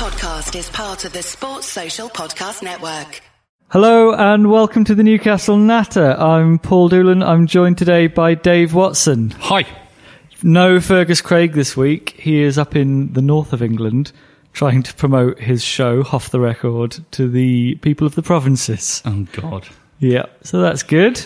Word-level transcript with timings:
podcast 0.00 0.58
is 0.58 0.70
part 0.70 1.04
of 1.04 1.12
the 1.12 1.22
Sports 1.22 1.66
Social 1.66 2.08
Podcast 2.08 2.62
Network. 2.62 3.20
Hello 3.68 4.14
and 4.14 4.50
welcome 4.50 4.82
to 4.84 4.94
the 4.94 5.02
Newcastle 5.02 5.58
Natter. 5.58 6.12
I'm 6.12 6.58
Paul 6.58 6.88
Doolan. 6.88 7.22
I'm 7.22 7.46
joined 7.46 7.76
today 7.76 8.06
by 8.06 8.32
Dave 8.32 8.72
Watson. 8.72 9.28
Hi. 9.32 9.66
No 10.42 10.80
Fergus 10.80 11.20
Craig 11.20 11.52
this 11.52 11.76
week. 11.76 12.16
He 12.18 12.40
is 12.40 12.56
up 12.56 12.74
in 12.74 13.12
the 13.12 13.20
north 13.20 13.52
of 13.52 13.60
England 13.60 14.12
trying 14.54 14.82
to 14.84 14.94
promote 14.94 15.38
his 15.38 15.62
show, 15.62 16.00
Off 16.12 16.30
the 16.30 16.40
Record, 16.40 16.96
to 17.10 17.28
the 17.28 17.74
people 17.82 18.06
of 18.06 18.14
the 18.14 18.22
provinces. 18.22 19.02
Oh 19.04 19.26
God. 19.32 19.68
Yeah, 19.98 20.24
so 20.40 20.62
that's 20.62 20.82
good. 20.82 21.22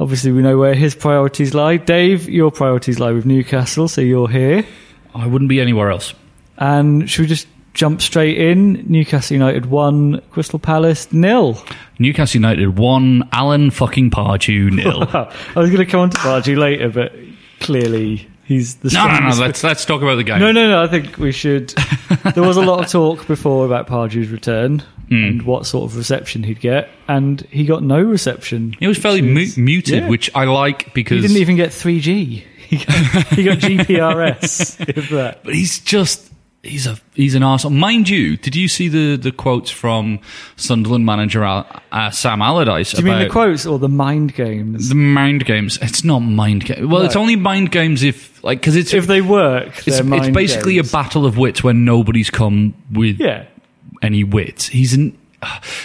Obviously, 0.00 0.32
we 0.32 0.40
know 0.40 0.56
where 0.56 0.74
his 0.74 0.94
priorities 0.94 1.52
lie. 1.52 1.76
Dave, 1.76 2.26
your 2.26 2.50
priorities 2.50 2.98
lie 2.98 3.12
with 3.12 3.26
Newcastle, 3.26 3.86
so 3.86 4.00
you're 4.00 4.30
here. 4.30 4.64
I 5.14 5.26
wouldn't 5.26 5.50
be 5.50 5.60
anywhere 5.60 5.90
else. 5.90 6.14
And 6.56 7.10
should 7.10 7.20
we 7.20 7.26
just 7.26 7.46
jump 7.76 8.02
straight 8.02 8.38
in? 8.38 8.84
Newcastle 8.88 9.34
United 9.34 9.66
1, 9.66 10.22
Crystal 10.32 10.58
Palace 10.58 11.12
nil. 11.12 11.62
Newcastle 11.98 12.38
United 12.38 12.76
one, 12.76 13.28
Alan 13.32 13.70
fucking 13.70 14.10
Pardew 14.10 14.72
nil. 14.72 15.02
I 15.12 15.60
was 15.60 15.70
going 15.70 15.84
to 15.84 15.86
come 15.86 16.00
on 16.00 16.10
to 16.10 16.18
Bargy 16.18 16.56
later, 16.56 16.88
but 16.88 17.12
clearly 17.60 18.28
he's 18.44 18.76
the 18.76 18.90
no, 18.90 19.06
no, 19.06 19.28
no. 19.28 19.36
Let's 19.36 19.62
let's 19.62 19.84
talk 19.84 20.02
about 20.02 20.16
the 20.16 20.24
game. 20.24 20.40
No, 20.40 20.52
no, 20.52 20.68
no. 20.68 20.82
I 20.82 20.88
think 20.88 21.18
we 21.18 21.32
should. 21.32 21.68
there 22.34 22.42
was 22.42 22.56
a 22.56 22.62
lot 22.62 22.84
of 22.84 22.90
talk 22.90 23.26
before 23.26 23.66
about 23.66 23.86
Pardew's 23.86 24.28
return 24.28 24.80
hmm. 25.08 25.14
and 25.14 25.42
what 25.42 25.66
sort 25.66 25.90
of 25.90 25.96
reception 25.96 26.42
he'd 26.42 26.60
get, 26.60 26.88
and 27.08 27.42
he 27.42 27.64
got 27.64 27.82
no 27.82 28.02
reception. 28.02 28.74
It 28.80 28.88
was 28.88 28.98
fairly 28.98 29.22
which 29.22 29.56
mu- 29.56 29.64
muted, 29.64 30.02
yeah. 30.02 30.08
which 30.08 30.30
I 30.34 30.44
like 30.44 30.92
because 30.94 31.22
he 31.22 31.28
didn't 31.28 31.40
even 31.40 31.56
get 31.56 31.70
3G. 31.70 32.44
He 32.66 32.78
got, 32.78 33.26
he 33.28 33.44
got 33.44 33.58
GPRS. 33.58 34.88
if 34.88 35.10
that. 35.10 35.44
but 35.44 35.54
he's 35.54 35.78
just 35.78 36.25
he's 36.66 36.86
a 36.86 36.98
he's 37.14 37.34
an 37.34 37.42
arsehole. 37.42 37.72
Mind 37.72 38.08
you, 38.08 38.36
did 38.36 38.54
you 38.56 38.68
see 38.68 38.88
the 38.88 39.16
the 39.16 39.32
quotes 39.32 39.70
from 39.70 40.20
Sunderland 40.56 41.06
manager 41.06 41.44
Al- 41.44 41.66
uh, 41.92 42.10
Sam 42.10 42.42
Allardyce 42.42 42.92
Do 42.92 42.98
you 42.98 43.04
mean 43.04 43.20
the 43.20 43.28
quotes 43.28 43.66
or 43.66 43.78
the 43.78 43.88
mind 43.88 44.34
games? 44.34 44.88
the 44.88 44.94
mind 44.94 45.44
games? 45.44 45.78
It's 45.80 46.04
not 46.04 46.20
mind 46.20 46.64
games. 46.64 46.86
Well, 46.86 47.02
it's 47.02 47.16
only 47.16 47.36
mind 47.36 47.70
games 47.70 48.02
if 48.02 48.42
like 48.44 48.60
because 48.60 48.76
it's 48.76 48.92
if 48.92 49.06
they 49.06 49.22
work, 49.22 49.86
it's, 49.86 49.98
it's 50.00 50.28
basically 50.30 50.74
games. 50.74 50.90
a 50.90 50.92
battle 50.92 51.26
of 51.26 51.38
wits 51.38 51.62
when 51.62 51.84
nobody's 51.84 52.30
come 52.30 52.74
with 52.92 53.20
yeah. 53.20 53.46
any 54.02 54.24
wit. 54.24 54.64
He's 54.64 54.94
an. 54.94 55.18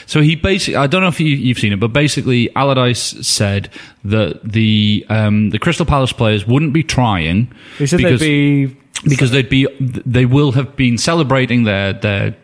So 0.07 0.21
he 0.21 0.35
basically, 0.35 0.77
I 0.77 0.87
don't 0.87 1.01
know 1.01 1.09
if 1.09 1.19
you, 1.19 1.27
you've 1.27 1.59
seen 1.59 1.73
it, 1.73 1.79
but 1.79 1.89
basically 1.89 2.53
Allardyce 2.55 3.27
said 3.27 3.69
that 4.05 4.41
the 4.43 5.05
um, 5.09 5.51
the 5.51 5.59
Crystal 5.59 5.85
Palace 5.85 6.13
players 6.13 6.47
wouldn't 6.47 6.73
be 6.73 6.83
trying 6.83 7.53
He 7.77 7.85
said 7.85 7.97
because 7.97 8.21
they'd 8.21 8.67
be 8.67 8.80
because 9.03 9.31
they'd 9.31 9.49
be 9.49 9.67
they 9.79 10.25
will 10.25 10.51
have 10.53 10.75
been 10.75 10.97
celebrating 10.97 11.63
their 11.63 11.93
their 11.93 12.35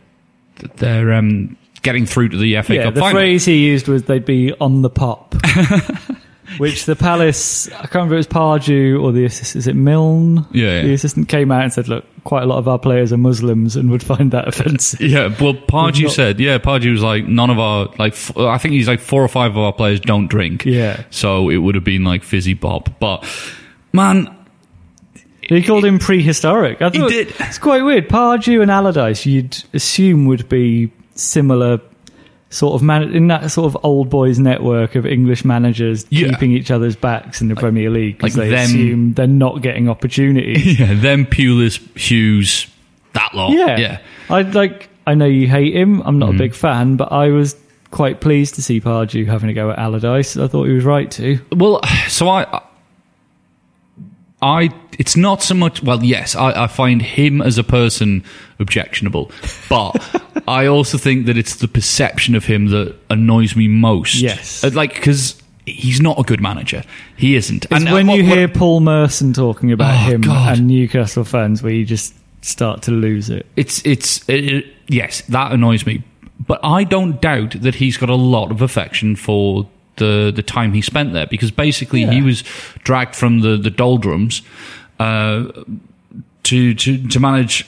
their 0.77 1.14
um, 1.14 1.55
getting 1.83 2.05
through 2.05 2.30
to 2.30 2.38
the 2.38 2.61
FA 2.61 2.75
yeah. 2.75 2.83
Cup 2.83 2.94
The 2.95 2.99
final. 3.02 3.17
phrase 3.19 3.45
he 3.45 3.66
used 3.66 3.88
was 3.88 4.03
they'd 4.03 4.25
be 4.25 4.53
on 4.53 4.81
the 4.81 4.89
pop. 4.89 5.36
Which 6.59 6.86
the 6.86 6.95
Palace, 6.95 7.67
I 7.73 7.81
can't 7.81 7.94
remember 7.95 8.16
if 8.16 8.25
it 8.25 8.33
was 8.33 8.36
Pardew 8.36 9.03
or 9.03 9.11
the 9.11 9.25
assistant, 9.25 9.59
is 9.59 9.67
it 9.67 9.75
Millen? 9.75 10.38
Yeah, 10.53 10.77
yeah. 10.77 10.81
The 10.83 10.94
assistant 10.94 11.27
came 11.27 11.52
out 11.52 11.64
and 11.64 11.73
said, 11.73 11.89
look, 11.89 12.05
quite 12.23 12.41
a 12.44 12.45
lot 12.45 12.58
of 12.58 12.69
our 12.69 12.80
players 12.80 13.11
are 13.11 13.17
Muslims 13.17 13.75
and 13.75 13.92
would 13.92 14.02
find 14.02 14.31
that 14.31 14.47
offensive. 14.47 15.02
Yeah, 15.02 15.27
well, 15.42 15.53
Pardew 15.53 16.03
not- 16.03 16.14
said, 16.14 16.39
yeah, 16.39 16.58
Pardew 16.58 16.94
was 16.94 17.03
like, 17.03 17.25
none 17.27 17.49
of 17.49 17.59
our, 17.59 17.89
like, 17.99 18.14
f- 18.14 18.36
I 18.38 18.58
think 18.59 18.73
he's 18.75 18.88
like 18.88 19.02
four 19.02 19.21
or 19.21 19.27
five 19.27 19.52
of 19.52 19.58
our 19.58 19.73
players 19.73 19.99
don't 19.99 20.27
drink. 20.27 20.64
Yeah. 20.66 21.03
So 21.09 21.49
it 21.49 21.58
would 21.58 21.75
have 21.75 21.83
been 21.83 22.05
like 22.05 22.23
fizzy 22.23 22.53
bop. 22.53 22.97
But, 22.97 23.25
man, 23.92 24.33
He 25.47 25.63
called 25.63 25.85
him 25.85 25.99
prehistoric. 25.99 26.81
I 26.81 26.89
He 26.89 26.99
did. 27.07 27.33
It's 27.39 27.57
quite 27.57 27.83
weird. 27.83 28.09
Pardew 28.09 28.61
and 28.61 28.69
Allardyce, 28.71 29.25
you'd 29.25 29.57
assume 29.73 30.25
would 30.25 30.47
be 30.49 30.91
similar 31.15 31.79
sort 32.49 32.75
of 32.75 32.81
man 32.81 33.03
in 33.13 33.27
that 33.27 33.51
sort 33.51 33.65
of 33.73 33.77
old 33.83 34.09
boys 34.09 34.39
network 34.39 34.95
of 34.95 35.05
English 35.05 35.43
managers 35.43 36.05
Yeah. 36.09 36.29
keeping 36.29 36.52
each 36.53 36.71
other's 36.71 36.95
backs 36.95 37.41
in 37.41 37.49
the 37.49 37.55
Premier 37.55 37.89
League 37.89 38.17
because 38.19 38.37
like 38.37 38.45
they 38.49 38.55
them- 38.55 38.65
assume 38.65 39.13
they're 39.13 39.27
not 39.27 39.61
getting 39.61 39.89
opportunities. 39.89 40.80
yeah, 40.80 40.93
them 40.93 41.25
Pulis, 41.25 41.77
Hughes, 41.97 42.67
that 43.13 43.33
lot. 43.33 43.52
yeah. 43.52 43.77
Yeah. 43.77 43.99
I 44.30 44.41
like 44.43 44.87
I 45.05 45.13
know 45.15 45.25
you 45.25 45.47
hate 45.47 45.73
him. 45.75 46.02
I'm 46.05 46.15
Mm. 46.15 46.19
not 46.19 46.30
a 46.36 46.37
big 46.37 46.53
fan, 46.53 46.95
but 46.97 47.11
I 47.11 47.30
was 47.30 47.55
quite 47.91 48.19
pleased 48.21 48.55
to 48.55 48.61
see 48.61 48.80
Pardew 48.81 49.25
having 49.27 49.49
a 49.49 49.53
go 49.53 49.71
at 49.71 49.80
Allardyce. 49.80 50.37
I 50.37 50.47
thought 50.47 50.65
he 50.65 50.73
was 50.73 50.83
right 50.86 51.09
to. 51.11 51.39
Well, 51.53 51.81
so 52.07 52.27
I, 52.30 52.61
I, 54.42 54.70
it's 54.99 55.17
not 55.17 55.42
so 55.42 55.55
much. 55.55 55.81
Well, 55.81 56.03
yes, 56.03 56.36
I, 56.36 56.64
I 56.64 56.67
find 56.67 57.02
him 57.02 57.42
as 57.42 57.58
a 57.58 57.64
person 57.64 58.23
objectionable, 58.59 59.31
but 59.70 59.93
I 60.48 60.67
also 60.67 60.98
think 60.99 61.25
that 61.25 61.37
it's 61.37 61.55
the 61.55 61.67
perception 61.67 62.36
of 62.36 62.45
him 62.45 62.67
that 62.67 62.95
annoys 63.09 63.55
me 63.55 63.67
most. 63.67 64.15
Yes. 64.15 64.64
Uh, 64.64 64.70
like 64.73 64.93
because 64.93 65.42
he's 65.65 65.99
not 65.99 66.20
a 66.20 66.23
good 66.23 66.39
manager. 66.42 66.83
He 67.17 67.36
isn't. 67.36 67.65
It's 67.71 67.73
uh, 67.86 67.89
when 67.92 68.08
what- 68.08 68.17
you 68.17 68.23
what- 68.27 68.37
hear 68.37 68.48
Paul 68.48 68.81
Merson 68.81 69.33
talking 69.33 69.71
about 69.71 69.93
Oh, 69.95 70.11
him 70.11 70.21
God. 70.21 70.58
and 70.59 70.67
Newcastle 70.67 71.23
fans 71.23 71.64
where 71.64 71.73
you 71.73 71.83
just 71.86 72.14
start 72.43 72.83
to 72.83 72.92
lose 72.92 73.30
it. 73.31 73.45
it's 73.55 73.83
it's 73.86 74.27
it, 74.30 74.45
it- 74.54 74.65
yes, 74.87 75.21
that 75.30 75.52
annoys 75.52 75.86
me. 75.86 76.04
But 76.45 76.59
I 76.64 76.83
don't 76.83 77.19
doubt 77.19 77.59
that 77.61 77.75
he's 77.75 77.98
got 77.98 78.09
a 78.09 78.15
lot 78.15 78.52
of 78.52 78.61
affection 78.61 79.15
for 79.15 79.67
the 79.97 80.31
the 80.35 80.43
time 80.43 80.73
he 80.73 80.81
spent 80.81 81.13
there 81.13 81.27
because 81.27 81.52
basically 81.52 82.05
he 82.05 82.21
was 82.21 82.43
dragged 82.83 83.15
from 83.15 83.41
the 83.41 83.58
the 83.58 83.69
doldrums 83.69 84.41
uh, 84.99 85.43
to 86.43 86.73
to 86.73 87.08
to 87.08 87.19
manage 87.19 87.65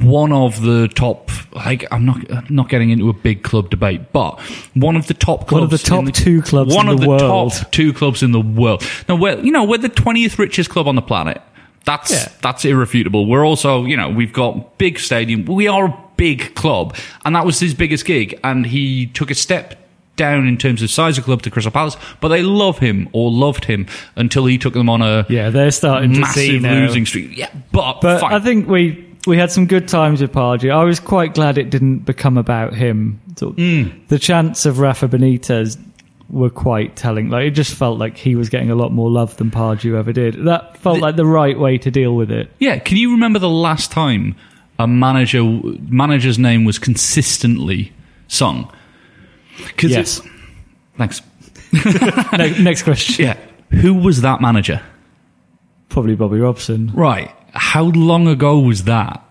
one 0.00 0.32
of 0.32 0.60
the 0.62 0.88
top 0.88 1.30
like 1.54 1.86
I'm 1.92 2.04
not 2.04 2.18
I'm 2.30 2.46
not 2.50 2.68
getting 2.68 2.90
into 2.90 3.08
a 3.08 3.12
big 3.12 3.44
club 3.44 3.70
debate 3.70 4.12
but 4.12 4.40
one 4.74 4.96
of 4.96 5.06
the 5.06 5.14
top 5.14 5.46
clubs 5.46 5.52
One 5.52 5.62
of 5.62 5.70
the 5.70 5.78
top 5.78 6.04
in 6.04 6.12
two 6.12 6.42
clubs 6.42 6.74
one 6.74 6.88
of 6.88 6.96
the 6.98 7.02
the 7.04 7.08
world. 7.08 7.52
top 7.52 7.70
two 7.70 7.92
clubs 7.92 8.22
in 8.24 8.32
the 8.32 8.40
world 8.40 8.82
now 9.08 9.14
we're 9.14 9.38
you 9.38 9.52
know 9.52 9.62
we're 9.62 9.78
the 9.78 9.88
20th 9.88 10.36
richest 10.38 10.68
club 10.68 10.88
on 10.88 10.96
the 10.96 11.02
planet 11.02 11.40
that's 11.84 12.10
Yeah. 12.12 12.28
that's 12.42 12.64
irrefutable. 12.64 13.26
We're 13.26 13.44
also, 13.44 13.84
you 13.84 13.96
know, 13.96 14.08
we've 14.08 14.32
got 14.32 14.78
big 14.78 15.00
stadium. 15.00 15.44
We 15.46 15.66
are 15.66 15.86
a 15.86 15.98
big 16.16 16.54
club, 16.54 16.94
and 17.24 17.34
that 17.34 17.44
was 17.44 17.58
his 17.58 17.74
biggest 17.74 18.04
gig. 18.04 18.38
And 18.44 18.64
he 18.66 19.06
took 19.08 19.32
a 19.32 19.34
step 19.34 19.81
down 20.22 20.46
in 20.46 20.56
terms 20.56 20.82
of 20.82 20.90
size 20.90 21.18
of 21.18 21.24
club 21.24 21.42
to 21.42 21.50
Crystal 21.50 21.72
Palace, 21.72 21.96
but 22.20 22.28
they 22.28 22.42
love 22.42 22.78
him 22.78 23.08
or 23.12 23.30
loved 23.30 23.64
him 23.64 23.86
until 24.16 24.46
he 24.46 24.56
took 24.58 24.74
them 24.74 24.88
on 24.88 25.02
a 25.02 25.26
Yeah, 25.28 25.50
they're 25.50 25.70
starting 25.70 26.10
to 26.14 26.24
see 26.26 26.58
massive 26.58 26.82
losing 26.88 27.06
streak. 27.06 27.36
Yeah, 27.36 27.50
but, 27.72 28.00
But 28.00 28.20
fine. 28.20 28.32
I 28.34 28.40
think 28.40 28.68
we 28.68 28.82
we 29.26 29.36
had 29.36 29.50
some 29.52 29.66
good 29.66 29.86
times 29.88 30.20
with 30.20 30.32
Pardew. 30.32 30.70
I 30.70 30.84
was 30.84 30.98
quite 31.00 31.34
glad 31.34 31.56
it 31.58 31.70
didn't 31.70 32.00
become 32.00 32.36
about 32.38 32.74
him. 32.74 33.20
So 33.36 33.50
Hmm. 33.52 33.84
The 34.08 34.18
chants 34.18 34.66
of 34.66 34.78
Rafa 34.78 35.08
Benitez 35.08 35.78
were 36.28 36.50
quite 36.50 36.96
telling. 36.96 37.28
Like 37.30 37.44
it 37.46 37.50
just 37.50 37.74
felt 37.74 37.98
like 37.98 38.16
he 38.16 38.34
was 38.36 38.48
getting 38.48 38.70
a 38.70 38.74
lot 38.74 38.90
more 38.92 39.10
love 39.10 39.36
than 39.36 39.50
Pardew 39.50 39.96
ever 39.98 40.12
did. 40.12 40.34
That 40.44 40.76
felt 40.78 41.00
like 41.00 41.16
the 41.16 41.26
right 41.26 41.58
way 41.58 41.78
to 41.78 41.90
deal 41.90 42.14
with 42.16 42.30
it. 42.30 42.50
yeah, 42.58 42.78
can 42.78 42.96
you 42.96 43.10
remember 43.12 43.38
the 43.38 43.48
last 43.68 43.90
time 43.92 44.34
a 44.78 44.86
manager 44.86 45.42
manager's 45.88 46.38
name 46.38 46.64
was 46.64 46.78
consistently 46.78 47.92
sung? 48.28 48.70
'Cause 49.76 49.90
Yes. 49.90 50.20
thanks. 50.98 51.20
Ne- 51.72 52.62
next 52.62 52.82
question. 52.82 53.24
Yeah, 53.24 53.36
who 53.70 53.94
was 53.94 54.20
that 54.22 54.40
manager? 54.40 54.80
Probably 55.88 56.14
Bobby 56.14 56.38
Robson. 56.38 56.90
Right. 56.94 57.30
How 57.52 57.84
long 57.84 58.26
ago 58.28 58.58
was 58.58 58.84
that? 58.84 59.22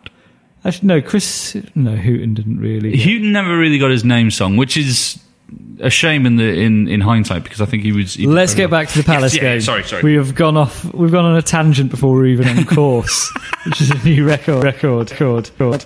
Actually, 0.63 0.87
no, 0.87 1.01
Chris. 1.01 1.55
No, 1.73 1.95
Hughton 1.95 2.33
didn't 2.35 2.59
really. 2.59 2.95
He 2.95 3.17
never 3.19 3.57
really 3.57 3.79
got 3.79 3.89
his 3.91 4.03
name 4.05 4.29
sung, 4.29 4.57
which 4.57 4.77
is 4.77 5.19
a 5.79 5.89
shame 5.89 6.25
in 6.27 6.35
the 6.35 6.43
in, 6.53 6.87
in 6.87 7.01
hindsight 7.01 7.43
because 7.43 7.61
I 7.61 7.65
think 7.65 7.81
he 7.83 7.91
was. 7.91 8.13
he 8.13 8.27
Let's 8.27 8.53
get 8.53 8.69
back 8.69 8.87
to 8.89 8.97
the 8.99 9.03
Palace 9.11 9.33
Yes, 9.33 9.43
yeah, 9.43 9.51
game. 9.53 9.61
Sorry, 9.61 9.83
sorry. 9.83 10.03
We 10.03 10.13
have 10.15 10.35
gone 10.35 10.55
off. 10.57 10.83
We've 10.93 11.11
gone 11.11 11.25
on 11.25 11.35
a 11.35 11.41
tangent 11.41 11.89
before 11.89 12.13
we're 12.13 12.27
even 12.27 12.47
on 12.47 12.65
course, 12.75 13.31
which 13.65 13.81
is 13.81 13.89
a 13.89 14.03
new 14.03 14.23
record. 14.25 14.63
Record. 14.63 15.09
Record. 15.11 15.49
record. 15.59 15.85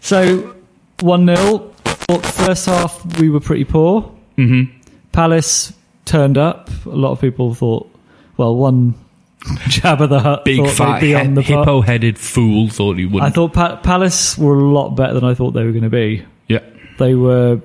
So 0.00 0.54
one 1.00 1.26
0 1.26 1.74
First 2.08 2.66
half, 2.66 3.20
we 3.20 3.28
were 3.28 3.40
pretty 3.40 3.64
poor. 3.64 4.14
Mm-hmm. 4.38 4.78
Palace 5.12 5.74
turned 6.06 6.38
up. 6.38 6.70
A 6.86 6.90
lot 6.90 7.12
of 7.12 7.20
people 7.20 7.54
thought, 7.54 7.90
well, 8.38 8.56
one 8.56 8.94
jab 9.68 9.98
Jabba 9.98 10.08
the 10.08 10.20
Hutt 10.20 10.44
Big 10.46 10.64
thought 10.64 10.70
fat 10.74 11.00
they'd 11.00 11.06
be 11.08 11.14
on 11.14 11.34
the 11.34 11.42
pop. 11.42 11.48
hippo 11.66 11.80
headed 11.82 12.18
fool 12.18 12.68
thought 12.68 12.96
he 12.96 13.04
wouldn't. 13.04 13.30
I 13.30 13.34
thought 13.34 13.52
pa- 13.52 13.76
Palace 13.76 14.38
were 14.38 14.58
a 14.58 14.64
lot 14.72 14.90
better 14.96 15.12
than 15.14 15.24
I 15.24 15.34
thought 15.34 15.50
they 15.50 15.64
were 15.64 15.72
going 15.72 15.84
to 15.84 15.90
be. 15.90 16.24
yeah. 16.48 16.60
They 16.98 17.14
were 17.14 17.60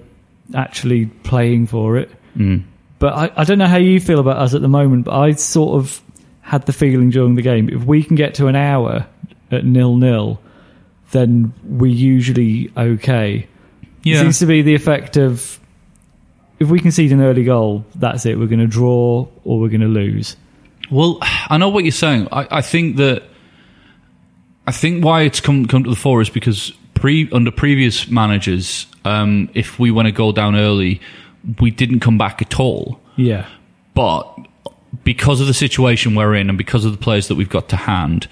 actually 0.54 1.06
playing 1.08 1.68
for 1.68 1.98
it. 1.98 2.12
Mm. 2.38 2.66
But 3.00 3.14
I, 3.14 3.32
I 3.38 3.44
don't 3.46 3.58
know 3.58 3.66
how 3.68 3.78
you 3.78 4.00
feel 4.00 4.20
about 4.20 4.38
us 4.38 4.54
at 4.54 4.62
the 4.62 4.68
moment, 4.68 5.06
but 5.06 5.18
I 5.18 5.32
sort 5.32 5.76
of 5.82 6.02
had 6.42 6.66
the 6.66 6.74
feeling 6.74 7.10
during 7.10 7.36
the 7.36 7.42
game 7.42 7.70
if 7.70 7.84
we 7.84 8.04
can 8.04 8.16
get 8.18 8.36
to 8.36 8.48
an 8.48 8.56
hour 8.56 9.08
at 9.52 9.66
nil 9.66 9.96
nil, 9.96 10.40
then 11.12 11.54
we're 11.64 11.88
usually 11.92 12.72
okay. 12.78 13.48
It 14.06 14.10
Yeah. 14.12 14.22
seems 14.22 14.40
to 14.40 14.46
be 14.46 14.62
the 14.62 14.76
effect 14.76 15.18
of 15.18 15.60
if 16.60 16.70
we 16.70 16.80
concede 16.80 17.12
an 17.12 17.22
early 17.22 17.44
goal, 17.44 17.86
that's 17.96 18.26
it. 18.26 18.38
We're 18.40 18.48
going 18.48 18.60
to 18.60 18.68
draw 18.68 19.28
or 19.44 19.60
we're 19.60 19.70
going 19.70 19.82
to 19.82 19.88
lose. 19.88 20.36
Well, 20.92 21.18
I 21.22 21.58
know 21.58 21.70
what 21.70 21.84
you're 21.84 21.92
saying. 21.92 22.28
I, 22.32 22.48
I 22.58 22.62
think 22.62 22.98
that 22.98 23.24
I 24.68 24.72
think 24.72 25.04
why 25.04 25.22
it's 25.24 25.40
come 25.42 25.66
come 25.68 25.84
to 25.84 25.90
the 25.90 25.96
fore 25.96 26.22
is 26.22 26.30
because 26.30 26.72
pre 26.94 27.30
under 27.32 27.52
previous 27.52 28.08
managers, 28.10 28.86
um, 29.06 29.50
if 29.54 29.80
we 29.80 29.92
went 29.92 30.08
a 30.08 30.12
goal 30.12 30.32
down 30.32 30.56
early, 30.56 31.02
we 31.60 31.72
didn't 31.72 32.00
come 32.02 32.18
back 32.18 32.42
at 32.42 32.60
all. 32.60 33.00
Yeah. 33.16 33.48
But 33.94 34.26
because 35.04 35.42
of 35.42 35.48
the 35.48 35.54
situation 35.54 36.16
we're 36.16 36.36
in 36.36 36.50
and 36.50 36.58
because 36.58 36.86
of 36.86 36.92
the 36.92 36.98
players 36.98 37.28
that 37.28 37.36
we've 37.36 37.50
got 37.50 37.70
to 37.70 37.76
hand, 37.76 38.28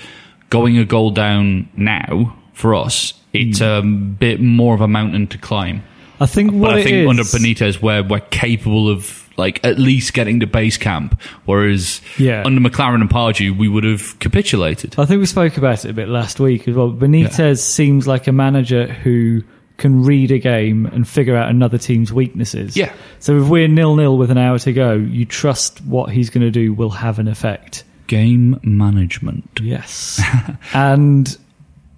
going 0.49 0.77
a 0.77 0.85
goal 0.85 1.11
down 1.11 1.69
now 1.75 2.35
for 2.53 2.75
us, 2.75 3.13
it's 3.33 3.59
Hmm. 3.59 3.65
a 3.65 3.81
bit 3.81 4.41
more 4.41 4.73
of 4.75 4.81
a 4.81 4.87
mountain 4.87 5.27
to 5.27 5.37
climb. 5.37 5.83
I 6.19 6.25
think 6.27 6.51
what 6.51 6.69
But 6.69 6.75
I 6.75 6.79
it 6.79 6.83
think 6.83 6.95
is- 6.97 7.07
under 7.09 7.23
Benitez, 7.23 7.81
we're 7.81 8.03
we're 8.03 8.19
capable 8.19 8.89
of 8.89 9.17
like 9.37 9.59
at 9.63 9.79
least 9.79 10.13
getting 10.13 10.41
to 10.41 10.45
base 10.47 10.77
camp, 10.77 11.19
whereas 11.45 12.01
Yeah. 12.19 12.43
under 12.45 12.59
McClaren 12.61 13.01
and 13.01 13.09
Pardew, 13.09 13.57
we 13.57 13.67
would 13.67 13.83
have 13.85 14.19
capitulated. 14.19 14.93
I 14.99 15.05
think 15.05 15.19
we 15.19 15.25
spoke 15.25 15.57
about 15.57 15.83
it 15.85 15.89
a 15.89 15.93
bit 15.93 16.09
last 16.09 16.39
week 16.39 16.67
as 16.67 16.75
well. 16.75 16.91
Benitez 16.91 17.57
seems 17.59 18.07
like 18.07 18.27
a 18.27 18.31
manager 18.31 18.85
who 19.03 19.41
can 19.77 20.03
read 20.03 20.29
a 20.31 20.37
game 20.37 20.85
and 20.93 21.07
figure 21.07 21.35
out 21.35 21.49
another 21.49 21.79
team's 21.79 22.13
weaknesses. 22.13 22.77
Yeah. 22.77 22.91
So 23.19 23.41
if 23.41 23.47
we're 23.47 23.67
nil 23.67 23.95
nil 23.95 24.15
with 24.15 24.29
an 24.29 24.37
hour 24.37 24.59
to 24.59 24.73
go, 24.73 24.93
you 24.93 25.25
trust 25.25 25.79
what 25.85 26.11
he's 26.11 26.29
going 26.29 26.43
to 26.43 26.51
do 26.51 26.71
will 26.73 26.91
have 26.91 27.17
an 27.17 27.27
effect. 27.27 27.83
Game 28.05 28.59
management. 28.61 29.59
Yes. 29.63 30.21
and 30.73 31.35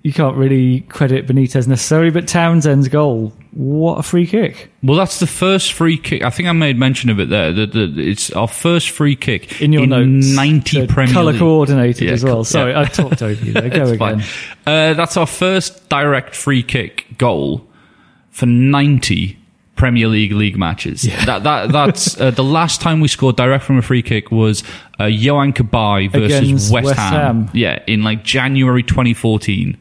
you 0.04 0.12
can't 0.12 0.36
really 0.36 0.82
credit 0.82 1.26
Benitez 1.28 1.66
necessarily, 1.66 2.12
but 2.12 2.28
Townsend's 2.28 2.90
goal, 2.90 3.32
what 3.52 4.00
a 4.00 4.04
free 4.04 4.28
kick. 4.28 4.70
Well, 4.84 4.98
that's 4.98 5.20
the 5.20 5.28
first 5.28 5.72
free 5.72 5.98
kick. 5.98 6.24
I 6.24 6.30
think 6.30 6.50
I 6.50 6.52
made 6.52 6.78
mention 6.78 7.10
of 7.10 7.22
it 7.22 7.30
there. 7.30 7.54
That 7.54 7.74
it's 7.76 8.30
our 8.32 8.50
first 8.50 8.90
free 8.90 9.16
kick 9.16 9.62
In 9.62 9.72
your 9.72 9.88
notes, 9.88 10.36
ninety 10.36 10.86
Premier 10.88 11.14
color 11.14 11.32
League. 11.32 11.40
coordinated 11.40 12.10
Yeah, 12.10 12.14
as 12.14 12.24
well. 12.24 12.44
Sorry, 12.44 12.72
yeah. 12.72 12.82
I 12.82 12.86
talked 12.86 13.22
over 13.22 13.46
you 13.46 13.54
there. 13.54 13.70
Go 13.70 13.86
again. 13.86 14.22
Uh, 14.66 14.94
that's 14.94 15.16
our 15.16 15.28
first 15.28 15.88
direct 15.88 16.36
free 16.36 16.64
kick 16.64 17.06
goal 17.18 17.66
for 18.30 18.46
90 18.46 19.38
Premier 19.76 20.08
League 20.08 20.34
league 20.34 20.58
matches. 20.58 21.04
That, 21.26 21.44
that, 21.44 21.72
that's 21.72 22.20
uh, 22.20 22.32
the 22.32 22.44
last 22.44 22.82
time 22.82 23.00
we 23.00 23.08
scored 23.08 23.36
direct 23.36 23.64
from 23.64 23.78
a 23.78 23.82
free 23.82 24.02
kick 24.02 24.32
was 24.32 24.64
uh, 25.00 25.04
Yohan 25.04 25.54
Cabaye 25.54 26.12
versus 26.12 26.72
West, 26.72 26.86
West 26.86 27.00
Ham. 27.00 27.46
Ham. 27.46 27.50
Yeah, 27.54 27.84
in 27.88 28.04
like 28.04 28.24
January 28.24 28.84
2014. 28.84 29.78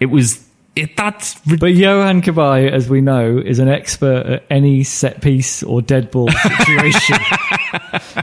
It 0.00 0.06
was 0.06 0.44
it. 0.74 0.96
That's 0.96 1.34
But 1.40 1.60
Yohan 1.74 2.22
Cabaye, 2.22 2.70
as 2.70 2.88
we 2.88 3.00
know, 3.00 3.38
is 3.38 3.58
an 3.58 3.68
expert 3.68 4.26
at 4.26 4.44
any 4.50 4.82
set 4.82 5.20
piece 5.20 5.62
or 5.62 5.82
dead 5.82 6.10
ball 6.10 6.30
situation. 6.58 7.16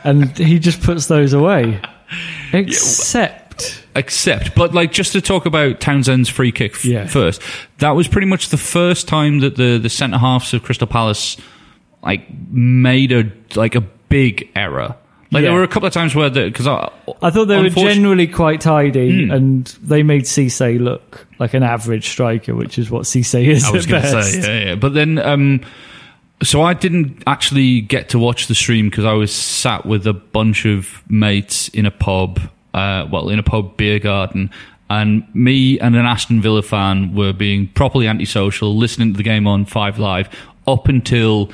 and 0.04 0.36
he 0.38 0.60
just 0.60 0.82
puts 0.82 1.08
those 1.08 1.34
away. 1.34 1.80
Except. 2.72 3.84
Except, 3.96 4.54
but 4.56 4.74
like 4.76 4.92
just 4.92 5.14
to 5.14 5.22
talk 5.22 5.48
about 5.48 5.80
Townsend's 5.80 6.30
free 6.30 6.52
kick 6.52 6.74
f- 6.76 6.86
Yeah. 6.86 7.08
first, 7.08 7.42
that 7.80 7.92
was 7.92 8.08
pretty 8.08 8.28
much 8.28 8.50
the 8.50 8.58
first 8.58 9.08
time 9.08 9.40
that 9.40 9.56
the 9.56 9.80
the 9.80 9.90
centre 9.90 10.20
halves 10.20 10.54
of 10.54 10.62
Crystal 10.62 10.86
Palace 10.88 11.36
like 12.04 12.28
made 12.52 13.12
a 13.12 13.32
like 13.56 13.74
a 13.74 13.82
big 13.82 14.50
error. 14.56 14.96
Like 15.32 15.44
Yeah. 15.44 15.50
there 15.50 15.58
were 15.58 15.64
a 15.64 15.68
couple 15.68 15.88
of 15.88 15.94
times 15.94 16.16
where 16.16 16.30
because 16.30 16.68
I, 16.68 16.90
I 17.22 17.30
thought 17.32 17.46
they 17.46 17.62
were 17.62 17.70
generally 17.70 18.28
quite 18.28 18.62
tidy, 18.62 19.26
Hmm. 19.26 19.32
and 19.32 19.66
they 19.84 20.02
made 20.04 20.24
Cisse 20.24 20.80
look 20.80 21.28
like 21.40 21.54
an 21.54 21.64
average 21.64 22.08
striker, 22.08 22.56
which 22.56 22.78
is 22.80 22.90
what 22.90 23.04
Cisse 23.04 23.46
is 23.46 23.66
I 23.66 23.72
was 23.72 23.86
going 23.86 24.04
to 24.04 24.24
say, 24.24 24.40
yeah, 24.40 24.66
yeah. 24.70 24.76
But 24.76 24.94
then, 24.94 25.20
um, 25.20 25.62
so 26.44 26.62
I 26.62 26.74
didn't 26.74 27.24
actually 27.28 27.82
get 27.82 28.10
to 28.10 28.20
watch 28.20 28.48
the 28.48 28.56
stream 28.56 28.90
because 28.90 29.06
I 29.06 29.14
was 29.14 29.34
sat 29.34 29.86
with 29.86 30.06
a 30.08 30.14
bunch 30.14 30.66
of 30.66 31.02
mates 31.10 31.68
in 31.70 31.86
a 31.86 31.92
pub, 31.92 32.40
uh, 32.74 33.08
well, 33.12 33.30
in 33.30 33.40
a 33.40 33.44
pub 33.44 33.76
beer 33.76 34.00
garden. 34.00 34.50
And 34.90 35.28
me 35.36 35.78
and 35.80 35.98
an 35.98 36.06
Aston 36.06 36.42
Villa 36.42 36.62
fan 36.62 37.14
were 37.14 37.34
being 37.34 37.68
properly 37.68 38.08
antisocial, 38.08 38.78
listening 38.78 39.12
to 39.12 39.18
the 39.18 39.24
game 39.24 39.46
on 39.46 39.66
Five 39.66 40.00
Live 40.00 40.30
up 40.66 40.88
until 40.88 41.52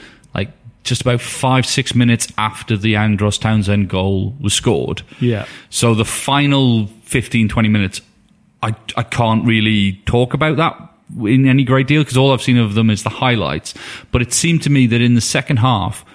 just 0.84 1.02
about 1.02 1.22
five, 1.22 1.66
six 1.66 1.96
minutes 1.96 2.28
after 2.38 2.76
the 2.78 2.96
Andros 2.96 3.38
Townsend 3.38 3.90
goal 3.90 4.36
was 4.40 4.54
scored. 4.54 5.02
Yeah. 5.20 5.46
So 5.70 5.96
the 5.96 6.06
final 6.06 6.88
15, 7.04 7.48
20 7.48 7.70
minutes, 7.70 8.02
I, 8.62 8.76
I 8.96 9.04
can't 9.04 9.46
really 9.46 9.94
talk 10.06 10.34
about 10.34 10.58
that 10.58 10.90
in 11.26 11.48
any 11.48 11.64
great 11.64 11.88
deal 11.88 12.02
because 12.02 12.18
all 12.18 12.32
I've 12.32 12.42
seen 12.42 12.58
of 12.58 12.74
them 12.74 12.90
is 12.90 13.04
the 13.04 13.10
highlights. 13.10 13.74
But 14.12 14.22
it 14.22 14.34
seemed 14.34 14.62
to 14.64 14.70
me 14.70 14.88
that 14.88 15.02
in 15.02 15.16
the 15.16 15.22
second 15.22 15.58
half, 15.58 16.06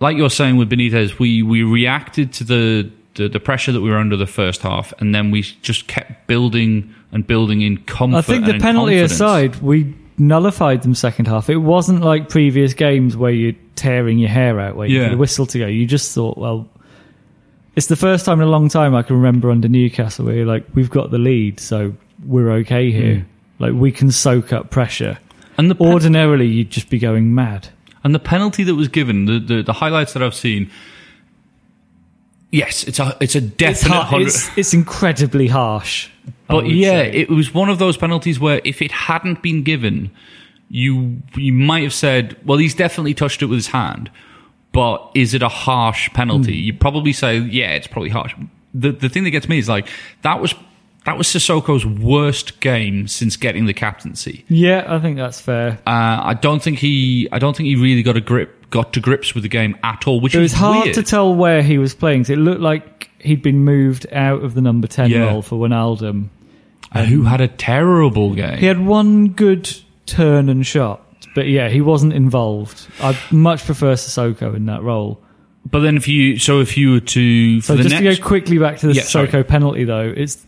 like 0.00 0.16
you're 0.16 0.30
saying 0.30 0.56
with 0.56 0.70
Benitez, 0.70 1.18
we, 1.18 1.42
we 1.42 1.62
reacted 1.62 2.32
to 2.34 2.44
the, 2.44 2.90
the, 3.14 3.28
the 3.28 3.40
pressure 3.40 3.72
that 3.72 3.82
we 3.82 3.90
were 3.90 3.98
under 3.98 4.16
the 4.16 4.26
first 4.26 4.62
half 4.62 4.94
and 4.98 5.14
then 5.14 5.30
we 5.30 5.42
just 5.42 5.88
kept 5.88 6.26
building 6.26 6.94
and 7.12 7.26
building 7.26 7.60
in 7.62 7.78
comfort. 7.84 8.16
I 8.16 8.22
think 8.22 8.46
the 8.46 8.58
penalty 8.58 8.92
confidence. 8.92 9.12
aside, 9.12 9.56
we 9.56 9.94
nullified 10.20 10.82
them 10.82 10.94
second 10.94 11.26
half. 11.26 11.48
It 11.50 11.56
wasn't 11.56 12.02
like 12.02 12.28
previous 12.28 12.74
games 12.74 13.16
where 13.16 13.30
you're 13.32 13.54
tearing 13.76 14.18
your 14.18 14.28
hair 14.30 14.58
out 14.60 14.76
waiting 14.76 14.96
Yeah. 14.96 15.04
for 15.04 15.10
the 15.10 15.16
whistle 15.16 15.46
to 15.46 15.58
go. 15.58 15.66
You 15.66 15.86
just 15.86 16.14
thought, 16.14 16.36
well, 16.38 16.68
it's 17.76 17.86
the 17.86 17.96
first 17.96 18.24
time 18.24 18.40
in 18.40 18.46
a 18.48 18.50
long 18.50 18.68
time 18.68 18.94
I 18.94 19.02
can 19.02 19.16
remember 19.16 19.50
under 19.50 19.68
Newcastle 19.68 20.26
where 20.26 20.34
you're 20.36 20.46
like, 20.46 20.66
we've 20.74 20.90
got 20.90 21.10
the 21.10 21.18
lead, 21.18 21.60
so 21.60 21.94
we're 22.26 22.50
okay 22.50 22.90
here. 22.90 23.16
Mm. 23.16 23.24
Like 23.60 23.72
we 23.74 23.92
can 23.92 24.10
soak 24.10 24.52
up 24.52 24.70
pressure. 24.70 25.18
And 25.56 25.76
pen- 25.76 25.92
Ordinarily, 25.92 26.46
you'd 26.46 26.70
just 26.70 26.90
be 26.90 26.98
going 26.98 27.34
mad. 27.34 27.68
And 28.04 28.14
the 28.14 28.18
penalty 28.20 28.62
that 28.64 28.74
was 28.74 28.88
given, 28.88 29.26
the, 29.26 29.38
the, 29.40 29.62
the 29.62 29.72
highlights 29.72 30.12
that 30.14 30.22
I've 30.22 30.34
seen, 30.34 30.70
yes, 32.50 32.84
it's 32.84 32.98
a 32.98 33.16
it's 33.20 33.34
a 33.34 33.38
It's, 33.38 33.56
definite 33.56 33.94
har- 34.04 34.20
it's, 34.20 34.56
it's 34.58 34.74
incredibly 34.74 35.48
harsh. 35.48 36.08
But 36.48 36.68
yeah, 36.68 37.02
say. 37.04 37.12
it 37.12 37.28
was 37.30 37.52
one 37.54 37.68
of 37.68 37.78
those 37.78 37.96
penalties 37.96 38.38
where 38.40 38.60
if 38.64 38.80
it 38.82 38.90
hadn't 38.90 39.42
been 39.42 39.62
given, 39.62 40.10
you 40.68 41.20
you 41.36 41.52
might 41.52 41.82
have 41.82 41.94
said, 41.94 42.36
"Well, 42.44 42.58
he's 42.58 42.74
definitely 42.74 43.14
touched 43.14 43.42
it 43.42 43.46
with 43.46 43.58
his 43.58 43.68
hand." 43.68 44.10
But 44.72 45.10
is 45.14 45.32
it 45.34 45.42
a 45.42 45.48
harsh 45.48 46.10
penalty? 46.12 46.52
Hmm. 46.58 46.64
You 46.66 46.74
probably 46.74 47.12
say, 47.12 47.38
"Yeah, 47.38 47.70
it's 47.72 47.86
probably 47.86 48.10
harsh." 48.10 48.34
The 48.74 48.92
the 48.92 49.08
thing 49.08 49.24
that 49.24 49.30
gets 49.30 49.48
me 49.48 49.58
is 49.58 49.68
like 49.68 49.88
that 50.22 50.40
was 50.40 50.54
that 51.04 51.16
was 51.16 51.26
Sissoko's 51.26 51.86
worst 51.86 52.60
game 52.60 53.08
since 53.08 53.36
getting 53.36 53.64
the 53.66 53.72
captaincy. 53.72 54.44
yeah, 54.48 54.84
I 54.86 54.98
think 54.98 55.16
that's 55.16 55.40
fair. 55.40 55.78
Uh, 55.86 56.20
I 56.22 56.34
don't 56.40 56.62
think 56.62 56.78
he 56.78 57.28
I 57.32 57.38
don't 57.38 57.56
think 57.56 57.66
he 57.68 57.76
really 57.76 58.02
got 58.02 58.16
a 58.16 58.20
grip 58.20 58.57
got 58.70 58.92
to 58.94 59.00
grips 59.00 59.34
with 59.34 59.42
the 59.42 59.48
game 59.48 59.76
at 59.82 60.06
all, 60.06 60.20
which 60.20 60.34
It 60.34 60.40
was 60.40 60.52
is 60.52 60.58
hard 60.58 60.84
weird. 60.84 60.94
to 60.96 61.02
tell 61.02 61.34
where 61.34 61.62
he 61.62 61.78
was 61.78 61.94
playing. 61.94 62.22
'cause 62.24 62.30
it 62.30 62.38
looked 62.38 62.60
like 62.60 63.08
he'd 63.18 63.42
been 63.42 63.64
moved 63.64 64.06
out 64.12 64.42
of 64.44 64.54
the 64.54 64.60
number 64.60 64.86
10 64.86 65.10
Yeah. 65.10 65.24
role 65.30 65.42
for 65.42 65.56
Wijnaldum. 65.58 66.26
Uh, 66.92 67.04
who 67.04 67.24
had 67.24 67.40
a 67.40 67.48
terrible 67.48 68.34
game. 68.34 68.58
He 68.58 68.66
had 68.66 68.84
one 68.84 69.28
good 69.28 69.70
turn 70.06 70.48
and 70.48 70.64
shot, 70.66 71.02
but 71.34 71.46
yeah, 71.48 71.68
he 71.68 71.80
wasn't 71.82 72.12
involved. 72.14 72.86
I'd 73.02 73.16
much 73.30 73.64
prefer 73.66 73.92
Sissoko 73.94 74.54
in 74.56 74.64
that 74.66 74.82
role. 74.82 75.20
But 75.70 75.80
then 75.80 75.98
if 75.98 76.08
you 76.08 76.38
so 76.38 76.60
if 76.60 76.78
you 76.78 76.92
were 76.92 77.00
to 77.00 77.60
for 77.60 77.66
So 77.66 77.76
the 77.76 77.82
just 77.82 78.00
next 78.02 78.16
to 78.16 78.22
go 78.22 78.26
quickly 78.26 78.56
back 78.58 78.78
to 78.78 78.86
the 78.86 78.94
Yeah, 78.94 79.02
sorry. 79.02 79.28
Sissoko 79.28 79.46
penalty, 79.46 79.84
though, 79.84 80.14
it's 80.16 80.46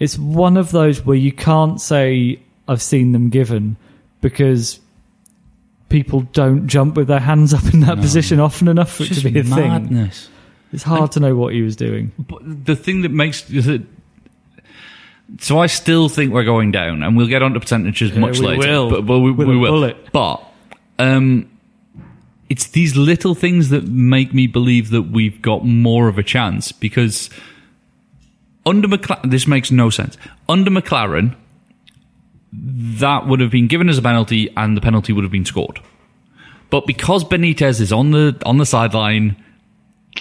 it's 0.00 0.18
one 0.18 0.56
of 0.56 0.72
those 0.72 1.06
where 1.06 1.16
you 1.16 1.30
can't 1.30 1.80
say 1.80 2.40
I've 2.66 2.82
seen 2.82 3.12
them 3.12 3.28
given 3.28 3.76
because 4.20 4.80
people 5.96 6.20
don't 6.34 6.66
jump 6.66 6.94
with 6.94 7.08
their 7.08 7.20
hands 7.20 7.54
up 7.54 7.72
in 7.72 7.80
that 7.80 7.96
position 7.96 8.38
often 8.38 8.68
enough 8.68 8.92
for 8.92 9.04
it 9.04 9.14
to 9.14 9.22
be 9.22 9.40
a 9.40 9.42
just 9.42 9.54
thing. 9.54 9.68
madness. 9.68 10.28
It's 10.70 10.82
hard 10.82 11.12
to 11.12 11.20
know 11.20 11.34
what 11.34 11.54
he 11.54 11.62
was 11.62 11.74
doing. 11.74 12.12
But 12.18 12.42
the 12.66 12.76
thing 12.76 13.00
that 13.00 13.10
makes 13.10 13.48
is 13.48 13.64
that 13.64 13.82
so 15.40 15.58
I 15.58 15.68
still 15.68 16.10
think 16.10 16.34
we're 16.34 16.44
going 16.44 16.70
down, 16.70 17.02
and 17.02 17.16
we'll 17.16 17.28
get 17.28 17.42
onto 17.42 17.58
percentages 17.58 18.14
much 18.14 18.40
we 18.40 18.46
later. 18.46 18.58
will. 18.58 18.90
But, 18.90 19.06
but 19.06 19.20
we, 19.20 19.32
we 19.32 19.54
a 19.54 19.58
will. 19.58 19.94
But 20.12 20.44
um, 20.98 21.50
it's 22.50 22.66
these 22.66 22.94
little 22.94 23.34
things 23.34 23.70
that 23.70 23.84
make 23.84 24.34
me 24.34 24.46
believe 24.46 24.90
that 24.90 25.02
we've 25.02 25.40
got 25.40 25.64
more 25.64 26.08
of 26.08 26.18
a 26.18 26.22
chance 26.22 26.72
because 26.72 27.30
under 28.66 28.86
McClaren, 28.86 29.30
this 29.30 29.46
makes 29.46 29.70
no 29.70 29.88
sense. 29.88 30.18
Under 30.46 30.70
McClaren, 30.70 31.34
that 32.52 33.26
would 33.26 33.40
have 33.40 33.50
been 33.50 33.66
given 33.66 33.88
as 33.88 33.98
a 33.98 34.02
penalty, 34.02 34.52
and 34.56 34.76
the 34.76 34.80
penalty 34.80 35.12
would 35.12 35.24
have 35.24 35.32
been 35.32 35.44
scored. 35.44 35.80
But 36.70 36.86
because 36.86 37.24
Benitez 37.24 37.80
is 37.80 37.92
on 37.92 38.10
the 38.10 38.40
on 38.44 38.58
the 38.58 38.66
sideline, 38.66 39.36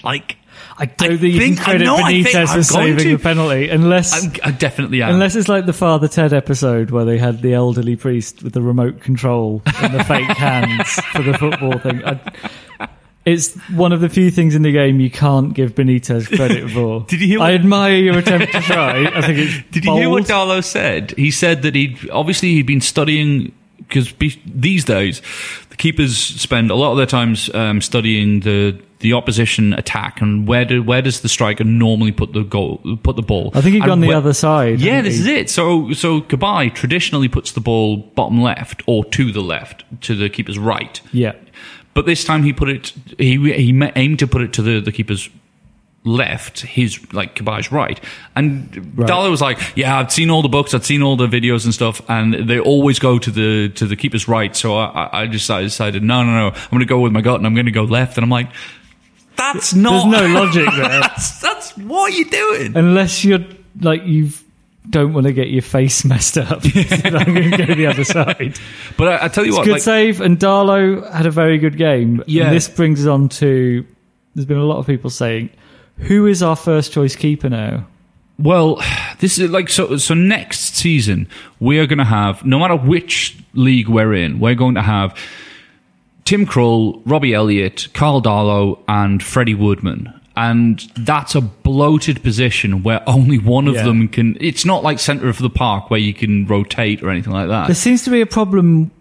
like 0.03 0.37
I 0.77 0.85
don't 0.85 1.13
I 1.13 1.17
think 1.17 1.33
you 1.33 1.39
can 1.39 1.55
credit 1.55 1.85
know, 1.85 1.97
Benitez 1.97 2.53
for 2.53 2.63
saving 2.63 2.97
to. 2.99 3.17
the 3.17 3.23
penalty 3.23 3.69
unless 3.69 4.25
I'm, 4.25 4.33
I 4.43 4.51
definitely 4.51 5.01
am. 5.01 5.11
unless 5.13 5.35
it's 5.35 5.47
like 5.47 5.65
the 5.65 5.73
Father 5.73 6.07
Ted 6.07 6.33
episode 6.33 6.91
where 6.91 7.05
they 7.05 7.17
had 7.17 7.41
the 7.41 7.53
elderly 7.53 7.95
priest 7.95 8.43
with 8.43 8.53
the 8.53 8.61
remote 8.61 9.01
control 9.01 9.61
and 9.81 9.93
the 9.93 10.03
fake 10.03 10.25
hands 10.37 10.87
for 11.13 11.23
the 11.23 11.37
football 11.37 11.77
thing. 11.79 12.03
I, 12.05 12.89
it's 13.25 13.53
one 13.71 13.91
of 13.91 14.01
the 14.01 14.09
few 14.09 14.29
things 14.31 14.55
in 14.55 14.61
the 14.61 14.71
game 14.71 14.99
you 14.99 15.09
can't 15.09 15.53
give 15.53 15.73
Benitez 15.75 16.27
credit 16.35 16.69
for. 16.71 17.01
Did 17.07 17.21
you 17.21 17.27
hear 17.27 17.39
I 17.39 17.51
what- 17.51 17.53
admire 17.55 17.95
your 17.97 18.17
attempt 18.19 18.53
to 18.53 18.61
try. 18.61 19.05
I 19.05 19.21
think 19.21 19.39
it's 19.39 19.63
Did 19.71 19.85
you 19.85 19.95
hear 19.95 20.09
what. 20.09 20.23
Darlow 20.25 20.63
said? 20.63 21.11
He 21.17 21.31
said 21.31 21.63
that 21.63 21.75
he'd 21.75 22.09
obviously 22.11 22.49
he'd 22.53 22.67
been 22.67 22.81
studying 22.81 23.51
because 23.77 24.11
be, 24.11 24.41
these 24.45 24.85
days 24.85 25.21
the 25.69 25.75
keepers 25.75 26.17
spend 26.17 26.71
a 26.71 26.75
lot 26.75 26.91
of 26.91 26.97
their 26.97 27.05
times 27.05 27.53
um, 27.53 27.81
studying 27.81 28.39
the 28.41 28.79
the 28.99 29.13
opposition 29.13 29.73
attack 29.73 30.21
and 30.21 30.47
where 30.47 30.63
do 30.65 30.81
where 30.81 31.01
does 31.01 31.21
the 31.21 31.29
striker 31.29 31.63
normally 31.63 32.11
put 32.11 32.31
the 32.33 32.41
goal 32.43 32.77
put 33.03 33.15
the 33.15 33.21
ball. 33.21 33.51
I 33.53 33.61
think 33.61 33.75
he'd 33.75 33.83
gone 33.85 33.99
the 33.99 34.07
where- 34.07 34.17
other 34.17 34.33
side. 34.33 34.79
Yeah, 34.79 35.01
this 35.01 35.15
he? 35.15 35.19
is 35.21 35.27
it. 35.27 35.49
So 35.49 35.91
so 35.93 36.21
Cabaye 36.21 36.73
traditionally 36.73 37.27
puts 37.27 37.51
the 37.51 37.59
ball 37.59 37.97
bottom 37.97 38.41
left 38.41 38.81
or 38.87 39.03
to 39.05 39.31
the 39.31 39.41
left 39.41 39.83
to 40.03 40.15
the 40.15 40.29
keeper's 40.29 40.57
right. 40.57 41.01
Yeah. 41.11 41.33
But 41.95 42.05
this 42.05 42.23
time 42.23 42.43
he 42.43 42.53
put 42.53 42.69
it. 42.69 42.93
He 43.17 43.37
he 43.53 43.81
aimed 43.95 44.19
to 44.19 44.27
put 44.27 44.41
it 44.43 44.53
to 44.53 44.61
the, 44.61 44.79
the 44.81 44.91
keeper's 44.91 45.27
left, 46.03 46.59
his 46.59 46.99
like 47.13 47.35
Cabaye's 47.35 47.71
right. 47.71 47.99
And 48.35 48.93
Right. 48.95 49.09
Darlow 49.09 49.31
was 49.31 49.41
like, 49.41 49.59
"Yeah, 49.75 49.97
I've 49.97 50.11
seen 50.11 50.29
all 50.29 50.41
the 50.43 50.49
books, 50.49 50.73
I've 50.75 50.85
seen 50.85 51.01
all 51.01 51.15
the 51.15 51.25
videos 51.27 51.65
and 51.65 51.73
stuff, 51.73 52.01
and 52.07 52.33
they 52.49 52.59
always 52.59 52.99
go 52.99 53.17
to 53.17 53.31
the 53.31 53.69
to 53.69 53.87
the 53.87 53.95
keeper's 53.95 54.27
right." 54.27 54.55
So 54.55 54.75
I, 54.77 55.21
I- 55.23 55.27
just 55.27 55.49
I 55.49 55.61
decided, 55.63 56.03
no, 56.03 56.21
no, 56.23 56.31
no, 56.31 56.47
I'm 56.49 56.69
going 56.69 56.79
to 56.81 56.85
go 56.85 56.99
with 56.99 57.11
my 57.11 57.21
gut, 57.21 57.37
and 57.37 57.47
I'm 57.47 57.55
going 57.55 57.65
to 57.65 57.71
go 57.71 57.83
left. 57.85 58.17
And 58.17 58.23
I'm 58.23 58.29
like, 58.29 58.49
"That's 59.37 59.73
not. 59.73 60.09
There's 60.11 60.33
no 60.33 60.39
logic 60.41 60.65
there. 60.75 60.99
that's, 60.99 61.39
that's 61.39 61.77
what 61.77 62.11
are 62.11 62.15
you 62.15 62.25
doing?" 62.29 62.75
Unless 62.77 63.23
you're 63.25 63.45
like 63.79 64.03
you 64.05 64.29
don't 64.89 65.13
want 65.13 65.27
to 65.27 65.33
get 65.33 65.49
your 65.49 65.61
face 65.61 66.05
messed 66.05 66.37
up. 66.37 66.61
I'm 66.75 67.33
going 67.33 67.51
to 67.51 67.65
go 67.65 67.73
the 67.75 67.87
other 67.87 68.03
side. 68.03 68.57
But 68.97 69.07
I, 69.07 69.25
I 69.25 69.27
tell 69.27 69.45
you 69.45 69.53
what, 69.53 69.65
Good 69.65 69.73
like, 69.73 69.81
save, 69.81 70.21
and 70.21 70.37
Darlow 70.39 71.09
had 71.11 71.25
a 71.25 71.31
very 71.31 71.57
good 71.57 71.77
game. 71.77 72.23
Yeah. 72.27 72.45
And 72.45 72.55
this 72.55 72.67
brings 72.67 73.01
us 73.01 73.07
on 73.07 73.29
to. 73.29 73.85
There's 74.33 74.45
been 74.45 74.57
a 74.57 74.65
lot 74.65 74.77
of 74.77 74.85
people 74.85 75.09
saying, 75.09 75.49
"Who 75.99 76.25
is 76.25 76.43
our 76.43 76.55
first 76.55 76.91
choice 76.91 77.15
keeper 77.15 77.49
now?" 77.49 77.87
Well, 78.37 78.81
this 79.19 79.37
is 79.37 79.49
like 79.51 79.69
so. 79.69 79.97
So 79.97 80.13
next 80.13 80.75
season, 80.75 81.27
we 81.59 81.79
are 81.79 81.87
going 81.87 81.99
to 81.99 82.05
have 82.05 82.45
no 82.45 82.59
matter 82.59 82.75
which 82.75 83.37
league 83.53 83.87
we're 83.87 84.13
in, 84.13 84.39
we're 84.39 84.55
going 84.55 84.75
to 84.75 84.81
have 84.81 85.17
Tim 86.25 86.45
Krul, 86.45 87.01
Robbie 87.05 87.33
Elliot, 87.33 87.87
Karl 87.93 88.21
Darlow, 88.21 88.79
and 88.87 89.21
Freddie 89.21 89.53
Woodman. 89.53 90.19
And 90.37 90.79
that's 90.97 91.33
a 91.35 91.39
bloated 91.41 92.21
position 92.21 92.83
where 92.83 93.01
only 93.07 93.37
one 93.37 93.67
of 93.69 93.75
Yeah. 93.75 93.83
them 93.83 94.07
can. 94.09 94.37
It's 94.41 94.65
not 94.65 94.83
like 94.83 94.99
centre 94.99 95.29
of 95.29 95.37
the 95.37 95.49
park 95.49 95.89
where 95.89 95.99
you 95.99 96.13
can 96.13 96.45
rotate 96.45 97.01
or 97.01 97.09
anything 97.09 97.31
like 97.31 97.47
that. 97.47 97.67
There 97.67 97.75
seems 97.75 98.03
to 98.03 98.09
be 98.09 98.19
a 98.21 98.25
problem 98.25 98.91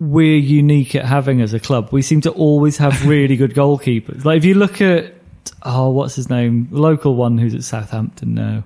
we're 0.00 0.36
unique 0.36 0.94
at 0.94 1.04
having 1.06 1.40
as 1.40 1.52
a 1.54 1.58
club. 1.58 1.88
We 1.90 2.02
seem 2.02 2.20
to 2.20 2.30
always 2.30 2.76
have 2.76 3.06
really 3.08 3.36
good 3.36 3.54
goalkeepers. 3.54 4.24
Like 4.24 4.36
if 4.38 4.44
you 4.44 4.54
look 4.54 4.80
at 4.82 5.14
oh, 5.62 5.88
what's 5.90 6.14
his 6.14 6.28
name, 6.28 6.68
the 6.70 6.78
local 6.80 7.14
one 7.14 7.38
who's 7.38 7.54
at 7.54 7.64
Southampton 7.64 8.34
now. 8.34 8.62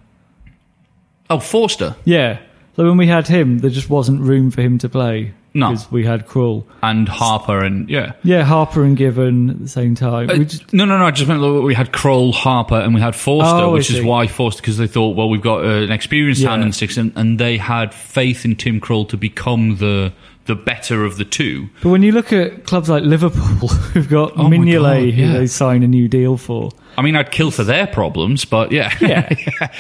oh, 1.31 1.39
Forster 1.39 1.95
Yeah. 2.05 2.39
So 2.77 2.85
when 2.87 2.97
we 2.97 3.07
had 3.07 3.29
him, 3.29 3.59
there 3.59 3.71
just 3.71 3.89
wasn't 3.91 4.21
room 4.23 4.51
for 4.51 4.61
him 4.63 4.79
to 4.79 4.89
play 4.89 5.33
No. 5.55 5.71
because 5.71 5.91
we 5.93 6.05
had 6.05 6.27
Krul. 6.27 6.65
and 6.83 7.09
Harper 7.09 7.63
and 7.63 7.89
yeah. 7.91 8.13
Yeah, 8.25 8.43
Harper 8.45 8.85
and 8.85 8.97
Given 8.97 9.51
at 9.51 9.59
the 9.61 9.69
same 9.69 9.95
time. 9.95 10.31
Uh, 10.31 10.37
just, 10.39 10.73
no, 10.73 10.85
no, 10.85 10.97
no. 10.99 11.05
I 11.07 11.11
just 11.11 11.29
meant 11.29 11.43
we 11.63 11.75
had 11.75 11.93
Krul, 11.93 12.33
Harper, 12.33 12.77
and 12.77 12.95
we 12.95 13.01
had 13.01 13.15
Forster, 13.15 13.65
Oh, 13.65 13.73
which 13.73 13.91
is 13.91 14.03
why 14.03 14.27
Forster 14.27 14.63
because 14.63 14.79
they 14.79 14.87
thought, 14.87 15.17
well, 15.17 15.29
we've 15.29 15.43
got 15.43 15.65
uh, 15.65 15.69
an 15.83 15.93
experienced 15.93 16.41
Yeah. 16.41 16.51
hand 16.51 16.63
in 16.63 16.73
six, 16.73 16.97
and, 16.97 17.13
and 17.17 17.39
they 17.39 17.59
had 17.59 17.93
faith 17.93 18.45
in 18.45 18.57
Tim 18.57 18.81
Krul 18.81 19.09
to 19.11 19.17
become 19.17 19.77
the 19.77 20.13
the 20.47 20.57
better 20.57 21.05
of 21.05 21.19
the 21.19 21.25
two. 21.25 21.69
but 21.85 21.91
when 21.91 22.03
you 22.03 22.11
look 22.11 22.33
at 22.33 22.65
clubs 22.65 22.89
like 22.89 23.05
Liverpool, 23.05 23.69
who've 23.69 24.09
got 24.09 24.33
Oh 24.37 24.45
Mignolet, 24.49 25.11
God, 25.11 25.15
who 25.15 25.33
they 25.35 25.47
sign 25.47 25.85
a 25.85 25.87
new 25.89 26.09
deal 26.09 26.37
for. 26.37 26.71
I 26.99 27.03
mean, 27.03 27.15
I'd 27.15 27.31
kill 27.31 27.53
for 27.53 27.63
their 27.63 27.87
problems, 27.87 28.45
but 28.45 28.73
yeah, 28.73 28.93
Yeah. 29.01 29.29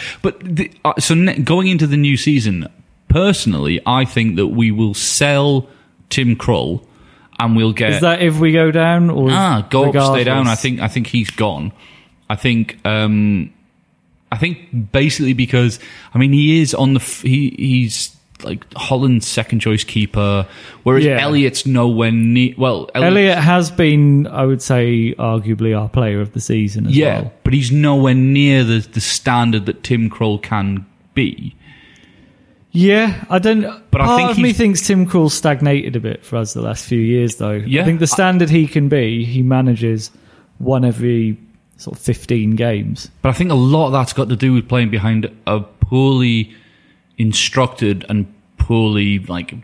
But 0.23 0.39
the, 0.41 0.71
uh, 0.85 0.93
so 1.01 1.15
ne- 1.15 1.41
going 1.41 1.67
into 1.67 1.89
the 1.89 1.97
new 1.97 2.17
season, 2.17 2.69
personally, 3.13 3.81
I 3.87 4.05
think 4.05 4.37
that 4.37 4.49
we 4.49 4.71
will 4.71 4.95
sell 4.95 5.69
Tim 6.11 6.37
Krul, 6.37 6.85
and 7.39 7.55
we'll 7.57 7.73
get 7.73 7.91
Is 7.95 8.01
that 8.01 8.23
if 8.23 8.39
we 8.39 8.53
go 8.53 8.71
down 8.71 9.11
or 9.11 9.29
Ah, 9.31 9.67
go 9.71 9.91
up, 9.93 10.15
stay 10.15 10.25
down. 10.25 10.47
I 10.49 10.55
think 10.55 10.81
I 10.81 10.89
think 10.89 11.07
he's 11.07 11.31
gone. 11.31 11.73
I 12.29 12.37
think 12.37 12.79
um, 12.87 13.53
I 14.31 14.39
think 14.39 14.93
basically 14.93 15.35
because 15.35 15.79
I 16.15 16.19
mean 16.19 16.33
he 16.33 16.61
is 16.61 16.75
on 16.75 16.95
the 16.95 17.01
f- 17.01 17.23
he 17.23 17.51
he's 17.59 18.17
like 18.43 18.65
Holland's 18.75 19.27
second 19.29 19.61
choice 19.61 19.85
keeper, 19.85 20.47
whereas 20.83 21.05
Yeah. 21.05 21.21
Elliot's 21.21 21.65
nowhere 21.65 22.11
near. 22.11 22.55
Well, 22.59 22.91
Elliott, 22.95 23.13
Elliot 23.13 23.39
has 23.39 23.71
been, 23.71 24.27
I 24.27 24.45
would 24.45 24.61
say, 24.61 25.15
arguably 25.17 25.79
our 25.79 25.89
player 25.89 26.21
of 26.21 26.33
the 26.33 26.41
season 26.41 26.87
as 26.87 26.97
yeah, 26.97 27.21
well. 27.21 27.33
but 27.45 27.53
he's 27.55 27.71
nowhere 27.71 28.15
near 28.15 28.65
the 28.65 28.79
the 28.81 29.01
standard 29.01 29.67
that 29.67 29.85
Tim 29.85 30.11
Krul 30.11 30.43
can 30.43 30.87
be. 31.15 31.55
Yeah, 32.75 33.25
I 33.29 33.39
don't. 33.39 33.63
But 33.91 34.01
I 34.01 34.07
part 34.07 34.19
think 34.21 34.31
of 34.31 34.39
me 34.39 34.45
he's- 34.49 34.57
thinks 34.57 34.87
Tim 34.87 35.07
Krul 35.07 35.31
stagnated 35.31 35.95
a 35.95 36.01
bit 36.01 36.25
for 36.25 36.37
us 36.37 36.55
the 36.55 36.63
last 36.63 36.87
few 36.87 36.99
years, 37.01 37.37
though. 37.37 37.53
Yeah, 37.53 37.83
I 37.83 37.85
think 37.85 37.99
the 37.99 38.05
I- 38.05 38.07
standard 38.07 38.49
he 38.51 38.67
can 38.67 38.89
be, 38.89 39.25
he 39.25 39.43
manages 39.43 40.11
one 40.59 40.85
every 40.85 41.37
sort 41.77 41.97
of 41.99 42.03
fifteen 42.03 42.57
games. 42.57 43.11
But 43.21 43.29
I 43.29 43.33
think 43.33 43.51
a 43.51 43.55
lot 43.55 43.87
of 43.89 43.93
that's 43.93 44.13
got 44.15 44.29
to 44.31 44.37
do 44.37 44.55
with 44.55 44.69
playing 44.69 44.89
behind 44.91 45.31
a 45.47 45.61
poorly 45.61 46.51
instructed 47.19 48.07
and 48.09 48.27
poorly 48.57 49.19
like 49.19 49.55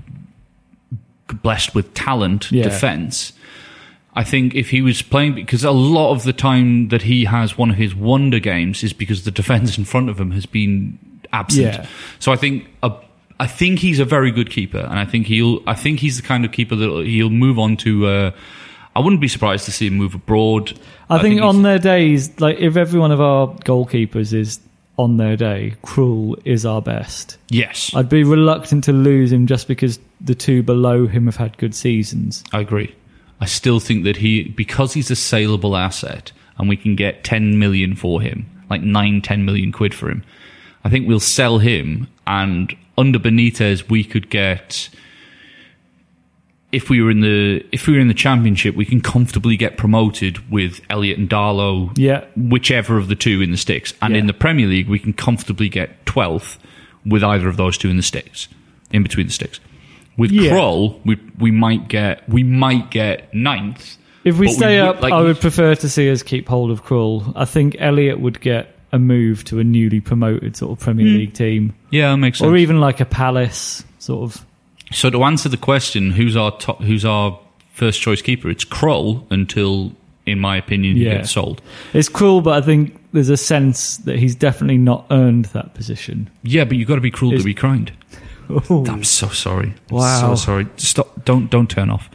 blessed 1.42 1.74
with 1.74 1.94
talent 1.94 2.50
Yeah. 2.50 2.64
defense. 2.64 3.32
I 4.14 4.24
think 4.24 4.54
if 4.54 4.70
he 4.70 4.82
was 4.82 5.00
playing 5.02 5.34
because 5.34 5.64
a 5.64 5.70
lot 5.70 6.12
of 6.12 6.24
the 6.24 6.32
time 6.32 6.88
that 6.88 7.02
he 7.02 7.24
has 7.26 7.56
one 7.56 7.70
of 7.70 7.76
his 7.76 7.94
wonder 7.94 8.38
games 8.40 8.82
is 8.82 8.92
because 8.92 9.22
the 9.24 9.30
defense 9.30 9.78
in 9.78 9.84
front 9.84 10.08
of 10.10 10.18
him 10.20 10.32
has 10.32 10.44
been 10.46 10.98
absent. 11.32 11.62
Yeah. 11.74 11.86
So 12.18 12.32
I 12.32 12.36
think 12.36 12.68
a, 12.82 12.92
I 13.40 13.46
think 13.46 13.78
he's 13.78 14.00
a 14.00 14.04
very 14.04 14.30
good 14.30 14.50
keeper, 14.50 14.78
and 14.78 14.98
I 14.98 15.04
think 15.04 15.26
he'll 15.26 15.62
I 15.66 15.74
think 15.74 16.00
he's 16.00 16.16
the 16.20 16.26
kind 16.26 16.44
of 16.44 16.52
keeper 16.52 16.76
that 16.76 17.04
he'll 17.06 17.30
move 17.30 17.58
on 17.58 17.76
to. 17.78 18.06
Uh, 18.06 18.30
I 18.96 19.00
wouldn't 19.00 19.20
be 19.20 19.28
surprised 19.28 19.64
to 19.66 19.70
see 19.72 19.86
him 19.86 19.94
move 19.94 20.14
abroad. 20.14 20.78
I, 21.08 21.20
think, 21.22 21.34
he's- 21.34 21.44
on 21.44 21.62
their 21.62 21.78
days, 21.78 22.40
like 22.40 22.58
if 22.58 22.76
every 22.76 22.98
one 22.98 23.12
of 23.12 23.20
our 23.20 23.46
goalkeepers 23.48 24.32
is 24.32 24.58
on 24.96 25.16
their 25.18 25.36
day, 25.36 25.74
Krul 25.84 26.34
is 26.44 26.66
our 26.66 26.82
best. 26.82 27.36
yes, 27.48 27.94
I'd 27.94 28.08
be 28.08 28.24
reluctant 28.24 28.82
to 28.84 28.92
lose 28.92 29.30
him 29.30 29.46
just 29.46 29.68
because 29.68 30.00
the 30.20 30.34
two 30.34 30.64
below 30.64 31.06
him 31.06 31.26
have 31.26 31.36
had 31.36 31.56
good 31.58 31.74
seasons. 31.76 32.42
I 32.52 32.58
agree. 32.60 32.92
I 33.40 33.46
still 33.46 33.78
think 33.78 34.02
that 34.02 34.16
he, 34.16 34.48
because 34.48 34.94
he's 34.94 35.12
a 35.12 35.14
saleable 35.16 35.76
asset 35.76 36.32
and 36.58 36.68
we 36.68 36.76
can 36.76 36.96
get 36.96 37.22
10 37.22 37.56
million 37.60 37.94
for 37.94 38.20
him, 38.20 38.46
like 38.68 38.82
9, 38.82 39.22
10 39.22 39.44
million 39.44 39.70
quid 39.70 39.94
for 39.94 40.10
him, 40.10 40.24
I 40.88 40.90
think 40.90 41.06
we'll 41.06 41.20
sell 41.20 41.58
him 41.58 42.08
and 42.26 42.74
under 42.96 43.18
Benitez 43.18 43.90
we 43.90 44.04
could 44.04 44.30
get, 44.30 44.88
if 46.72 46.88
we 46.88 47.02
were 47.02 47.10
in 47.10 47.20
the, 47.20 47.62
if 47.72 47.86
we 47.86 47.92
were 47.92 48.00
in 48.00 48.08
the 48.08 48.14
championship, 48.14 48.74
we 48.74 48.86
can 48.86 49.02
comfortably 49.02 49.58
get 49.58 49.76
promoted 49.76 50.50
with 50.50 50.80
Elliot 50.88 51.18
and 51.18 51.28
Darlow, 51.28 51.92
Yeah. 51.98 52.24
whichever 52.34 52.96
of 52.96 53.08
the 53.08 53.14
two 53.14 53.42
in 53.42 53.50
the 53.50 53.58
sticks. 53.58 53.92
And 54.00 54.14
Yeah. 54.14 54.20
in 54.20 54.26
the 54.28 54.32
Premier 54.32 54.66
League, 54.66 54.88
we 54.88 54.98
can 54.98 55.12
comfortably 55.12 55.68
get 55.68 56.06
12th 56.06 56.56
with 57.04 57.22
either 57.22 57.48
of 57.48 57.58
those 57.58 57.76
two 57.76 57.90
in 57.90 57.98
the 57.98 58.02
sticks, 58.02 58.48
in 58.90 59.02
between 59.02 59.26
the 59.26 59.32
sticks. 59.34 59.60
With 60.16 60.30
Yeah. 60.32 60.52
Krul, 60.52 61.00
we 61.04 61.18
we 61.38 61.50
might 61.50 61.88
get 61.88 62.26
we 62.30 62.42
might 62.44 62.90
get 62.90 63.32
ninth. 63.34 63.98
If 64.24 64.38
we 64.38 64.48
stay 64.48 64.80
would- 64.80 64.88
up, 64.88 65.02
like, 65.02 65.12
I 65.12 65.20
would 65.20 65.38
prefer 65.38 65.74
to 65.74 65.88
see 65.90 66.10
us 66.10 66.22
keep 66.22 66.48
hold 66.48 66.70
of 66.70 66.82
Krul. 66.86 67.30
I 67.36 67.44
think 67.44 67.76
Elliot 67.78 68.20
would 68.20 68.40
get 68.40 68.74
a 68.92 68.98
move 68.98 69.44
to 69.44 69.58
a 69.58 69.64
newly 69.64 70.00
promoted 70.00 70.56
sort 70.56 70.72
of 70.72 70.82
Premier 70.84 71.04
League 71.06 71.34
team, 71.34 71.74
yeah, 71.90 72.10
that 72.10 72.16
makes 72.16 72.38
sense. 72.38 72.48
or 72.48 72.56
even 72.56 72.80
like 72.80 73.00
a 73.00 73.04
Palace 73.04 73.84
sort 73.98 74.22
of. 74.30 74.44
so 74.92 75.10
to 75.10 75.22
answer 75.24 75.48
the 75.48 75.56
question, 75.58 76.10
who's 76.10 76.36
our 76.36 76.56
top, 76.58 76.80
who's 76.82 77.04
our 77.04 77.38
first 77.72 78.00
choice 78.00 78.22
keeper? 78.22 78.48
It's 78.48 78.64
Krul 78.64 79.24
until, 79.30 79.92
in 80.26 80.38
my 80.40 80.56
opinion, 80.56 80.96
he 80.96 81.04
Yeah. 81.04 81.18
gets 81.18 81.32
sold. 81.32 81.60
It's 81.92 82.08
cruel, 82.08 82.40
but 82.40 82.62
I 82.62 82.64
think 82.66 82.98
there's 83.12 83.28
a 83.30 83.36
sense 83.36 83.98
that 83.98 84.18
he's 84.18 84.34
definitely 84.34 84.78
not 84.78 85.06
earned 85.10 85.46
that 85.46 85.74
position. 85.74 86.28
Yeah, 86.42 86.64
but 86.64 86.76
you've 86.76 86.88
got 86.88 86.96
to 86.96 87.00
be 87.00 87.10
cruel 87.10 87.34
Is- 87.34 87.42
to 87.42 87.44
be 87.44 87.54
kind. 87.54 87.92
Ooh. 88.70 88.84
I'm 88.88 89.04
so 89.04 89.28
sorry. 89.28 89.74
Wow. 89.90 90.20
so 90.34 90.34
sorry. 90.34 90.66
Stop! 90.78 91.24
Don't 91.26 91.50
don't 91.50 91.68
turn 91.68 91.90
off. 91.90 92.08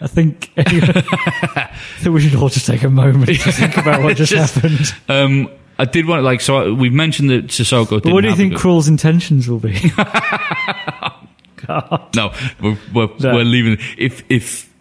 I 0.00 0.06
think, 0.06 0.50
I 0.56 1.70
think 1.98 2.14
we 2.14 2.20
should 2.20 2.34
all 2.36 2.48
just 2.48 2.66
take 2.66 2.84
a 2.84 2.88
moment 2.88 3.26
to 3.26 3.52
think 3.52 3.76
about 3.76 4.02
what 4.02 4.16
just, 4.16 4.32
Just- 4.32 4.54
happened. 4.54 4.94
Um, 5.08 5.50
I 5.78 5.84
did 5.84 6.06
want 6.06 6.22
like 6.24 6.40
so. 6.40 6.56
I, 6.56 6.70
we've 6.70 6.92
mentioned 6.92 7.30
that 7.30 7.46
Sissoko. 7.48 8.02
But 8.02 8.12
what 8.12 8.22
do 8.22 8.28
you 8.28 8.34
think 8.36 8.54
Krul's 8.54 8.88
intentions 8.88 9.48
will 9.48 9.60
be? 9.60 9.74
God. 11.66 12.14
No, 12.14 12.32
we're, 12.60 12.78
we're, 12.94 13.08
No. 13.20 13.34
we're 13.34 13.44
leaving. 13.44 13.78
If 13.96 14.22
if 14.30 14.72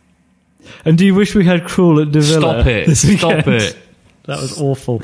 And 0.86 0.98
do 0.98 1.06
you 1.06 1.16
wish 1.16 1.36
we 1.36 1.46
had 1.46 1.62
Krul 1.64 2.02
at 2.02 2.12
De 2.12 2.20
Villa? 2.22 2.62
stop 2.62 2.68
it, 2.68 2.96
stop 2.96 3.48
it. 3.48 3.78
That 4.26 4.40
was 4.42 4.60
awful. 4.60 5.02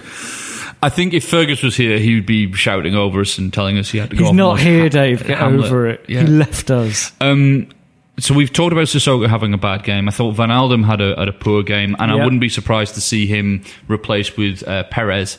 I 0.81 0.89
think 0.89 1.13
if 1.13 1.23
Fergus 1.27 1.63
was 1.63 1.75
here, 1.77 1.97
he 1.97 2.15
would 2.15 2.25
be 2.25 2.51
shouting 2.53 2.93
over 2.95 3.21
us 3.21 3.37
and 3.37 3.53
telling 3.53 3.77
us 3.77 3.89
he 3.89 3.99
had 3.99 4.09
to 4.09 4.15
go. 4.17 4.25
He's 4.25 4.33
not 4.33 4.59
here, 4.59 4.83
Ha- 4.83 4.89
Dave. 4.89 5.25
Get 5.25 5.37
Hamlet. 5.37 5.65
over 5.67 5.87
it. 5.87 6.05
Yeah. 6.09 6.21
He 6.21 6.27
left 6.27 6.69
us. 6.71 7.11
Um, 7.21 7.69
so 8.19 8.33
we've 8.33 8.51
talked 8.51 8.73
about 8.73 8.85
Sissoko 8.87 9.27
having 9.29 9.53
a 9.53 9.57
bad 9.57 9.83
game. 9.83 10.07
I 10.09 10.11
thought 10.11 10.35
Wijnaldum 10.35 10.85
had 10.85 10.99
a 11.01 11.15
had 11.17 11.29
a 11.29 11.33
poor 11.33 11.63
game, 11.63 11.95
and 11.99 12.11
I 12.11 12.15
wouldn't 12.15 12.41
be 12.41 12.49
surprised 12.49 12.95
to 12.95 13.01
see 13.01 13.25
him 13.25 13.63
replaced 13.87 14.37
with 14.37 14.67
uh, 14.67 14.83
Perez. 14.83 15.37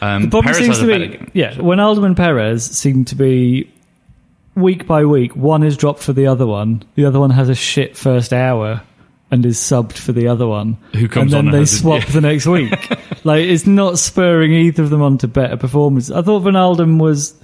Um, 0.00 0.22
The 0.24 0.28
problem 0.30 0.54
Perez 0.54 0.64
seems 0.64 0.78
to 0.78 0.86
be, 0.86 1.30
yeah, 1.34 1.60
when 1.60 1.80
Alderman 1.80 2.14
Perez 2.14 2.64
seem 2.64 3.04
to 3.06 3.14
be 3.14 3.70
week 4.54 4.86
by 4.86 5.04
week, 5.04 5.36
one 5.36 5.62
is 5.62 5.76
dropped 5.76 6.02
for 6.02 6.12
the 6.12 6.26
other 6.26 6.46
one. 6.46 6.82
The 6.94 7.04
other 7.04 7.20
one 7.20 7.30
has 7.30 7.48
a 7.48 7.54
shit 7.54 7.96
first 7.96 8.32
hour 8.32 8.82
and 9.30 9.46
is 9.46 9.58
subbed 9.58 9.96
for 9.96 10.12
the 10.12 10.28
other 10.28 10.46
one. 10.46 10.76
Who 10.94 11.08
comes 11.08 11.32
and 11.32 11.46
then 11.46 11.46
on 11.48 11.52
they 11.52 11.58
has 11.60 11.72
a- 11.72 11.76
swap 11.78 12.02
yeah. 12.04 12.12
the 12.12 12.20
next 12.20 12.46
week. 12.46 12.72
like 13.24 13.44
it's 13.44 13.66
not 13.66 13.98
spurring 13.98 14.52
either 14.52 14.82
of 14.82 14.90
them 14.90 15.02
on 15.02 15.18
to 15.18 15.28
better 15.28 15.56
performance. 15.56 16.10
I 16.10 16.22
thought 16.22 16.42
Ronaldo 16.42 16.98
was 16.98 17.34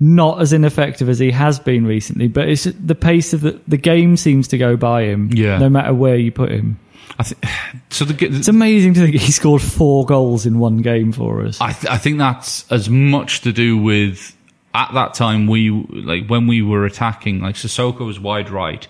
not 0.00 0.40
as 0.40 0.52
ineffective 0.52 1.08
as 1.08 1.20
he 1.20 1.30
has 1.30 1.60
been 1.60 1.86
recently, 1.86 2.26
but 2.26 2.48
it's 2.48 2.64
the 2.64 2.96
pace 2.96 3.32
of 3.32 3.40
the 3.42 3.60
the 3.68 3.76
game 3.76 4.16
seems 4.16 4.48
to 4.48 4.58
go 4.58 4.76
by 4.76 5.04
him. 5.04 5.30
Yeah. 5.32 5.58
no 5.58 5.68
matter 5.68 5.94
where 5.94 6.16
you 6.16 6.32
put 6.32 6.50
him. 6.50 6.78
I 7.22 7.24
think 7.24 7.44
so. 7.90 8.04
The, 8.04 8.26
It's 8.26 8.48
amazing 8.48 8.94
to 8.94 9.00
think 9.00 9.14
he 9.16 9.32
scored 9.32 9.62
four 9.62 10.04
goals 10.04 10.46
in 10.46 10.58
one 10.58 10.78
game 10.82 11.12
for 11.12 11.44
us. 11.44 11.60
I, 11.60 11.72
th- 11.72 11.90
I 11.92 11.98
think 11.98 12.18
that's 12.18 12.70
as 12.70 12.88
much 12.90 13.40
to 13.42 13.52
do 13.52 13.78
with 13.78 14.36
at 14.74 14.92
that 14.94 15.14
time 15.14 15.46
we 15.46 15.70
like 15.70 16.26
when 16.28 16.46
we 16.46 16.62
were 16.62 16.84
attacking 16.86 17.40
like 17.40 17.54
Sissoko 17.56 18.06
was 18.06 18.18
wide 18.18 18.48
right 18.50 18.86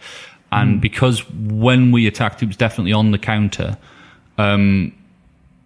and 0.52 0.80
because 0.80 1.28
when 1.30 1.90
we 1.90 2.06
attacked 2.06 2.40
it 2.42 2.46
was 2.46 2.56
definitely 2.56 2.92
on 2.92 3.10
the 3.10 3.18
counter 3.18 3.76
um 4.38 4.92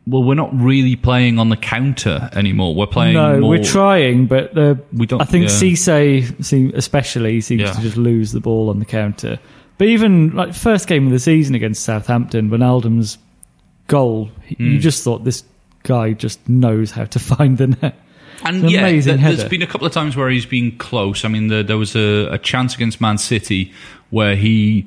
well 0.07 0.23
we're 0.25 0.35
not 0.35 0.59
really 0.59 0.97
playing 0.97 1.39
on 1.39 1.51
the 1.51 1.57
counter 1.57 2.31
anymore 2.33 2.75
we're 2.75 2.87
playing 2.87 3.13
No, 3.13 3.41
more, 3.41 3.51
we're 3.51 3.63
trying, 3.65 4.25
but 4.27 4.55
the, 4.55 4.81
We 4.93 5.05
don't- 5.07 5.21
I 5.21 5.25
think 5.27 5.45
yeah. 5.51 5.51
Cisse, 5.51 6.73
especially, 6.75 7.41
seems 7.43 7.61
Yeah. 7.63 7.73
to 7.73 7.81
just 7.83 7.97
lose 7.99 8.33
the 8.33 8.41
ball 8.41 8.71
on 8.71 8.79
the 8.79 8.85
counter. 8.87 9.39
But 9.79 9.89
even 9.89 10.35
like 10.35 10.55
first 10.55 10.89
game 10.89 11.07
of 11.07 11.13
the 11.13 11.19
season 11.19 11.55
against 11.55 11.85
Southampton, 11.85 12.51
Wijnaldum's 12.51 13.19
goal, 13.89 14.31
Hmm. 14.57 14.63
you 14.73 14.79
just 14.79 15.05
thought 15.05 15.25
this 15.25 15.45
guy 15.83 16.13
just 16.13 16.49
knows 16.49 16.91
how 16.91 17.05
to 17.05 17.19
find 17.35 17.59
the 17.59 17.69
net. 17.69 17.95
And 18.45 18.65
an 18.65 18.69
yeah, 18.71 18.81
amazing 18.81 19.17
there, 19.17 19.33
has 19.35 19.45
been 19.45 19.63
a 19.63 19.67
couple 19.67 19.87
of 19.87 19.93
times 19.93 20.15
where 20.17 20.29
he's 20.29 20.47
been 20.47 20.77
close. 20.79 21.25
I 21.25 21.29
mean, 21.29 21.49
the, 21.49 21.63
there 21.63 21.79
was 21.79 21.97
a, 21.97 22.27
a 22.33 22.39
chance 22.39 22.75
against 22.75 23.01
Man 23.01 23.19
City 23.19 23.73
where 24.11 24.37
he 24.37 24.87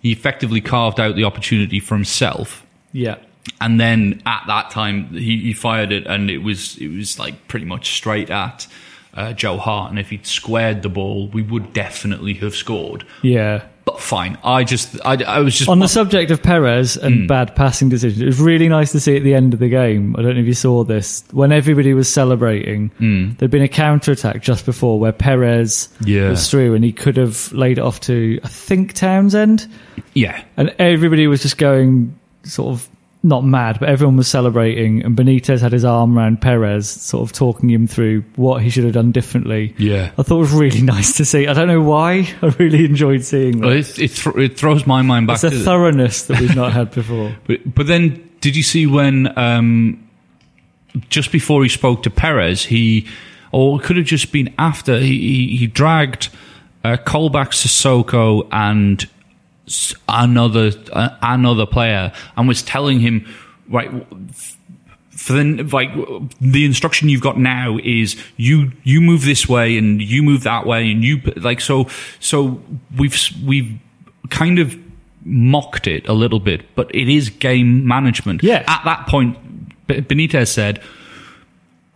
he 0.00 0.12
effectively 0.12 0.60
carved 0.60 1.00
out 1.00 1.16
the 1.16 1.24
opportunity 1.24 1.80
for 1.80 1.96
himself, 1.96 2.64
Yeah, 2.92 3.16
and 3.60 3.80
then 3.80 4.22
at 4.26 4.44
that 4.46 4.70
time 4.70 5.08
he, 5.08 5.38
he 5.40 5.52
fired 5.54 5.90
it, 5.90 6.06
and 6.06 6.30
it 6.30 6.38
was 6.38 6.76
it 6.78 6.86
was 6.88 7.18
like 7.18 7.48
pretty 7.48 7.66
much 7.66 7.94
straight 7.96 8.30
at 8.30 8.66
uh, 9.18 9.32
Joe 9.32 9.56
Hart. 9.58 9.90
And 9.90 9.98
if 9.98 10.10
he'd 10.10 10.26
squared 10.26 10.82
the 10.82 10.88
ball, 10.88 11.28
we 11.28 11.42
would 11.42 11.72
definitely 11.72 12.34
have 12.34 12.54
scored. 12.54 13.04
yeah. 13.22 13.64
But 13.84 14.00
fine, 14.02 14.36
I 14.44 14.64
just 14.64 15.00
I, 15.06 15.14
I 15.24 15.38
was 15.38 15.56
just 15.56 15.70
On 15.70 15.78
the 15.78 15.88
subject 15.88 16.30
of 16.30 16.42
Perez 16.42 16.98
and 16.98 17.20
Hmm. 17.22 17.26
bad 17.26 17.56
passing 17.56 17.88
decisions, 17.88 18.20
it 18.20 18.26
was 18.26 18.38
really 18.38 18.68
nice 18.68 18.92
to 18.92 19.00
see 19.00 19.16
at 19.16 19.22
the 19.22 19.32
end 19.34 19.54
of 19.54 19.60
the 19.60 19.68
game. 19.70 20.14
I 20.14 20.20
don't 20.20 20.34
know 20.34 20.42
if 20.42 20.46
you 20.46 20.52
saw 20.52 20.84
this 20.84 21.24
when 21.30 21.52
everybody 21.52 21.94
was 21.94 22.06
celebrating. 22.06 22.90
Hmm. 22.98 23.30
There'd 23.38 23.50
been 23.50 23.62
a 23.62 23.66
counter 23.68 24.12
attack 24.12 24.42
just 24.42 24.66
before 24.66 25.00
where 25.00 25.12
Perez 25.12 25.88
Yeah. 26.04 26.28
was 26.28 26.50
through, 26.50 26.74
and 26.74 26.84
he 26.84 26.92
could 26.92 27.16
have 27.16 27.50
laid 27.54 27.78
it 27.78 27.80
off 27.80 27.98
to 28.00 28.38
I 28.44 28.48
think 28.48 28.92
Townsend. 28.92 29.66
yeah. 30.12 30.42
and 30.58 30.68
everybody 30.78 31.26
was 31.26 31.40
just 31.40 31.56
going 31.56 32.14
sort 32.42 32.68
of 32.74 32.86
not 33.22 33.44
mad, 33.44 33.78
but 33.80 33.88
everyone 33.88 34.16
was 34.16 34.28
celebrating. 34.28 35.02
And 35.04 35.16
Benitez 35.16 35.60
had 35.60 35.72
his 35.72 35.84
arm 35.84 36.16
around 36.16 36.40
Perez, 36.40 36.88
sort 36.88 37.28
of 37.28 37.32
talking 37.36 37.68
him 37.70 37.86
through 37.88 38.22
what 38.36 38.62
he 38.62 38.70
should 38.70 38.84
have 38.84 38.92
done 38.92 39.10
differently. 39.10 39.74
Yeah. 39.76 40.12
I 40.16 40.22
thought 40.22 40.36
it 40.36 40.40
was 40.40 40.52
really 40.52 40.82
nice 40.96 41.16
to 41.16 41.24
see. 41.24 41.46
I 41.48 41.52
don't 41.52 41.66
know 41.68 41.82
why. 41.82 42.28
I 42.42 42.46
really 42.58 42.84
enjoyed 42.84 43.24
seeing 43.24 43.60
Well, 43.60 43.70
that. 43.70 43.98
it, 43.98 43.98
it, 43.98 44.08
th- 44.14 44.36
it 44.36 44.56
throws 44.58 44.86
my 44.86 45.02
mind 45.02 45.26
back 45.26 45.34
It's 45.36 45.44
a 45.44 45.50
to 45.50 45.56
the- 45.58 45.64
thoroughness 45.64 46.26
that 46.26 46.40
we've 46.40 46.54
not 46.54 46.72
had 46.74 46.92
before. 46.92 47.36
But, 47.46 47.74
but 47.74 47.86
then, 47.88 48.30
did 48.40 48.54
you 48.54 48.62
see 48.62 48.86
when 48.86 49.36
um, 49.36 50.08
just 51.08 51.32
before 51.32 51.62
he 51.64 51.68
spoke 51.68 52.04
to 52.04 52.10
Perez, 52.10 52.64
he, 52.66 53.06
or 53.50 53.80
it 53.80 53.84
could 53.84 53.96
have 53.96 54.06
just 54.06 54.30
been 54.30 54.54
after, 54.58 54.98
he, 55.00 55.46
he, 55.48 55.56
he 55.56 55.66
dragged 55.66 56.28
uh, 56.84 56.96
Colback, 57.04 57.48
Sissoko, 57.50 58.46
and 58.52 59.08
another 60.08 60.72
uh, 60.92 61.10
another 61.22 61.66
player, 61.66 62.12
and 62.36 62.48
was 62.48 62.62
telling 62.62 63.00
him, 63.00 63.26
right. 63.68 63.90
For 65.10 65.32
the 65.32 65.64
like, 65.72 65.90
the 66.40 66.64
instruction 66.64 67.08
you've 67.08 67.20
got 67.20 67.38
now 67.38 67.76
is 67.82 68.16
you 68.36 68.70
you 68.84 69.00
move 69.00 69.24
this 69.24 69.48
way 69.48 69.76
and 69.76 70.00
you 70.00 70.22
move 70.22 70.44
that 70.44 70.64
way 70.64 70.88
and 70.92 71.02
you 71.02 71.20
like 71.34 71.60
so 71.60 71.88
so 72.20 72.62
we've 72.96 73.18
we've 73.44 73.80
kind 74.30 74.60
of 74.60 74.78
mocked 75.24 75.86
it 75.86 76.08
a 76.08 76.12
little 76.12 76.40
bit, 76.40 76.74
but 76.74 76.94
it 76.94 77.08
is 77.08 77.30
game 77.30 77.86
management. 77.86 78.42
Yeah. 78.42 78.64
At 78.66 78.84
that 78.84 79.06
point, 79.06 79.36
Benitez 79.86 80.48
said, 80.48 80.80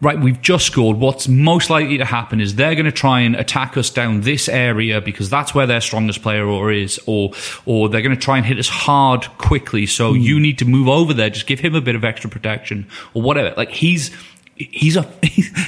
right, 0.02 0.20
we've 0.20 0.42
just 0.42 0.66
scored. 0.66 0.98
What's 0.98 1.28
most 1.28 1.70
likely 1.70 1.96
to 1.98 2.04
happen 2.04 2.40
is 2.40 2.56
they're 2.56 2.74
going 2.74 2.84
to 2.86 2.92
try 2.92 3.20
and 3.20 3.34
attack 3.36 3.76
us 3.76 3.88
down 3.88 4.20
this 4.22 4.48
area 4.48 5.00
because 5.00 5.30
that's 5.30 5.54
where 5.54 5.66
their 5.66 5.80
strongest 5.80 6.22
player 6.22 6.44
or 6.46 6.70
is, 6.72 7.00
or 7.06 7.32
or 7.64 7.88
they're 7.88 8.02
going 8.02 8.14
to 8.14 8.20
try 8.20 8.36
and 8.36 8.44
hit 8.44 8.58
us 8.58 8.68
hard 8.68 9.26
quickly. 9.38 9.86
So 9.86 10.10
hmm. 10.12 10.18
you 10.20 10.38
need 10.40 10.58
to 10.58 10.64
move 10.66 10.88
over 10.88 11.14
there. 11.14 11.30
Just 11.30 11.46
give 11.46 11.60
him 11.60 11.74
a 11.74 11.80
bit 11.80 11.94
of 11.94 12.04
extra 12.04 12.28
protection 12.28 12.86
or 13.14 13.22
whatever. 13.22 13.54
Like 13.56 13.70
he's. 13.70 14.10
He's 14.54 14.96
a 14.96 15.02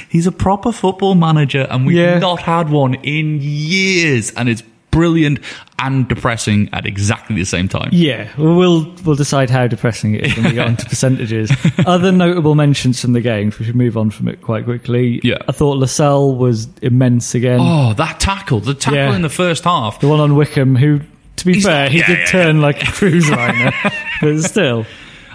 he's 0.09 0.27
a 0.27 0.31
proper 0.31 0.71
football 0.71 1.15
manager, 1.15 1.67
and 1.69 1.87
we've 1.87 1.97
Yeah. 1.97 2.19
not 2.19 2.39
had 2.39 2.69
one 2.69 2.93
in 2.93 3.39
years, 3.41 4.31
and 4.31 4.47
it's 4.47 4.61
brilliant 4.95 5.39
and 5.77 6.07
depressing 6.07 6.69
at 6.71 6.85
exactly 6.85 7.35
the 7.35 7.43
same 7.45 7.67
time. 7.67 7.89
Yeah, 7.91 8.31
well, 8.37 8.89
we'll 9.03 9.15
decide 9.15 9.49
how 9.49 9.67
depressing 9.67 10.15
it 10.15 10.25
is 10.25 10.35
when 10.37 10.45
we 10.45 10.51
get 10.53 10.67
onto 10.67 10.85
percentages. 10.89 11.51
Other 11.85 12.13
notable 12.13 12.55
mentions 12.55 13.01
from 13.01 13.11
the 13.11 13.19
game, 13.19 13.49
if 13.49 13.59
we 13.59 13.65
should 13.65 13.75
move 13.75 13.97
on 13.97 14.09
from 14.09 14.29
it 14.29 14.41
quite 14.41 14.63
quickly. 14.63 15.19
Yeah. 15.21 15.39
I 15.47 15.51
thought 15.51 15.77
Lascelles 15.77 16.37
was 16.39 16.69
immense 16.81 17.35
again. 17.35 17.59
Oh, 17.61 17.93
that 17.95 18.19
tackle! 18.21 18.61
The 18.61 18.73
tackle 18.73 18.97
Yeah. 18.97 19.15
in 19.15 19.21
the 19.21 19.29
first 19.29 19.65
half. 19.65 19.99
The 19.99 20.07
one 20.07 20.21
on 20.21 20.35
Wickham, 20.37 20.77
who, 20.77 21.01
to 21.35 21.45
be 21.45 21.55
He's 21.55 21.65
fair, 21.65 21.89
he 21.89 21.99
yeah, 21.99 22.07
did 22.07 22.19
yeah, 22.19 22.25
turn 22.27 22.61
like 22.61 22.81
a 22.81 22.91
cruise 22.91 23.29
liner, 23.29 23.73
but 24.21 24.41
still. 24.43 24.85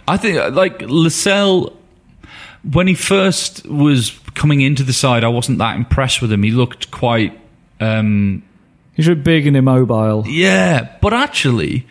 I 0.08 0.16
think 0.16 0.38
uh, 0.38 0.50
like 0.50 0.80
Lascelles 0.82 1.76
when 2.72 2.86
he 2.86 2.94
first 2.94 3.66
was 3.66 4.18
coming 4.34 4.60
into 4.60 4.82
the 4.82 4.92
side, 4.92 5.24
I 5.24 5.28
wasn't 5.28 5.58
that 5.58 5.76
impressed 5.76 6.20
with 6.22 6.32
him. 6.32 6.42
He 6.42 6.50
looked 6.50 6.90
quite 6.90 7.38
um, 7.80 8.42
He's 9.00 9.08
really 9.08 9.20
big 9.22 9.46
and 9.46 9.56
immobile. 9.56 10.24
yeah, 10.26 10.96
but 11.00 11.12
actually, 11.12 11.86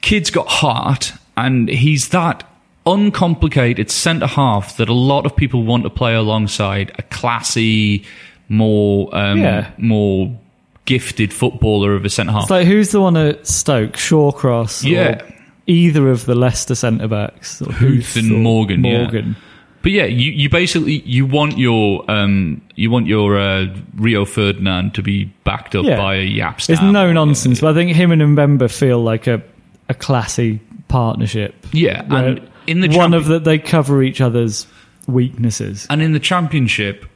kid's 0.00 0.30
got 0.30 0.48
heart, 0.48 1.12
and 1.36 1.68
he's 1.68 2.08
that 2.10 2.44
uncomplicated 2.86 3.90
centre 3.90 4.26
half 4.26 4.76
that 4.76 4.88
a 4.88 4.92
lot 4.94 5.26
of 5.26 5.34
people 5.34 5.62
want 5.64 5.82
to 5.82 5.90
play 5.90 6.14
alongside 6.14 6.92
a 6.98 7.02
classy, 7.02 8.04
more 8.48 9.14
um, 9.16 9.40
Yeah. 9.40 9.70
more 9.78 10.38
gifted 10.84 11.32
footballer 11.32 11.94
of 11.96 12.04
a 12.04 12.08
centre 12.10 12.30
half. 12.32 12.42
It's 12.42 12.50
like 12.50 12.66
who's 12.66 12.90
the 12.92 13.00
one 13.00 13.16
at 13.16 13.44
Stoke? 13.46 13.94
Shawcross. 13.94 14.84
or 14.84 14.88
Yeah. 14.88 15.20
either 15.66 16.08
of 16.10 16.26
the 16.26 16.34
Leicester 16.36 16.76
centre 16.76 17.08
backs. 17.08 17.60
or 17.60 17.72
Huth 17.72 18.14
and 18.16 18.30
or 18.32 18.38
Morgan, 18.38 18.84
yeah. 18.84 18.98
Morgan. 19.02 19.36
But 19.82 19.90
yeah, 19.92 20.04
you, 20.04 20.30
you 20.30 20.48
basically 20.48 21.00
you 21.00 21.26
want 21.26 21.58
your 21.58 22.08
um 22.08 22.62
you 22.76 22.90
want 22.90 23.06
your 23.06 23.38
uh, 23.38 23.66
Rio 23.96 24.24
Ferdinand 24.24 24.94
to 24.94 25.02
be 25.02 25.24
backed 25.44 25.74
up 25.74 25.84
Yeah. 25.84 25.96
by 25.96 26.16
a 26.16 26.22
Yap 26.22 26.60
It's 26.68 26.80
no 26.82 27.12
nonsense, 27.12 27.60
but 27.60 27.70
I 27.70 27.74
think 27.74 27.96
him 27.96 28.12
and 28.12 28.22
Mbemba 28.22 28.70
feel 28.72 29.00
like 29.02 29.26
a, 29.26 29.42
a 29.88 29.94
classy 29.94 30.60
partnership. 30.88 31.54
Yeah, 31.72 32.04
and 32.10 32.48
in 32.66 32.80
the 32.80 32.96
one 32.96 33.14
of 33.14 33.26
that 33.26 33.44
they 33.44 33.58
cover 33.58 34.02
each 34.02 34.20
other's 34.20 34.66
weaknesses. 35.08 35.86
and 35.90 36.02
in 36.02 36.12
the 36.12 36.20
championship, 36.20 37.06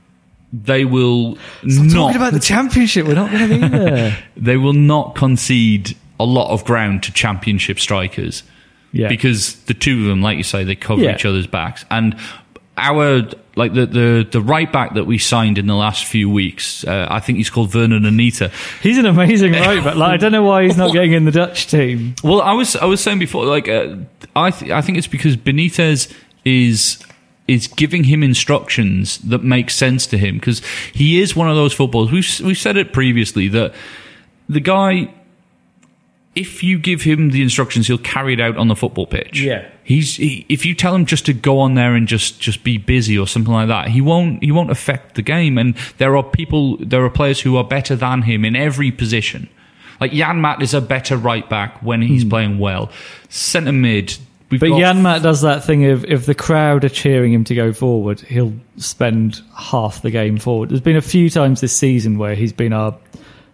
they 0.53 0.85
will 0.85 1.37
not 1.63 1.91
Talking 1.93 2.17
about 2.17 2.33
the 2.33 2.41
championship, 2.41 3.07
we're 3.07 3.15
not 3.15 3.31
going 3.31 3.49
to 3.49 3.59
be 3.59 3.69
there. 3.79 4.19
they 4.37 4.57
will 4.57 4.73
not 4.73 5.15
concede 5.15 5.97
a 6.19 6.25
lot 6.25 6.51
of 6.53 6.65
ground 6.65 7.03
to 7.05 7.13
championship 7.13 7.79
strikers 7.79 8.43
Yeah, 8.93 9.09
because 9.09 9.57
the 9.65 9.75
two 9.75 10.01
of 10.01 10.07
them, 10.07 10.23
like 10.23 10.37
you 10.39 10.43
say, 10.43 10.65
they 10.65 10.75
cover 10.77 11.03
Yeah. 11.03 11.15
each 11.15 11.25
other's 11.25 11.47
backs. 11.47 11.85
And 11.91 12.17
our 12.81 13.29
like 13.57 13.75
the, 13.75 13.87
the 13.87 14.29
the 14.31 14.41
right 14.41 14.71
back 14.73 14.95
that 14.95 15.05
we 15.05 15.19
signed 15.19 15.59
in 15.59 15.67
the 15.67 15.75
last 15.75 16.05
few 16.05 16.31
weeks, 16.31 16.85
uh, 16.85 17.07
I 17.11 17.21
think 17.21 17.39
he's 17.39 17.51
called 17.51 17.71
Vurnon 17.71 18.07
Anita. 18.07 18.51
he's 18.83 18.99
an 18.99 19.07
amazing 19.07 19.53
right 19.53 19.83
back. 19.85 19.97
Like 19.97 20.13
I 20.13 20.17
don't 20.17 20.33
know 20.33 20.43
why 20.43 20.65
he's 20.65 20.77
not 20.77 20.93
getting 20.93 21.13
in 21.13 21.25
the 21.25 21.33
Dutch 21.33 21.67
team. 21.67 22.15
Well, 22.25 22.41
I 22.41 22.53
was 22.55 22.77
I 22.77 22.87
was 22.87 23.01
saying 23.01 23.19
before, 23.19 23.45
like 23.45 23.69
uh, 23.69 23.97
I 24.35 24.51
th- 24.51 24.71
I 24.71 24.81
think 24.81 24.99
it's 24.99 25.07
because 25.07 25.37
Benitez 25.37 26.13
is 26.45 26.99
is 27.47 27.67
giving 27.67 28.05
him 28.05 28.23
instructions 28.23 29.19
that 29.19 29.43
make 29.43 29.71
sense 29.71 30.07
to 30.07 30.17
him 30.17 30.37
because 30.37 30.63
he 30.93 31.21
is 31.21 31.35
one 31.35 31.49
of 31.51 31.57
those 31.57 31.73
footballers. 31.73 32.13
We've 32.13 32.47
we've 32.47 32.59
said 32.59 32.77
it 32.77 32.93
previously 32.93 33.49
that 33.49 33.75
the 34.49 34.61
guy, 34.61 35.13
if 36.35 36.63
you 36.63 36.79
give 36.79 37.03
him 37.03 37.31
the 37.31 37.43
instructions, 37.43 37.89
he'll 37.89 37.99
carry 37.99 38.35
it 38.35 38.41
out 38.41 38.57
on 38.57 38.69
the 38.69 38.77
football 38.77 39.07
pitch. 39.07 39.41
Yeah. 39.41 39.69
he's 39.83 40.17
he, 40.17 40.47
if 40.49 40.65
you 40.65 40.75
tell 40.75 40.95
him 40.95 41.05
just 41.05 41.27
to 41.27 41.33
go 41.33 41.59
on 41.59 41.75
there 41.75 41.95
and 41.95 42.07
just 42.07 42.41
just 42.41 42.63
be 42.63 42.79
busy 42.79 43.19
or 43.19 43.27
something 43.27 43.53
like 43.53 43.69
that, 43.69 43.89
he 43.89 44.01
won't 44.01 44.43
he 44.43 44.53
won't 44.53 44.71
affect 44.71 45.17
the 45.17 45.23
game. 45.23 45.59
And 45.59 45.75
there 45.99 46.17
are 46.17 46.23
people, 46.23 46.77
there 46.79 47.05
are 47.05 47.11
players 47.11 47.41
who 47.41 47.57
are 47.57 47.65
better 47.65 47.97
than 47.97 48.23
him 48.23 48.45
in 48.45 48.55
every 48.55 48.93
position. 48.93 49.49
Like 50.01 50.13
Janmaat 50.13 50.63
is 50.63 50.73
a 50.73 50.81
better 50.81 51.17
right 51.17 51.49
back 51.49 51.83
when 51.83 52.01
he's 52.01 52.23
hmm. 52.23 52.31
playing 52.31 52.59
well. 52.59 52.91
Centre 53.29 53.73
mid, 53.73 54.17
we've 54.51 54.61
But 54.61 54.69
got 54.71 54.81
Janmaat 54.81 55.23
does 55.23 55.43
that 55.43 55.65
thing 55.65 55.85
of 55.87 56.05
if 56.05 56.27
the 56.27 56.35
crowd 56.35 56.85
are 56.85 56.89
cheering 56.89 57.33
him 57.33 57.45
to 57.45 57.55
go 57.57 57.73
forward, 57.73 58.21
he'll 58.21 58.55
spend 58.77 59.43
half 59.57 60.03
the 60.03 60.11
game 60.13 60.39
forward. 60.39 60.71
There's 60.71 60.81
been 60.81 60.97
a 60.97 61.03
few 61.03 61.29
times 61.29 61.61
this 61.61 61.77
season 61.77 62.19
where 62.19 62.37
he's 62.37 62.53
been 62.53 62.73
our 62.73 62.97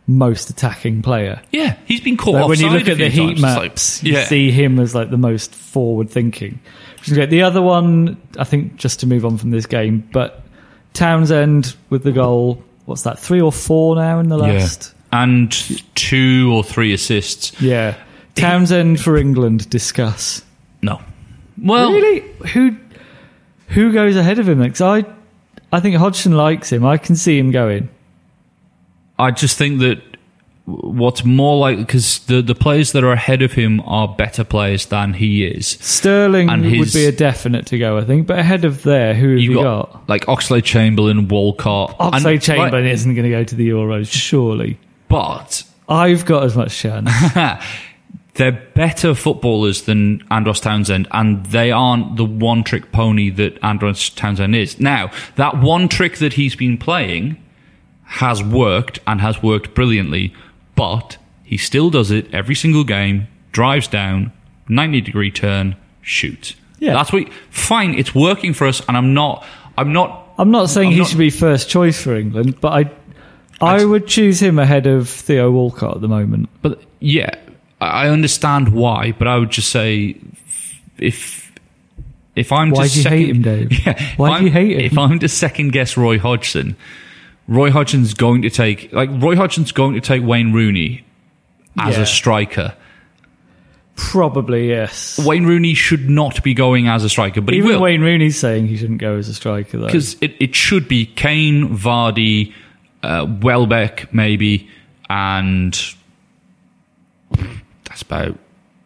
most 0.06 0.50
attacking 0.50 1.02
player. 1.02 1.40
yeah, 1.50 1.76
he's 1.84 2.00
been 2.00 2.16
caught 2.16 2.34
Like 2.34 2.48
when 2.48 2.60
you 2.60 2.70
look 2.70 2.88
at 2.88 2.98
the 2.98 3.08
heat 3.08 3.38
times. 3.38 3.42
It's 3.42 3.42
like- 3.42 3.70
maps, 3.72 4.02
you 4.04 4.22
see 4.24 4.50
him 4.50 4.78
as 4.78 4.94
like 4.94 5.10
the 5.10 5.16
most 5.18 5.54
forward 5.54 6.10
thinking. 6.10 6.60
Which 6.98 7.08
is 7.08 7.14
great. 7.14 7.30
The 7.30 7.42
other 7.42 7.62
one, 7.62 8.16
I 8.38 8.44
think, 8.44 8.76
just 8.76 9.00
to 9.00 9.06
move 9.06 9.24
on 9.24 9.36
from 9.38 9.50
this 9.50 9.66
game, 9.66 10.08
but 10.12 10.42
Townsend 10.92 11.76
with 11.90 12.02
the 12.02 12.12
goal. 12.12 12.62
What's 12.86 13.02
that? 13.02 13.18
Three 13.18 13.40
or 13.40 13.52
four 13.52 13.96
now 13.96 14.18
in 14.20 14.28
the 14.28 14.38
yeah. 14.38 14.52
last. 14.54 14.94
and 15.12 15.52
two 15.94 16.50
or 16.52 16.64
three 16.64 16.92
assists. 16.92 17.60
Yeah, 17.60 17.96
Townsend 18.34 19.00
for 19.00 19.16
England. 19.16 19.68
Discuss. 19.70 20.42
No, 20.82 21.00
well, 21.62 21.92
really, 21.92 22.20
who 22.52 22.76
who 23.68 23.92
goes 23.92 24.16
ahead 24.16 24.38
of 24.38 24.48
him? 24.48 24.60
Because 24.62 24.80
I, 24.80 25.04
I 25.72 25.80
think 25.80 25.96
Hodgson 25.96 26.36
likes 26.36 26.70
him. 26.70 26.84
I 26.84 26.96
can 26.96 27.16
see 27.16 27.38
him 27.38 27.50
going. 27.50 27.88
I 29.18 29.30
just 29.30 29.56
think 29.56 29.80
that 29.80 30.02
what's 30.66 31.24
more 31.24 31.56
like 31.58 31.78
because 31.78 32.18
the 32.26 32.42
the 32.42 32.54
players 32.54 32.92
that 32.92 33.04
are 33.04 33.12
ahead 33.12 33.40
of 33.40 33.52
him 33.52 33.80
are 33.80 34.08
better 34.08 34.44
players 34.44 34.86
than 34.86 35.14
he 35.14 35.44
is. 35.44 35.78
Sterling 35.80 36.50
And 36.50 36.64
would 36.64 36.92
be 36.92 37.06
a 37.06 37.12
definite 37.12 37.66
to 37.66 37.78
go, 37.78 37.98
I 37.98 38.04
think. 38.04 38.26
But 38.26 38.38
ahead 38.38 38.64
of 38.64 38.82
there, 38.82 39.14
who 39.14 39.30
have 39.30 39.38
you, 39.38 39.54
got? 39.54 39.92
got, 39.92 40.08
like 40.08 40.26
Oxlade-Chamberlain, 40.26 41.28
Walcott, 41.28 41.96
Oxlade-Chamberlain 41.98 42.84
like, 42.84 42.92
isn't 42.92 43.14
going 43.14 43.24
to 43.24 43.30
go 43.30 43.44
to 43.44 43.54
the 43.54 43.68
Euros, 43.68 44.10
surely. 44.10 44.78
but 45.08 45.62
I've 45.88 46.24
got 46.24 46.44
as 46.44 46.56
much 46.56 46.76
chance. 46.76 47.10
they're 48.34 48.52
better 48.74 49.14
footballers 49.14 49.82
than 49.82 50.22
Andros 50.30 50.60
Townsend, 50.60 51.06
and 51.12 51.46
they 51.46 51.70
aren't 51.70 52.16
the 52.16 52.24
one 52.24 52.64
trick 52.64 52.90
pony 52.92 53.30
that 53.30 53.58
Andros 53.62 54.10
Townsend 54.10 54.54
is. 54.54 54.80
Now, 54.80 55.10
that 55.36 55.60
one 55.60 55.88
trick 55.88 56.18
that 56.18 56.34
he's 56.34 56.56
been 56.56 56.76
playing 56.76 57.40
has 58.06 58.42
worked 58.42 58.98
and 59.06 59.20
has 59.20 59.42
worked 59.42 59.74
brilliantly, 59.74 60.32
but 60.74 61.16
he 61.44 61.56
still 61.56 61.90
does 61.90 62.10
it 62.10 62.32
every 62.34 62.54
single 62.54 62.84
game, 62.84 63.26
drives 63.52 63.86
down, 63.88 64.32
90 64.68 65.00
degree 65.02 65.30
turn, 65.30 65.76
shoots. 66.02 66.54
Yeah. 66.78 66.92
That's 66.94 67.12
what, 67.12 67.32
fine, 67.50 67.94
it's 67.94 68.14
working 68.14 68.52
for 68.52 68.66
us, 68.66 68.80
and 68.88 68.96
I'm 68.96 69.14
not, 69.14 69.44
I'm 69.78 69.92
not 69.92 70.22
I'm 70.38 70.50
not 70.50 70.68
saying 70.70 70.88
I'm 70.88 70.92
he 70.92 70.98
not- 71.00 71.08
should 71.08 71.18
be 71.18 71.30
first 71.30 71.68
choice 71.70 72.00
for 72.02 72.14
England, 72.14 72.60
but 72.60 72.68
I, 72.72 72.90
I 73.64 73.76
I'd- 73.84 74.06
choose 74.06 74.40
him 74.40 74.58
ahead 74.58 74.86
of 74.86 75.08
Theo 75.08 75.50
Walcott 75.50 75.96
at 75.96 76.00
the 76.02 76.08
moment. 76.08 76.48
But 76.62 76.82
yeah, 77.00 77.30
I 77.80 78.06
I 78.06 78.08
understand 78.10 78.68
why, 78.70 79.12
but 79.12 79.26
I 79.28 79.36
would 79.38 79.50
just 79.50 79.70
say 79.70 80.16
if 80.98 81.50
if 82.34 82.52
I'm 82.52 82.70
Why 82.70 82.86
to 82.86 82.92
do 82.92 82.98
you 82.98 83.02
second, 83.02 83.18
hate 83.18 83.28
him, 83.30 83.42
Dave? 83.42 83.72
Yeah, 83.86 84.12
Why 84.16 84.38
do 84.38 84.44
you 84.44 84.50
I'm- 84.50 84.52
hate 84.66 84.72
him? 84.78 84.80
If 84.84 84.98
I'm 84.98 85.18
to 85.20 85.28
second 85.28 85.72
guess 85.72 85.96
Roy 85.96 86.18
Hodgson, 86.18 86.76
Roy 87.48 87.70
Hodgson's 87.70 88.14
going 88.14 88.42
to 88.42 88.50
take 88.50 88.92
like 88.92 89.08
Roy 89.12 89.36
Hodgson's 89.36 89.72
going 89.72 89.94
to 89.94 90.00
take 90.00 90.22
Wayne 90.22 90.52
Rooney 90.52 91.04
as 91.78 91.96
Yeah. 91.96 92.02
a 92.02 92.06
striker. 92.06 92.74
Probably 93.96 94.68
yes. 94.68 95.18
Wayne 95.24 95.46
Rooney 95.46 95.72
should 95.72 96.10
not 96.10 96.42
be 96.42 96.52
going 96.52 96.86
as 96.86 97.02
a 97.02 97.08
striker, 97.08 97.40
but 97.40 97.54
Even 97.54 97.66
he 97.70 97.74
will 97.76 97.82
Wayne 97.82 98.02
Rooney's 98.02 98.38
saying 98.38 98.66
he 98.66 98.76
shouldn't 98.76 99.00
go 99.00 99.16
as 99.16 99.28
a 99.28 99.34
striker 99.34 99.78
though. 99.78 99.86
because 99.86 100.16
it, 100.20 100.34
it 100.38 100.54
should 100.54 100.86
be 100.86 101.06
Kane, 101.06 101.70
Vardy, 101.76 102.52
uh, 103.02 103.26
Welbeck 103.40 104.12
maybe, 104.12 104.68
and 105.08 105.72
that's 107.84 108.02
about 108.02 108.38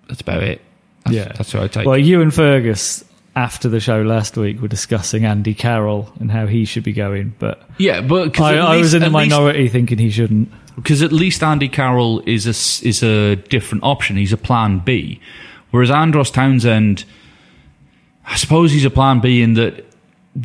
that's 0.09 0.21
about 0.21 0.43
it. 0.43 0.61
That's, 1.05 1.17
yeah, 1.17 1.33
that's 1.33 1.55
what 1.55 1.63
I 1.65 1.69
take. 1.69 1.87
Well, 1.87 1.99
you 1.99 2.21
and 2.21 2.33
Fergus 2.33 3.05
after 3.41 3.69
the 3.69 3.81
show 3.81 4.03
last 4.03 4.37
week 4.37 4.57
we 4.57 4.63
were 4.63 4.69
discussing 4.69 5.25
Andy 5.25 5.55
Carroll 5.55 6.13
and 6.21 6.31
how 6.31 6.47
he 6.47 6.65
should 6.65 6.85
be 6.85 6.93
going, 6.93 7.35
but 7.39 7.63
Yeah, 7.79 8.01
but 8.01 8.39
I, 8.41 8.55
at 8.57 8.61
I 8.63 8.77
was 8.77 8.95
in 8.95 9.01
the 9.01 9.07
at 9.07 9.13
least- 9.13 9.31
minority 9.31 9.69
thinking 9.69 9.99
he 9.99 10.11
shouldn't. 10.11 10.49
because 10.77 11.03
at 11.03 11.13
least 11.13 11.43
Andy 11.43 11.69
Carroll 11.69 12.21
is 12.27 12.47
a 12.47 12.57
is 12.89 13.03
a 13.03 13.37
different 13.37 13.85
option. 13.85 14.17
He's 14.17 14.33
a 14.33 14.37
plan 14.37 14.79
B, 14.81 15.21
whereas 15.71 15.91
Andros 15.91 16.31
Townsend, 16.31 17.05
I 18.27 18.37
suppose 18.37 18.73
he's 18.73 18.85
a 18.85 18.91
plan 18.91 19.21
B 19.21 19.43
in 19.43 19.55
that. 19.55 19.87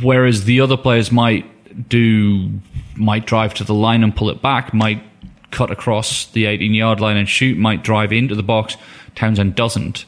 Whereas 0.01 0.45
the 0.45 0.61
other 0.61 0.77
players 0.77 1.11
might 1.11 1.45
do 1.89 2.49
might 2.95 3.27
drive 3.27 3.53
to 3.55 3.63
the 3.63 3.73
line 3.73 4.03
and 4.03 4.15
pull 4.15 4.29
it 4.31 4.41
back, 4.41 4.73
might 4.73 5.03
cut 5.51 5.69
across 5.69 6.25
the 6.31 6.45
18 6.45 6.73
yard 6.73 6.99
line 6.99 7.17
and 7.17 7.29
shoot, 7.29 7.55
might 7.57 7.83
drive 7.83 8.11
into 8.11 8.33
the 8.35 8.41
box. 8.43 8.77
Townsend 9.15 9.53
doesn't. 9.55 10.05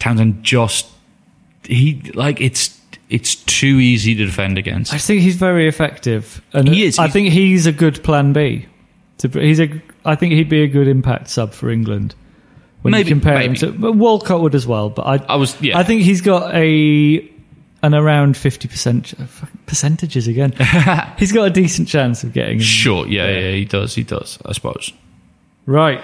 Townsend 0.00 0.42
just 0.42 0.88
he 1.64 2.00
like 2.14 2.40
it's 2.40 2.78
it's 3.08 3.34
too 3.34 3.78
easy 3.80 4.14
to 4.14 4.24
defend 4.24 4.56
against. 4.58 4.92
I 4.94 4.98
think 4.98 5.20
he's 5.22 5.36
very 5.36 5.66
effective, 5.68 6.40
and 6.52 6.68
He 6.68 6.84
is. 6.84 6.98
I 6.98 7.02
He's- 7.04 7.12
think 7.12 7.28
he's 7.30 7.66
a 7.66 7.72
good 7.72 8.02
plan 8.04 8.32
B. 8.32 8.66
To, 9.18 9.28
he's 9.28 9.60
a. 9.60 9.82
I 10.04 10.14
think 10.14 10.32
he'd 10.32 10.48
be 10.48 10.62
a 10.62 10.68
good 10.68 10.88
impact 10.88 11.28
sub 11.28 11.52
for 11.52 11.70
England. 11.70 12.14
When 12.82 12.92
Maybe- 12.92 13.10
you 13.10 13.14
compare 13.16 13.34
maybe. 13.34 13.48
him 13.48 13.54
to 13.56 13.72
but 13.72 13.92
Walcott 13.92 14.40
would 14.40 14.54
as 14.54 14.66
well, 14.66 14.88
but 14.90 15.02
I. 15.06 15.16
I 15.34 15.36
was 15.36 15.60
yeah. 15.60 15.78
I 15.78 15.82
think 15.82 16.02
he's 16.02 16.22
got 16.22 16.54
a 16.54 17.28
an 17.82 17.94
around 17.94 18.36
fifty 18.36 18.68
percent 18.68 19.12
percentages 19.66 20.26
again. 20.28 20.52
he's 21.18 21.32
got 21.32 21.44
a 21.46 21.50
decent 21.50 21.88
chance 21.88 22.24
of 22.24 22.32
getting. 22.32 22.54
in. 22.58 22.60
Sure, 22.64 23.06
yeah, 23.06 23.28
yeah, 23.28 23.50
he 23.52 23.64
does, 23.66 23.94
he 23.94 24.02
does, 24.04 24.38
I 24.46 24.52
suppose. 24.52 24.92
Right, 25.66 26.02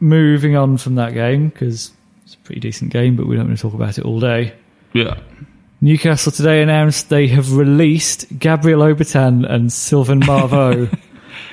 moving 0.00 0.56
on 0.56 0.78
from 0.78 0.94
that 0.94 1.12
game 1.12 1.48
because 1.48 1.92
it's 2.24 2.34
a 2.34 2.38
pretty 2.38 2.60
decent 2.60 2.90
game, 2.92 3.16
but 3.16 3.26
we 3.26 3.36
don't 3.36 3.46
want 3.48 3.58
to 3.58 3.62
talk 3.62 3.74
about 3.74 3.98
it 3.98 4.04
all 4.06 4.20
day. 4.20 4.54
Yeah. 4.94 5.18
Newcastle 5.80 6.32
today 6.32 6.62
announced 6.62 7.10
they 7.10 7.26
have 7.28 7.52
released 7.56 8.38
Gabriel 8.38 8.80
Obertan 8.80 9.44
and 9.48 9.70
Sylvain 9.70 10.20
Marveau 10.22 10.88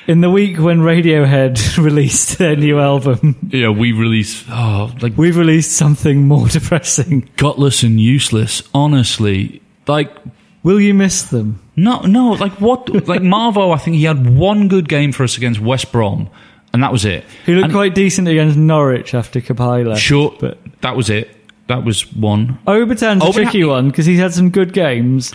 in 0.08 0.22
the 0.22 0.30
week 0.30 0.58
when 0.58 0.80
Radiohead 0.82 1.78
released 1.84 2.38
their 2.38 2.56
new 2.56 2.80
album. 2.80 3.36
Yeah, 3.52 3.70
we 3.70 3.92
release 3.92 4.46
oh 4.50 4.94
like 5.02 5.18
We've 5.18 5.36
released 5.36 5.72
something 5.74 6.28
more 6.28 6.48
depressing. 6.50 7.30
gutless 7.36 7.84
and 7.84 8.00
useless, 8.00 8.64
honestly. 8.74 9.62
Like 9.88 10.16
Will 10.64 10.80
you 10.80 10.94
miss 10.94 11.24
them? 11.24 11.60
no 11.76 12.02
no, 12.02 12.34
like 12.34 12.62
what 12.62 12.88
like 13.08 13.22
Marveau, 13.22 13.74
I 13.74 13.80
think 13.80 13.96
he 13.98 14.04
had 14.04 14.30
one 14.38 14.68
good 14.68 14.88
game 14.88 15.12
for 15.12 15.24
us 15.24 15.36
against 15.36 15.60
West 15.60 15.92
Brom, 15.92 16.30
and 16.72 16.84
that 16.84 16.92
was 16.92 17.04
it. 17.04 17.26
He 17.48 17.54
looked 17.56 17.66
And 17.66 17.74
quite 17.74 17.96
decent 17.96 18.28
against 18.28 18.56
Norwich 18.58 19.14
after 19.16 19.42
Cabaye 19.42 19.86
left. 19.88 20.00
sure 20.02 20.38
but 20.40 20.60
that 20.82 20.96
was 20.96 21.10
it. 21.10 21.36
That 21.72 21.86
was 21.86 22.12
one. 22.14 22.60
Obertan's 22.68 23.24
a 23.24 23.28
Obertan- 23.28 23.34
tricky 23.34 23.64
one 23.64 23.88
because 23.88 24.06
he's 24.06 24.20
had 24.20 24.34
some 24.34 24.50
good 24.50 24.74
games 24.74 25.34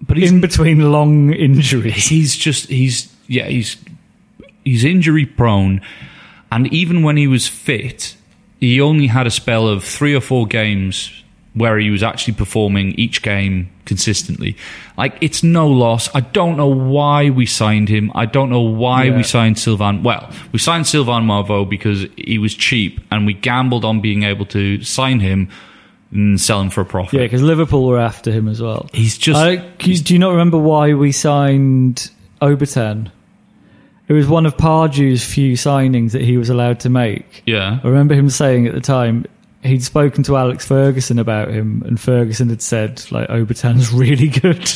But 0.00 0.16
he's 0.16 0.32
in 0.32 0.40
between 0.40 0.90
long 0.90 1.30
injuries. 1.34 2.06
he's 2.08 2.34
just 2.34 2.68
he's 2.70 3.14
yeah 3.26 3.44
he's 3.48 3.76
he's 4.64 4.82
injury 4.82 5.26
prone 5.26 5.82
and 6.50 6.72
even 6.72 7.02
when 7.02 7.18
he 7.18 7.26
was 7.26 7.46
fit 7.46 8.16
he 8.60 8.80
only 8.80 9.08
had 9.08 9.26
a 9.26 9.30
spell 9.30 9.68
of 9.68 9.84
three 9.84 10.14
or 10.14 10.22
four 10.22 10.46
games 10.46 11.12
where 11.58 11.78
he 11.78 11.90
was 11.90 12.02
actually 12.02 12.34
performing 12.34 12.92
each 12.92 13.22
game 13.22 13.68
consistently 13.84 14.56
like 14.96 15.16
it's 15.20 15.42
no 15.42 15.66
loss 15.66 16.08
i 16.14 16.20
don't 16.20 16.56
know 16.56 16.68
why 16.68 17.30
we 17.30 17.46
signed 17.46 17.88
him 17.88 18.12
i 18.14 18.26
don't 18.26 18.50
know 18.50 18.60
why 18.60 19.04
Yeah. 19.04 19.16
we 19.16 19.22
signed 19.22 19.58
Sylvain 19.58 20.02
well 20.02 20.30
we 20.52 20.58
signed 20.58 20.86
Sylvain 20.86 21.22
Marveau 21.24 21.68
because 21.68 22.06
he 22.16 22.38
was 22.38 22.54
cheap 22.54 23.00
and 23.10 23.24
we 23.26 23.32
gambled 23.34 23.84
on 23.84 24.00
being 24.00 24.22
able 24.24 24.46
to 24.46 24.82
sign 24.82 25.20
him 25.20 25.48
and 26.12 26.40
sell 26.40 26.60
him 26.60 26.70
for 26.70 26.80
a 26.82 26.84
profit 26.86 27.14
Yeah, 27.14 27.24
because 27.26 27.42
Liverpool 27.42 27.86
were 27.86 27.98
after 27.98 28.30
him 28.30 28.46
as 28.48 28.60
well. 28.62 28.88
he's 28.94 29.16
just 29.18 29.38
I, 29.38 29.56
do 29.56 30.12
you 30.14 30.18
not 30.18 30.30
remember 30.30 30.56
why 30.58 30.94
we 30.94 31.12
signed 31.12 32.10
Obertan? 32.42 33.10
It 34.08 34.12
was 34.14 34.26
one 34.26 34.46
of 34.46 34.56
Pardew's 34.56 35.22
few 35.24 35.52
signings 35.54 36.12
that 36.12 36.22
he 36.22 36.36
was 36.38 36.48
allowed 36.50 36.80
to 36.80 36.88
make. 36.90 37.42
yeah 37.46 37.80
I 37.82 37.86
remember 37.88 38.14
him 38.14 38.30
saying 38.30 38.66
at 38.66 38.74
the 38.74 38.80
time 38.80 39.26
he'd 39.62 39.82
spoken 39.82 40.22
to 40.24 40.36
Alex 40.36 40.66
Ferguson 40.66 41.18
about 41.18 41.48
him, 41.48 41.82
and 41.86 42.00
Ferguson 42.00 42.48
had 42.48 42.62
said 42.62 43.02
like 43.10 43.28
Obertan's 43.28 43.92
really 43.92 44.28
good. 44.28 44.70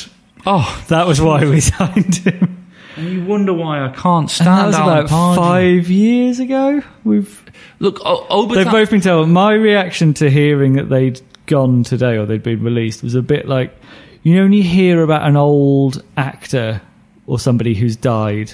oh 0.46 0.84
That 0.88 1.06
was 1.06 1.20
why 1.20 1.44
we 1.44 1.60
signed 1.60 2.16
him. 2.16 2.66
and 2.96 3.08
you 3.10 3.24
wonder 3.24 3.52
why 3.54 3.84
i 3.84 3.88
can't 3.88 4.22
And 4.24 4.30
stand 4.30 4.48
that 4.48 4.66
was 4.66 4.74
about 4.76 5.08
five 5.36 5.88
years 5.90 6.40
ago. 6.40 6.82
We've 7.04 7.42
Look, 7.78 8.00
o- 8.04 8.26
Obertan. 8.30 8.54
They've 8.54 8.70
both 8.72 8.90
been 8.90 9.00
told. 9.00 9.28
My 9.28 9.54
reaction 9.54 10.14
to 10.14 10.30
hearing 10.30 10.74
that 10.74 10.88
they'd 10.88 11.20
gone 11.46 11.82
today 11.82 12.16
or 12.16 12.26
they'd 12.26 12.42
been 12.42 12.62
released 12.62 13.02
was 13.02 13.14
a 13.16 13.22
bit 13.22 13.48
like 13.48 13.74
you 14.22 14.36
know 14.36 14.42
when 14.42 14.52
you 14.52 14.62
hear 14.62 15.02
about 15.02 15.26
an 15.28 15.36
old 15.36 16.02
actor 16.16 16.80
or 17.26 17.38
somebody 17.38 17.74
who's 17.74 17.96
died 17.96 18.52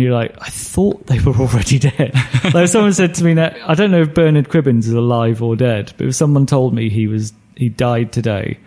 and 0.00 0.06
you're 0.06 0.14
like, 0.14 0.34
I 0.40 0.48
thought 0.48 1.06
they 1.06 1.20
were 1.20 1.34
already 1.36 1.78
dead. 1.78 2.14
like 2.54 2.68
someone 2.68 2.92
said 2.94 3.14
to 3.16 3.24
me 3.24 3.34
that 3.34 3.56
I 3.68 3.74
don't 3.74 3.90
know 3.90 4.00
if 4.02 4.14
Bernard 4.14 4.48
Cribbins 4.48 4.86
is 4.86 4.92
alive 4.92 5.42
or 5.42 5.56
dead, 5.56 5.92
but 5.98 6.06
if 6.06 6.14
someone 6.14 6.46
told 6.46 6.72
me 6.74 6.88
he 6.88 7.06
was 7.06 7.32
he 7.56 7.68
died 7.68 8.12
today, 8.12 8.58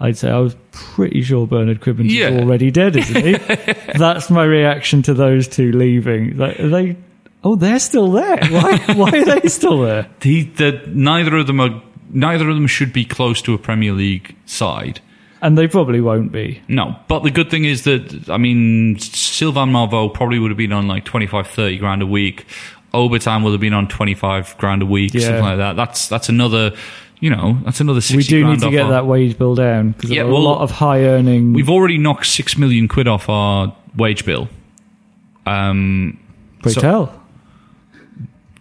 I'd 0.00 0.18
say 0.18 0.30
I 0.30 0.38
was 0.38 0.54
pretty 0.72 1.22
sure 1.22 1.46
Bernard 1.46 1.80
Cribbins 1.80 2.10
Yeah. 2.10 2.28
is 2.28 2.40
already 2.42 2.70
dead, 2.70 2.96
isn't 2.96 3.24
he? 3.24 3.32
That's 3.98 4.30
my 4.30 4.44
reaction 4.44 5.02
to 5.04 5.14
those 5.14 5.48
two 5.48 5.72
leaving. 5.72 6.36
Like 6.36 6.60
are 6.60 6.68
they 6.68 6.96
Oh, 7.44 7.56
they're 7.56 7.80
still 7.80 8.12
there. 8.12 8.38
Why? 8.50 8.78
Why 8.94 9.10
are 9.18 9.40
they 9.40 9.48
still 9.48 9.80
there? 9.80 10.06
he, 10.22 10.44
the, 10.44 10.80
neither 10.88 11.36
of 11.38 11.46
them 11.46 11.60
are 11.60 11.82
neither 12.10 12.48
of 12.48 12.54
them 12.54 12.66
should 12.66 12.92
be 12.92 13.04
close 13.04 13.40
to 13.42 13.54
a 13.54 13.58
Premier 13.58 13.92
League 13.92 14.36
side. 14.46 15.00
And 15.42 15.58
they 15.58 15.66
probably 15.66 16.00
won't 16.00 16.30
be. 16.30 16.62
No, 16.68 16.94
but 17.08 17.24
the 17.24 17.30
good 17.32 17.50
thing 17.50 17.64
is 17.64 17.82
that 17.82 18.30
I 18.30 18.38
mean 18.38 18.96
Sylvain 19.00 19.68
Marveau 19.70 20.14
probably 20.14 20.38
would 20.38 20.52
have 20.52 20.56
been 20.58 20.72
on 20.72 20.86
like 20.86 21.04
25 21.04 21.48
30 21.48 21.78
grand 21.78 22.00
a 22.00 22.06
week. 22.06 22.46
Obertan 22.94 23.42
would 23.42 23.50
have 23.50 23.60
been 23.60 23.74
on 23.74 23.88
25 23.88 24.56
grand 24.58 24.82
a 24.82 24.86
week, 24.86 25.12
Yeah. 25.14 25.22
something 25.22 25.42
like 25.42 25.56
that. 25.58 25.74
That's 25.74 26.06
that's 26.08 26.28
another, 26.28 26.72
you 27.20 27.30
know, 27.30 27.58
that's 27.64 27.80
another 27.80 28.00
60 28.00 28.16
We 28.16 28.22
do 28.22 28.48
need 28.48 28.60
to 28.60 28.70
get 28.70 28.84
our- 28.84 28.90
that 28.92 29.06
wage 29.06 29.36
bill 29.36 29.56
down 29.56 29.90
because 29.92 30.10
Yeah, 30.10 30.22
a 30.22 30.26
lot 30.26 30.60
of 30.62 30.70
high 30.70 31.00
earning. 31.04 31.54
We've 31.54 31.70
already 31.70 31.98
knocked 31.98 32.26
6 32.26 32.56
million 32.56 32.86
quid 32.86 33.08
off 33.08 33.28
our 33.28 33.74
wage 33.96 34.24
bill. 34.24 34.48
Um 35.44 36.18
Pray 36.62 36.72
so- 36.72 36.80
tell. 36.80 37.22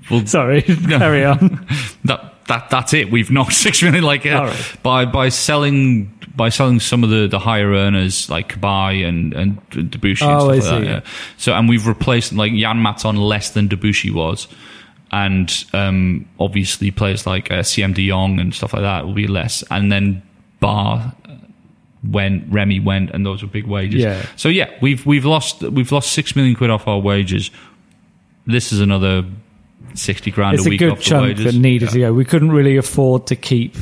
well, 0.10 0.26
Sorry, 0.26 0.62
carry 0.90 1.26
on. 1.26 1.68
that 2.06 2.31
that 2.52 2.70
that's 2.70 2.94
it. 2.94 3.12
We've 3.12 3.32
knocked 3.32 3.54
six 3.68 3.82
million 3.82 4.04
like 4.04 4.26
uh, 4.26 4.44
right. 4.46 4.76
by 4.84 5.06
by 5.06 5.30
selling 5.30 6.18
by 6.36 6.50
selling 6.50 6.80
some 6.80 7.04
of 7.04 7.10
the, 7.10 7.28
the 7.28 7.40
higher 7.40 7.72
earners 7.72 8.30
like 8.30 8.54
Cabaye 8.54 9.08
and 9.08 9.34
and 9.34 9.70
Debuchy 9.70 10.22
and 10.22 10.32
Oh, 10.42 10.50
I 10.50 10.60
stuff 10.60 10.72
like 10.74 10.82
see. 10.84 10.88
that. 10.88 11.04
Yeah. 11.04 11.12
So 11.38 11.54
and 11.54 11.68
we've 11.70 11.88
replaced 11.88 12.34
like 12.34 12.52
Janmaat's 12.52 13.06
on 13.06 13.16
less 13.16 13.52
than 13.52 13.68
Debuchy 13.70 14.14
was. 14.14 14.48
And 15.14 15.52
um, 15.74 16.26
obviously, 16.40 16.90
players 16.90 17.28
like 17.28 17.52
uh, 17.52 17.64
Siem 17.64 17.92
De 17.92 18.08
Jong 18.08 18.40
and 18.40 18.54
stuff 18.54 18.72
like 18.74 18.84
that 18.84 19.06
will 19.06 19.14
be 19.14 19.28
less. 19.28 19.62
And 19.70 19.92
then 19.92 20.22
Bar 20.62 21.14
went, 22.10 22.46
Remy 22.50 22.80
went, 22.80 23.10
and 23.12 23.26
those 23.26 23.42
were 23.42 23.50
big 23.50 23.66
wages. 23.68 24.02
Yeah. 24.02 24.26
So 24.38 24.48
yeah, 24.48 24.70
we've 24.82 25.06
we've 25.06 25.26
lost 25.26 25.64
we've 25.64 25.92
lost 25.92 26.14
six 26.14 26.34
million 26.34 26.56
quid 26.56 26.70
off 26.70 26.88
our 26.88 26.98
wages. 27.00 27.52
This 28.48 28.72
is 28.72 28.80
another 28.80 29.26
sixty 29.94 30.32
grand 30.32 30.56
it's 30.56 30.66
a 30.66 30.68
a 30.68 30.72
week 30.72 30.80
good 30.80 30.92
off 30.92 30.98
the 31.00 31.04
chunk 31.04 31.38
that 31.38 31.56
needed 31.56 31.88
Yeah. 31.90 31.92
to 31.94 32.00
go. 32.00 32.14
We 32.14 32.26
couldn't 32.26 32.52
really 32.52 32.78
afford 32.78 33.28
to 33.28 33.36
keep 33.36 33.76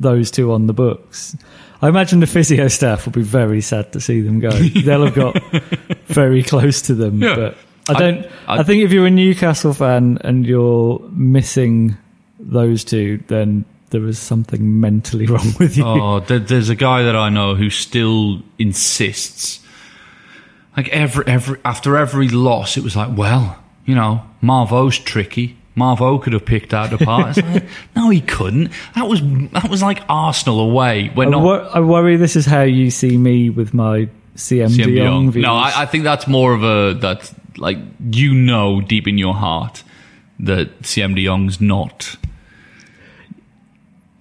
those 0.00 0.30
two 0.30 0.52
on 0.52 0.66
the 0.66 0.72
books. 0.74 1.36
I 1.82 1.88
imagine 1.88 2.20
the 2.20 2.26
physio 2.26 2.68
staff 2.68 3.04
will 3.04 3.12
be 3.12 3.22
very 3.22 3.60
sad 3.60 3.92
to 3.92 4.00
see 4.00 4.20
them 4.20 4.40
go. 4.40 4.50
They'll 4.84 5.04
have 5.04 5.14
got 5.14 5.38
very 6.06 6.42
close 6.42 6.82
to 6.82 6.94
them. 6.94 7.22
Yeah. 7.22 7.34
But 7.36 7.56
I 7.88 7.92
I- 7.92 7.98
don't. 7.98 8.26
I, 8.46 8.58
I- 8.58 8.62
think 8.62 8.82
if 8.84 8.92
you're 8.92 9.06
a 9.06 9.10
Newcastle 9.10 9.74
fan 9.74 10.18
and 10.22 10.46
you're 10.46 11.00
missing 11.12 11.96
those 12.40 12.84
two, 12.84 13.22
then 13.28 13.64
there 13.90 14.04
is 14.06 14.18
something 14.18 14.80
mentally 14.80 15.26
wrong 15.28 15.52
with 15.58 15.76
you. 15.76 15.84
Oh, 15.86 16.20
there, 16.20 16.38
there's 16.38 16.68
a 16.70 16.74
guy 16.74 17.02
that 17.04 17.14
I 17.16 17.28
know 17.28 17.54
who 17.54 17.70
still 17.70 18.42
insists. 18.58 19.60
Like 20.76 20.88
every 20.90 21.26
every 21.26 21.58
after 21.64 21.96
every 21.96 22.28
loss, 22.28 22.76
it 22.76 22.84
was 22.84 22.96
like, 22.96 23.16
well, 23.16 23.58
you 23.86 23.94
know, 23.94 24.22
Marveau's 24.42 24.98
tricky. 24.98 25.56
Marveau 25.76 26.22
could 26.22 26.32
have 26.32 26.46
picked 26.46 26.72
out 26.72 26.88
the 26.90 26.96
It's 26.96 27.38
like, 27.42 27.64
no, 27.94 28.08
he 28.08 28.20
couldn't. 28.22 28.72
That 28.94 29.08
was 29.08 29.20
that 29.52 29.68
was 29.68 29.82
like 29.82 30.02
Arsenal 30.08 30.60
away. 30.60 31.10
We're 31.14 31.26
I, 31.26 31.30
not 31.30 31.42
wor- 31.42 31.76
I 31.76 31.80
worry 31.80 32.16
this 32.16 32.34
is 32.34 32.46
how 32.46 32.62
you 32.62 32.90
see 32.90 33.16
me 33.18 33.50
with 33.50 33.74
my 33.74 34.08
Siem, 34.34 34.70
Siem 34.70 34.88
De 34.88 34.94
De 34.94 35.00
Jong 35.00 35.24
Jong. 35.24 35.30
views. 35.32 35.42
No, 35.42 35.54
I, 35.54 35.82
I 35.82 35.86
think 35.86 36.04
that's 36.04 36.26
more 36.26 36.54
of 36.54 36.62
a 36.62 36.98
that 37.00 37.30
like 37.58 37.78
you 38.10 38.32
know 38.34 38.80
deep 38.80 39.06
in 39.06 39.18
your 39.18 39.34
heart 39.34 39.82
that 40.40 40.86
Siem 40.86 41.14
De 41.14 41.24
Jong's 41.24 41.60
not. 41.60 42.16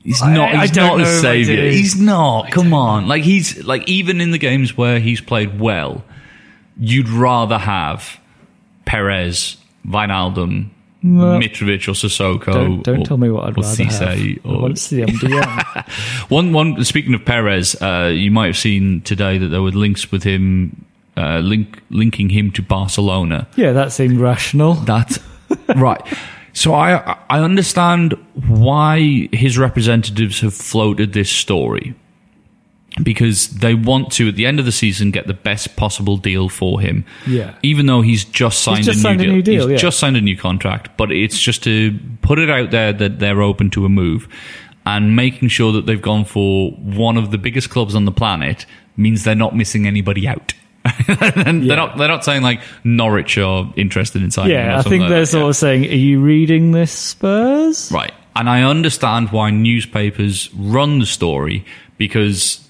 He's 0.03 0.21
not. 0.21 0.53
I 0.53 0.61
He's 0.61 0.71
don't 0.71 1.01
a 1.01 1.05
savior. 1.05 1.69
He's 1.69 1.99
not. 1.99 2.51
Come 2.51 2.73
on, 2.73 3.07
like 3.07 3.23
he's 3.23 3.63
like 3.63 3.87
even 3.87 4.21
in 4.21 4.31
the 4.31 4.37
games 4.37 4.77
where 4.77 4.99
he's 4.99 5.19
played 5.19 5.59
well, 5.59 6.03
you'd 6.77 7.09
rather 7.09 7.57
have 7.57 8.19
Perez, 8.85 9.57
Wijnaldum, 9.87 10.69
Well, 11.03 11.39
Mitrovic, 11.39 11.87
or 11.87 11.93
Sissoko. 11.93 12.45
don't 12.53 12.83
don't 12.83 13.01
or, 13.01 13.05
tell 13.05 13.17
me 13.17 13.29
what 13.29 13.43
I'd 13.45 13.57
or 13.57 13.61
rather 13.61 13.83
Cisse 13.83 14.39
have. 14.43 14.45
Or- 14.45 14.75
Siem 14.75 15.07
De 15.07 15.27
Jong. 15.27 15.59
one, 16.29 16.53
one. 16.53 16.83
Speaking 16.83 17.13
of 17.13 17.23
Perez, 17.25 17.75
uh, 17.81 18.11
you 18.13 18.31
might 18.31 18.47
have 18.47 18.57
seen 18.57 19.01
today 19.01 19.37
that 19.37 19.47
there 19.49 19.61
were 19.61 19.71
links 19.71 20.11
with 20.11 20.23
him, 20.23 20.85
uh, 21.17 21.39
link, 21.39 21.81
linking 21.89 22.29
him 22.29 22.51
to 22.51 22.61
Barcelona. 22.61 23.47
yeah, 23.55 23.71
that 23.73 23.91
seemed 23.91 24.17
rational. 24.19 24.73
That 24.75 25.17
right. 25.75 26.01
So 26.53 26.73
I 26.73 27.17
I 27.29 27.39
understand 27.39 28.13
why 28.47 29.27
his 29.33 29.57
representatives 29.57 30.39
have 30.41 30.53
floated 30.53 31.13
this 31.13 31.29
story 31.29 31.93
because 33.03 33.49
they 33.49 33.73
want 33.73 34.11
to 34.13 34.29
at 34.29 34.35
the 34.35 34.45
end 34.45 34.59
of 34.59 34.65
the 34.65 34.71
season 34.71 35.11
get 35.11 35.27
the 35.27 35.33
best 35.33 35.75
possible 35.75 36.15
deal 36.17 36.47
for 36.49 36.79
him. 36.79 37.05
Yeah. 37.27 37.53
Even 37.61 37.85
though 37.87 38.01
he's 38.01 38.23
just 38.23 38.59
signed, 38.63 38.85
just 38.85 38.99
a, 38.99 39.01
signed 39.01 39.21
a 39.21 39.25
new 39.25 39.33
new 39.33 39.41
deal, 39.41 39.63
He's 39.67 39.71
yeah. 39.71 39.77
just 39.87 39.99
signed 39.99 40.15
a 40.17 40.21
new 40.21 40.37
contract, 40.37 40.95
but 40.97 41.11
it's 41.11 41.39
just 41.39 41.63
to 41.65 41.97
put 42.21 42.39
it 42.39 42.49
out 42.49 42.71
there 42.71 42.93
that 42.93 43.19
they're 43.19 43.41
open 43.41 43.69
to 43.71 43.85
a 43.85 43.89
move 43.89 44.27
and 44.85 45.15
making 45.15 45.49
sure 45.49 45.73
that 45.73 45.85
they've 45.87 46.01
gone 46.01 46.23
for 46.25 46.71
one 46.71 47.17
of 47.17 47.31
the 47.31 47.37
biggest 47.37 47.69
clubs 47.69 47.95
on 47.95 48.05
the 48.05 48.11
planet 48.11 48.65
means 48.95 49.23
they're 49.23 49.35
not 49.35 49.55
missing 49.55 49.85
anybody 49.87 50.27
out. 50.27 50.53
and 51.07 51.63
Yeah. 51.63 51.67
they're 51.69 51.77
not 51.77 51.97
they're 51.97 52.07
not 52.07 52.23
saying 52.23 52.43
like 52.43 52.61
Norwich 52.83 53.37
are 53.39 53.73
interested 53.75 54.21
in 54.21 54.29
signing 54.31 54.51
Yeah, 54.53 54.77
I 54.77 54.83
think 54.83 55.09
they're 55.09 55.25
sort 55.25 55.43
Yeah. 55.43 55.49
of 55.49 55.55
saying, 55.55 55.85
"Are 55.85 55.95
you 55.95 56.21
reading 56.21 56.71
this, 56.71 56.91
Spurs?" 56.91 57.91
Right. 57.91 58.13
And 58.35 58.47
I 58.49 58.61
understand 58.63 59.31
why 59.31 59.49
newspapers 59.49 60.49
run 60.55 60.99
the 60.99 61.05
story 61.07 61.65
because 61.97 62.64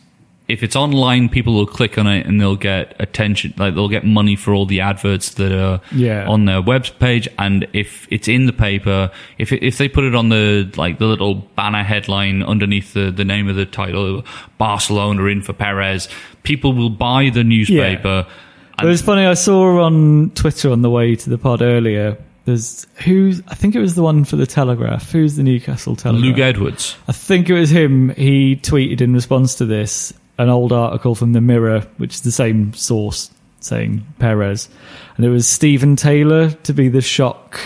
if 0.48 0.62
it's 0.62 0.76
online, 0.76 1.28
people 1.30 1.54
will 1.56 1.66
click 1.66 1.98
on 1.98 2.06
it 2.06 2.26
and 2.28 2.40
they'll 2.40 2.56
get 2.56 2.96
attention, 3.00 3.54
like 3.58 3.74
they'll 3.74 3.90
get 3.90 4.06
money 4.06 4.36
for 4.36 4.54
all 4.54 4.66
the 4.68 4.80
adverts 4.82 5.34
that 5.36 5.52
are 5.52 5.82
Yeah. 5.92 6.28
on 6.28 6.46
their 6.46 6.62
web 6.62 6.86
page. 7.00 7.28
And 7.40 7.68
if 7.74 8.08
it's 8.12 8.28
in 8.28 8.46
the 8.46 8.54
paper, 8.54 9.10
if 9.40 9.52
it, 9.52 9.64
if 9.64 9.78
they 9.80 9.90
put 9.90 10.04
it 10.04 10.14
on 10.14 10.30
the 10.30 10.72
like 10.78 11.00
the 11.00 11.06
little 11.08 11.36
banner 11.56 11.84
headline 11.84 12.44
underneath 12.44 12.94
the, 12.94 13.10
the 13.12 13.26
name 13.26 13.48
of 13.50 13.56
the 13.56 13.66
title, 13.66 14.24
Barcelona 14.60 15.24
in 15.26 15.42
for 15.42 15.54
Perez, 15.54 16.08
people 16.44 16.74
will 16.74 16.92
buy 16.92 17.30
the 17.30 17.44
newspaper. 17.44 18.28
Yeah. 18.28 18.84
It 18.84 18.88
was 18.88 19.02
funny. 19.02 19.26
I 19.26 19.34
saw 19.36 19.84
on 19.84 20.32
Twitter 20.36 20.70
on 20.72 20.82
the 20.82 20.90
way 20.90 21.16
to 21.16 21.30
the 21.30 21.38
pod 21.38 21.62
earlier. 21.62 22.18
There's 22.44 22.86
who's 23.04 23.42
I 23.48 23.56
think 23.56 23.74
it 23.74 23.80
was 23.80 23.96
the 23.96 24.04
one 24.04 24.24
for 24.26 24.36
the 24.36 24.46
Telegraph. 24.46 25.12
Who's 25.12 25.38
the 25.38 25.44
Newcastle 25.44 25.96
Telegraph? 25.96 26.24
Luke 26.24 26.38
Edwards. 26.38 26.96
I 27.08 27.12
think 27.14 27.50
it 27.50 27.54
was 27.54 27.72
him. 27.72 28.10
He 28.10 28.58
tweeted 28.58 29.02
in 29.02 29.14
response 29.14 29.56
to 29.56 29.66
this 29.66 30.14
an 30.38 30.50
old 30.50 30.72
article 30.72 31.16
from 31.16 31.34
the 31.34 31.42
Mirror, 31.42 31.82
which 31.98 32.16
is 32.16 32.22
the 32.22 32.32
same 32.32 32.74
source 32.74 33.32
saying 33.60 34.06
Perez, 34.20 34.70
and 35.18 35.26
it 35.26 35.30
was 35.30 35.48
Steven 35.48 35.96
Taylor 35.96 36.52
to 36.52 36.74
be 36.74 36.88
the 36.88 37.02
shock 37.02 37.60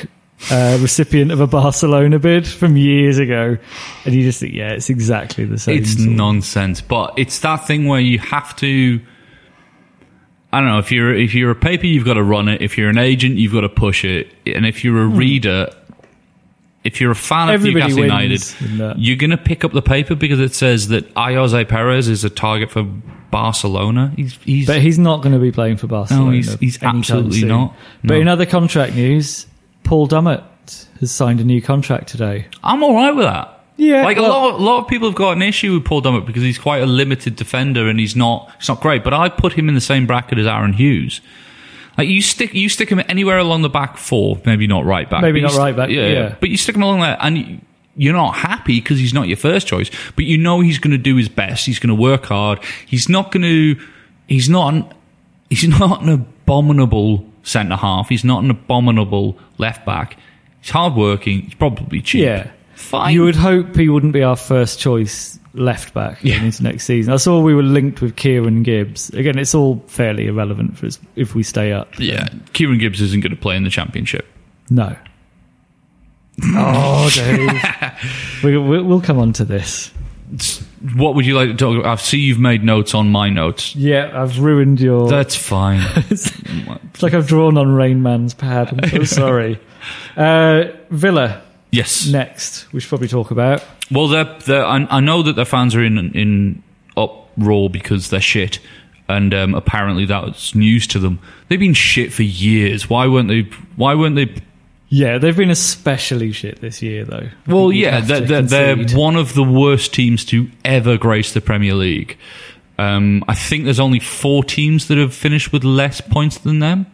uh, 0.51 0.77
recipient 0.81 1.31
of 1.31 1.41
a 1.41 1.47
Barcelona 1.47 2.19
bid 2.19 2.47
from 2.47 2.77
years 2.77 3.17
ago, 3.17 3.57
and 4.05 4.15
you 4.15 4.23
just 4.23 4.39
think, 4.39 4.53
yeah, 4.53 4.71
it's 4.71 4.89
exactly 4.89 5.45
the 5.45 5.57
same. 5.57 5.81
It's 5.81 5.97
sort 5.97 6.09
nonsense, 6.09 6.81
but 6.81 7.13
it's 7.17 7.39
that 7.39 7.67
thing 7.67 7.87
where 7.87 7.99
you 7.99 8.19
have 8.19 8.55
to. 8.57 9.01
I 10.51 10.59
don't 10.61 10.69
know 10.69 10.79
if 10.79 10.91
you're 10.91 11.13
if 11.13 11.35
you're 11.35 11.51
a 11.51 11.55
paper, 11.55 11.85
you've 11.85 12.05
got 12.05 12.15
to 12.15 12.23
run 12.23 12.47
it. 12.47 12.61
If 12.61 12.77
you're 12.77 12.89
an 12.89 12.97
agent, 12.97 13.35
you've 13.35 13.53
got 13.53 13.61
to 13.61 13.69
push 13.69 14.03
it. 14.03 14.33
And 14.47 14.65
if 14.65 14.83
you're 14.83 15.03
a 15.03 15.07
reader, 15.07 15.69
if 16.83 17.01
you're 17.01 17.11
a 17.11 17.15
fan 17.15 17.49
of 17.49 17.61
Hmm. 17.61 17.67
Newcastle 17.67 17.99
United, 17.99 18.29
wins 18.31 18.61
in 18.61 18.77
that. 18.77 18.99
you're 18.99 19.17
going 19.17 19.31
to 19.31 19.37
pick 19.37 19.63
up 19.65 19.71
the 19.73 19.81
paper 19.81 20.15
because 20.15 20.39
it 20.39 20.53
says 20.53 20.87
that 20.89 21.13
Ayoze 21.15 21.67
Perez 21.67 22.07
is 22.07 22.23
a 22.23 22.29
target 22.29 22.71
for 22.71 22.83
Barcelona. 23.31 24.11
He's 24.15 24.37
he's 24.43 24.67
But 24.67 24.81
he's 24.81 24.97
not 24.99 25.21
going 25.21 25.33
to 25.33 25.39
be 25.39 25.51
playing 25.51 25.77
for 25.77 25.87
Barcelona. 25.87 26.31
he's- 26.35 26.57
he's 26.59 26.81
absolutely 26.83 27.43
not. 27.43 27.75
But 28.03 28.17
in 28.17 28.27
other 28.27 28.45
contract 28.45 28.95
news, 28.95 29.45
Paul 29.83 30.07
Dummett 30.07 30.43
has 30.99 31.11
signed 31.11 31.39
a 31.39 31.43
new 31.43 31.61
contract 31.61 32.07
today. 32.09 32.47
I'm 32.63 32.83
all 32.83 32.95
right 32.95 33.15
with 33.15 33.25
that. 33.25 33.55
Yeah, 33.77 34.03
like 34.03 34.17
a 34.17 34.21
well- 34.21 34.29
lot, 34.51 34.59
a 34.59 34.63
lot 34.63 34.79
of 34.81 34.87
people 34.89 35.07
have 35.07 35.15
got 35.15 35.37
an 35.37 35.41
issue 35.41 35.73
with 35.75 35.85
Paul 35.85 36.01
Dummett 36.01 36.25
because 36.25 36.43
he's 36.43 36.57
quite 36.59 36.81
a 36.81 36.85
limited 36.85 37.35
defender 37.37 37.87
and 37.87 37.97
he's 37.99 38.13
not, 38.15 38.51
he's 38.59 38.67
not 38.67 38.81
great. 38.81 39.03
But 39.05 39.13
I 39.13 39.29
put 39.29 39.53
him 39.53 39.69
in 39.69 39.75
the 39.75 39.79
same 39.81 40.05
bracket 40.05 40.37
as 40.37 40.47
Aaron 40.47 40.73
Hughes. 40.73 41.21
Like 41.99 42.09
you 42.09 42.21
stick, 42.21 42.53
you 42.53 42.69
stick 42.69 42.89
him 42.89 43.01
anywhere 43.07 43.37
along 43.37 43.61
the 43.61 43.69
back 43.69 43.97
four, 43.97 44.39
maybe 44.45 44.65
not 44.67 44.85
right 44.85 45.09
back, 45.09 45.21
Maybe 45.21 45.41
not 45.41 45.51
st- 45.51 45.59
right 45.61 45.75
back, 45.75 45.89
yeah. 45.89 46.35
But 46.39 46.49
you 46.49 46.57
stick 46.57 46.75
him 46.75 46.81
along 46.81 47.01
there, 47.01 47.17
and 47.19 47.37
you- 47.37 47.59
you're 47.95 48.13
not 48.13 48.35
happy 48.35 48.79
because 48.79 48.97
he's 48.97 49.13
not 49.13 49.27
your 49.27 49.35
first 49.37 49.67
choice. 49.67 49.91
But 50.15 50.23
you 50.25 50.37
know 50.37 50.61
he's 50.61 50.79
going 50.79 50.91
to 50.91 50.97
do 50.97 51.15
his 51.17 51.27
best. 51.27 51.65
He's 51.65 51.79
going 51.79 51.89
to 51.95 52.01
work 52.01 52.25
hard. 52.27 52.59
He's 52.85 53.09
not 53.09 53.31
going 53.31 53.43
to. 53.43 53.81
He's 54.27 54.47
not. 54.49 54.73
An, 54.73 54.85
he's 55.49 55.67
not 55.79 56.01
an 56.03 56.09
abominable 56.09 57.25
centre 57.43 57.75
half. 57.75 58.09
He's 58.09 58.23
not 58.23 58.43
an 58.43 58.51
abominable 58.51 59.37
left 59.57 59.85
back. 59.85 60.17
He's 60.61 60.69
hardworking. 60.71 61.41
He's 61.41 61.53
probably 61.55 62.01
cheap. 62.01 62.21
Yeah. 62.23 62.51
Fine. 62.75 63.13
You 63.13 63.23
would 63.23 63.35
hope 63.35 63.75
he 63.75 63.89
wouldn't 63.89 64.13
be 64.13 64.23
our 64.23 64.35
first 64.37 64.79
choice 64.79 65.38
left 65.53 65.93
back 65.93 66.19
Yeah. 66.23 66.41
into 66.43 66.63
next 66.63 66.85
season. 66.85 67.13
I 67.13 67.17
saw 67.17 67.41
we 67.41 67.55
were 67.55 67.63
linked 67.63 68.01
with 68.01 68.15
Kieran 68.15 68.63
Gibbs. 68.63 69.09
Again, 69.11 69.37
it's 69.39 69.55
all 69.55 69.83
fairly 69.87 70.27
irrelevant 70.27 70.77
for 70.77 70.85
us 70.85 70.99
if 71.15 71.33
we 71.35 71.43
stay 71.43 71.71
up. 71.73 71.97
Yeah, 71.99 72.27
Kieran 72.53 72.77
Gibbs 72.77 73.01
isn't 73.01 73.21
going 73.21 73.31
to 73.35 73.41
play 73.41 73.55
in 73.55 73.63
the 73.63 73.69
championship. 73.69 74.25
No. 74.69 74.95
Oh, 76.55 77.09
Dave. 77.13 78.43
we, 78.43 78.57
we, 78.57 78.81
we'll 78.81 79.01
come 79.01 79.19
on 79.19 79.33
to 79.33 79.43
this. 79.43 79.91
What 80.95 81.15
would 81.15 81.25
you 81.25 81.35
like 81.35 81.49
to 81.49 81.55
talk 81.55 81.77
about? 81.77 81.91
I 81.91 81.95
see 82.01 82.19
you've 82.19 82.39
made 82.39 82.63
notes 82.63 82.93
on 82.93 83.09
my 83.11 83.29
notes. 83.29 83.75
Yeah, 83.75 84.11
I've 84.13 84.39
ruined 84.39 84.79
your. 84.79 85.09
That's 85.09 85.35
fine. 85.35 85.81
It's 86.09 87.03
like 87.03 87.13
I've 87.13 87.27
drawn 87.27 87.57
on 87.57 87.69
Rain 87.73 88.03
Man's 88.03 88.33
pad. 88.33 88.69
I'm 88.71 88.89
so 88.89 89.03
sorry. 89.03 89.59
Uh, 90.17 90.65
Villa 90.89 91.41
Yes. 91.71 92.07
next. 92.07 92.71
We 92.73 92.79
should 92.79 92.89
probably 92.89 93.07
talk 93.07 93.31
about. 93.31 93.63
Well, 93.91 94.07
they're, 94.07 94.37
they're, 94.45 94.65
I, 94.65 94.87
I 94.89 94.99
know 94.99 95.23
that 95.23 95.35
their 95.35 95.45
fans 95.45 95.75
are 95.75 95.83
in 95.83 95.97
in 96.13 96.63
uproar 96.97 97.69
because 97.69 98.09
they're 98.09 98.21
shit, 98.21 98.59
and 99.07 99.33
um, 99.33 99.55
apparently 99.55 100.05
that's 100.05 100.55
news 100.55 100.87
to 100.87 100.99
them. 100.99 101.19
They've 101.47 101.59
been 101.59 101.73
shit 101.73 102.13
for 102.13 102.23
years. 102.23 102.89
Why 102.89 103.07
weren't 103.07 103.27
they? 103.27 103.41
Why 103.75 103.95
weren't 103.95 104.15
they? 104.15 104.33
Yeah, 104.89 105.19
they've 105.19 105.37
been 105.37 105.51
especially 105.51 106.31
shit 106.31 106.61
this 106.61 106.81
year, 106.81 107.05
though. 107.05 107.29
I 107.47 107.51
Well, 107.51 107.71
yeah, 107.71 108.01
they're, 108.01 108.21
they're, 108.21 108.41
they're 108.41 108.97
one 108.97 109.15
of 109.15 109.35
the 109.35 109.43
worst 109.43 109.93
teams 109.93 110.25
to 110.25 110.49
ever 110.65 110.97
grace 110.97 111.31
the 111.33 111.41
Premier 111.41 111.75
League. 111.75 112.17
Um, 112.79 113.23
I 113.27 113.35
think 113.35 113.65
there's 113.65 113.79
only 113.79 113.99
four 113.99 114.43
teams 114.43 114.87
that 114.87 114.97
have 114.97 115.13
finished 115.13 115.53
with 115.53 115.63
less 115.63 116.01
points 116.01 116.39
than 116.39 116.59
them. 116.59 116.87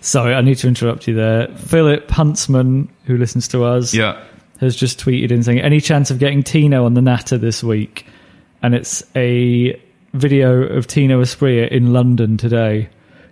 Sorry, 0.00 0.34
I 0.34 0.40
need 0.40 0.56
to 0.58 0.68
interrupt 0.68 1.06
you 1.08 1.14
there. 1.14 1.48
Philip 1.56 2.10
Huntsman, 2.10 2.88
who 3.04 3.16
listens 3.16 3.48
to 3.48 3.64
us, 3.64 3.92
Yeah. 3.94 4.16
has 4.60 4.76
just 4.76 4.98
tweeted 5.00 5.30
in 5.30 5.42
saying, 5.42 5.60
"Any 5.60 5.80
chance 5.80 6.10
of 6.10 6.18
getting 6.18 6.42
Tino 6.42 6.84
on 6.84 6.94
the 6.94 7.02
Natter 7.02 7.38
this 7.38 7.62
week?" 7.62 8.06
And 8.62 8.74
it's 8.74 9.02
a 9.16 9.78
video 10.12 10.62
of 10.64 10.86
Tino 10.86 11.20
Asprilla 11.22 11.68
in 11.68 11.92
London 11.92 12.36
today. 12.36 12.88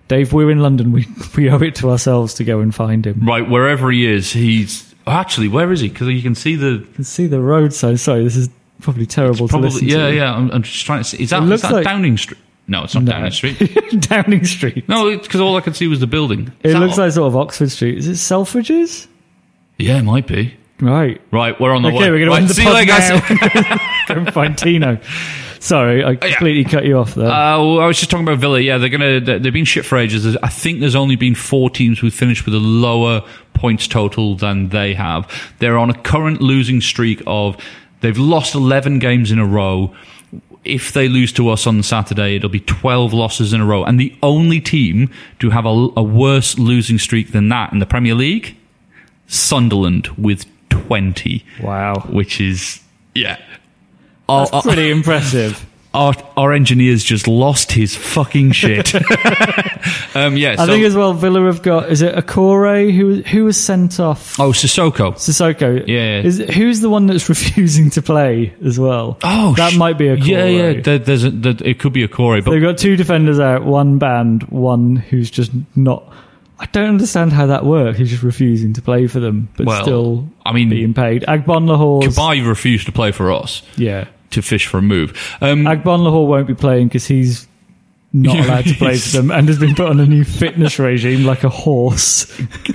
Dave, 0.09 0.33
we're 0.33 0.51
in 0.51 0.61
London. 0.61 0.93
We 0.93 1.07
we 1.37 1.51
owe 1.51 1.59
it 1.63 1.75
to 1.77 1.91
ourselves 1.91 2.35
to 2.35 2.45
go 2.45 2.61
and 2.61 2.75
find 2.75 3.07
him. 3.07 3.21
Right, 3.27 3.49
wherever 3.49 3.91
he 3.91 4.07
is, 4.07 4.33
he's 4.33 4.95
actually 5.07 5.49
where 5.49 5.71
is 5.73 5.81
he? 5.81 5.89
Because 5.89 6.09
you 6.09 6.23
can 6.23 6.35
see 6.35 6.55
the 6.57 6.71
You 6.71 6.87
can 6.95 7.05
see 7.05 7.27
the 7.27 7.41
road 7.41 7.73
sign. 7.75 7.97
Sorry, 7.99 8.25
this 8.25 8.37
is 8.37 8.49
probably 8.81 9.07
terrible 9.07 9.49
to 9.49 9.51
probably 9.51 9.71
listen 9.71 9.89
yeah 9.89 10.09
to. 10.09 10.15
yeah. 10.15 10.35
I'm, 10.35 10.51
I'm 10.51 10.63
just 10.63 10.87
trying 10.87 11.01
to 11.01 11.05
see. 11.05 11.23
Is 11.23 11.31
that, 11.31 11.43
is 11.43 11.63
that 11.63 11.73
like- 11.73 11.85
Downing 11.85 12.17
Street? 12.17 12.39
No, 12.69 12.85
it's 12.85 12.95
not 12.95 13.05
No. 13.05 13.13
Downing 13.13 13.31
Street. 13.33 13.59
Downing 14.01 14.45
Street. 14.45 14.89
No, 14.89 15.17
because 15.19 15.41
all 15.41 15.57
I 15.57 15.61
could 15.63 15.75
see 15.75 15.87
was 15.89 16.01
the 16.01 16.07
building. 16.07 16.53
It 16.63 16.73
that 16.75 16.79
looks 16.81 16.99
like 16.99 17.11
sort 17.13 17.27
of 17.29 17.37
Oxford 17.37 17.71
Street. 17.71 17.99
Is 17.99 18.07
it 18.07 18.13
Selfridges? 18.15 19.07
yeah, 19.79 19.99
it 19.99 20.03
might 20.03 20.27
be. 20.27 20.55
Right. 20.81 21.21
Right, 21.33 21.59
we're 21.61 21.73
on 21.75 21.83
the 21.83 21.89
Okay, 21.89 21.99
way. 21.99 22.11
we're 22.11 22.25
going 22.25 22.27
to 22.27 22.31
right, 22.31 22.41
end 22.43 22.51
the 22.51 22.55
see 22.55 22.63
you 22.63 22.69
pod 22.69 22.75
later, 22.75 22.93
guys. 22.93 23.69
now. 23.69 23.79
Go 24.09 24.15
and 24.21 24.33
find 24.35 24.57
Tino. 24.59 24.99
Sorry, 25.61 26.05
I 26.05 26.15
completely 26.15 26.63
cut 26.71 26.85
you 26.85 26.99
off 26.99 27.17
there. 27.17 27.27
Uh, 27.27 27.59
well, 27.59 27.81
I 27.81 27.87
was 27.87 27.99
just 27.99 28.11
talking 28.13 28.25
about 28.29 28.39
Villa. 28.39 28.61
Yeah, 28.61 28.79
they're 28.79 28.89
gonna. 28.89 29.19
they- 29.19 29.39
They've 29.39 29.53
been 29.53 29.65
shit 29.65 29.85
for 29.85 29.99
ages. 29.99 30.23
There's- 30.23 30.39
I 30.41 30.49
think 30.49 30.79
there's 30.79 30.95
only 30.95 31.17
been 31.17 31.35
four 31.35 31.69
teams 31.69 31.99
who've 31.99 32.15
finished 32.15 32.45
with 32.45 32.55
a 32.55 32.59
lower 32.61 33.25
points 33.55 33.89
total 33.89 34.37
than 34.37 34.69
they 34.69 34.95
have. 34.95 35.29
They're 35.59 35.77
on 35.79 35.91
a 35.91 35.95
current 35.99 36.41
losing 36.41 36.81
streak 36.81 37.23
of. 37.27 37.57
They've 38.03 38.17
lost 38.17 38.55
11 38.55 39.01
games 39.01 39.33
in 39.33 39.41
a 39.41 39.45
row. 39.45 39.93
If 40.69 40.93
they 40.93 41.09
lose 41.09 41.33
to 41.33 41.49
us 41.49 41.67
on 41.67 41.83
Saturday, 41.83 42.37
it'll 42.37 42.49
be 42.49 42.61
12 42.61 43.13
losses 43.13 43.53
in 43.53 43.61
a 43.61 43.65
row. 43.65 43.85
And 43.85 43.99
the 43.99 44.15
only 44.23 44.61
team 44.61 45.11
to 45.41 45.51
have 45.51 45.65
a, 45.65 45.89
a 45.97 46.03
worse 46.03 46.59
losing 46.59 46.99
streak 46.99 47.33
than 47.33 47.49
that 47.49 47.73
in 47.73 47.79
the 47.79 47.87
Premier 47.87 48.15
League, 48.15 48.57
Sunderland 49.27 50.09
with 50.19 50.45
20, 50.69 51.45
wow. 51.63 51.95
which 52.11 52.41
is 52.41 52.81
yeah. 53.15 53.37
That's 54.29 54.51
oh, 54.53 54.59
oh. 54.59 54.63
pretty 54.63 54.91
impressive. 54.91 55.65
our 55.99 56.15
our 56.37 56.53
engineer's 56.53 57.03
just 57.03 57.27
lost 57.27 57.73
his 57.73 57.97
fucking 57.97 58.53
shit. 58.53 58.95
um, 60.15 60.37
yeah, 60.37 60.53
I 60.59 60.67
so, 60.67 60.67
think 60.67 60.85
as 60.85 60.95
well, 60.95 61.13
Villa 61.13 61.45
have 61.47 61.63
got, 61.63 61.91
is 61.91 62.01
it 62.03 62.15
Okore 62.15 62.95
who, 62.95 63.17
who 63.23 63.45
was 63.45 63.63
sent 63.63 63.99
off? 63.99 64.39
oh 64.39 64.51
Cissokho. 64.53 65.15
Cissokho. 65.15 65.87
Yeah. 65.87 66.21
Is 66.23 66.39
who's 66.39 66.81
the 66.81 66.89
one 66.89 67.07
that's 67.07 67.29
refusing 67.29 67.91
to 67.91 68.03
play 68.03 68.55
as 68.65 68.79
well? 68.79 69.19
Oh, 69.25 69.55
that 69.57 69.73
sh- 69.73 69.77
might 69.77 69.99
be 69.99 70.09
a 70.09 70.15
Yeah, 70.15 70.45
yeah. 70.45 70.81
There, 70.81 70.99
there's 70.99 71.25
a, 71.25 71.31
there, 71.31 71.55
it 71.65 71.81
could 71.81 71.93
be 71.93 72.05
a 72.05 72.09
Corey, 72.09 72.41
but 72.41 72.53
They've 72.53 72.63
got 72.63 72.79
two 72.79 72.97
defenders 72.97 73.41
out, 73.41 73.65
one 73.65 73.99
banned, 73.99 74.45
one 74.45 74.97
who's 74.97 75.31
just 75.31 75.51
not. 75.77 76.05
I 76.61 76.67
don't 76.67 76.89
understand 76.89 77.33
how 77.33 77.47
that 77.47 77.65
works. 77.65 77.99
He's 77.99 78.11
just 78.11 78.23
refusing 78.23 78.73
to 78.75 78.83
play 78.83 79.07
for 79.09 79.21
them, 79.21 79.49
but 79.57 79.67
Well, 79.67 79.83
still 79.83 80.29
I 80.47 80.53
mean- 80.53 80.69
being 80.71 80.95
paid. 80.95 81.23
Agbon 81.23 81.67
Lahore. 81.69 82.03
Cabaye 82.03 82.47
refused 82.47 82.87
to 82.87 82.93
play 82.93 83.11
for 83.13 83.33
us 83.33 83.63
Yeah. 83.77 84.07
To 84.31 84.43
fish 84.43 84.67
for 84.67 84.79
a 84.79 84.83
move. 84.83 85.11
Um, 85.41 85.65
Agbonlahor 85.65 86.27
won't 86.27 86.47
be 86.47 86.55
playing 86.55 86.89
because 86.89 87.07
he's 87.07 87.47
not 88.13 88.37
Yeah, 88.37 88.45
allowed 88.47 88.65
to 88.67 88.75
play 88.75 88.97
for 88.99 89.17
them 89.19 89.31
and 89.31 89.49
has 89.49 89.59
been 89.59 89.75
put 89.75 89.89
on 89.89 90.01
a 90.01 90.07
new 90.07 90.25
fitness 90.25 90.79
regime 90.79 91.25
like 91.25 91.45
a 91.45 91.49
horse. 91.49 92.25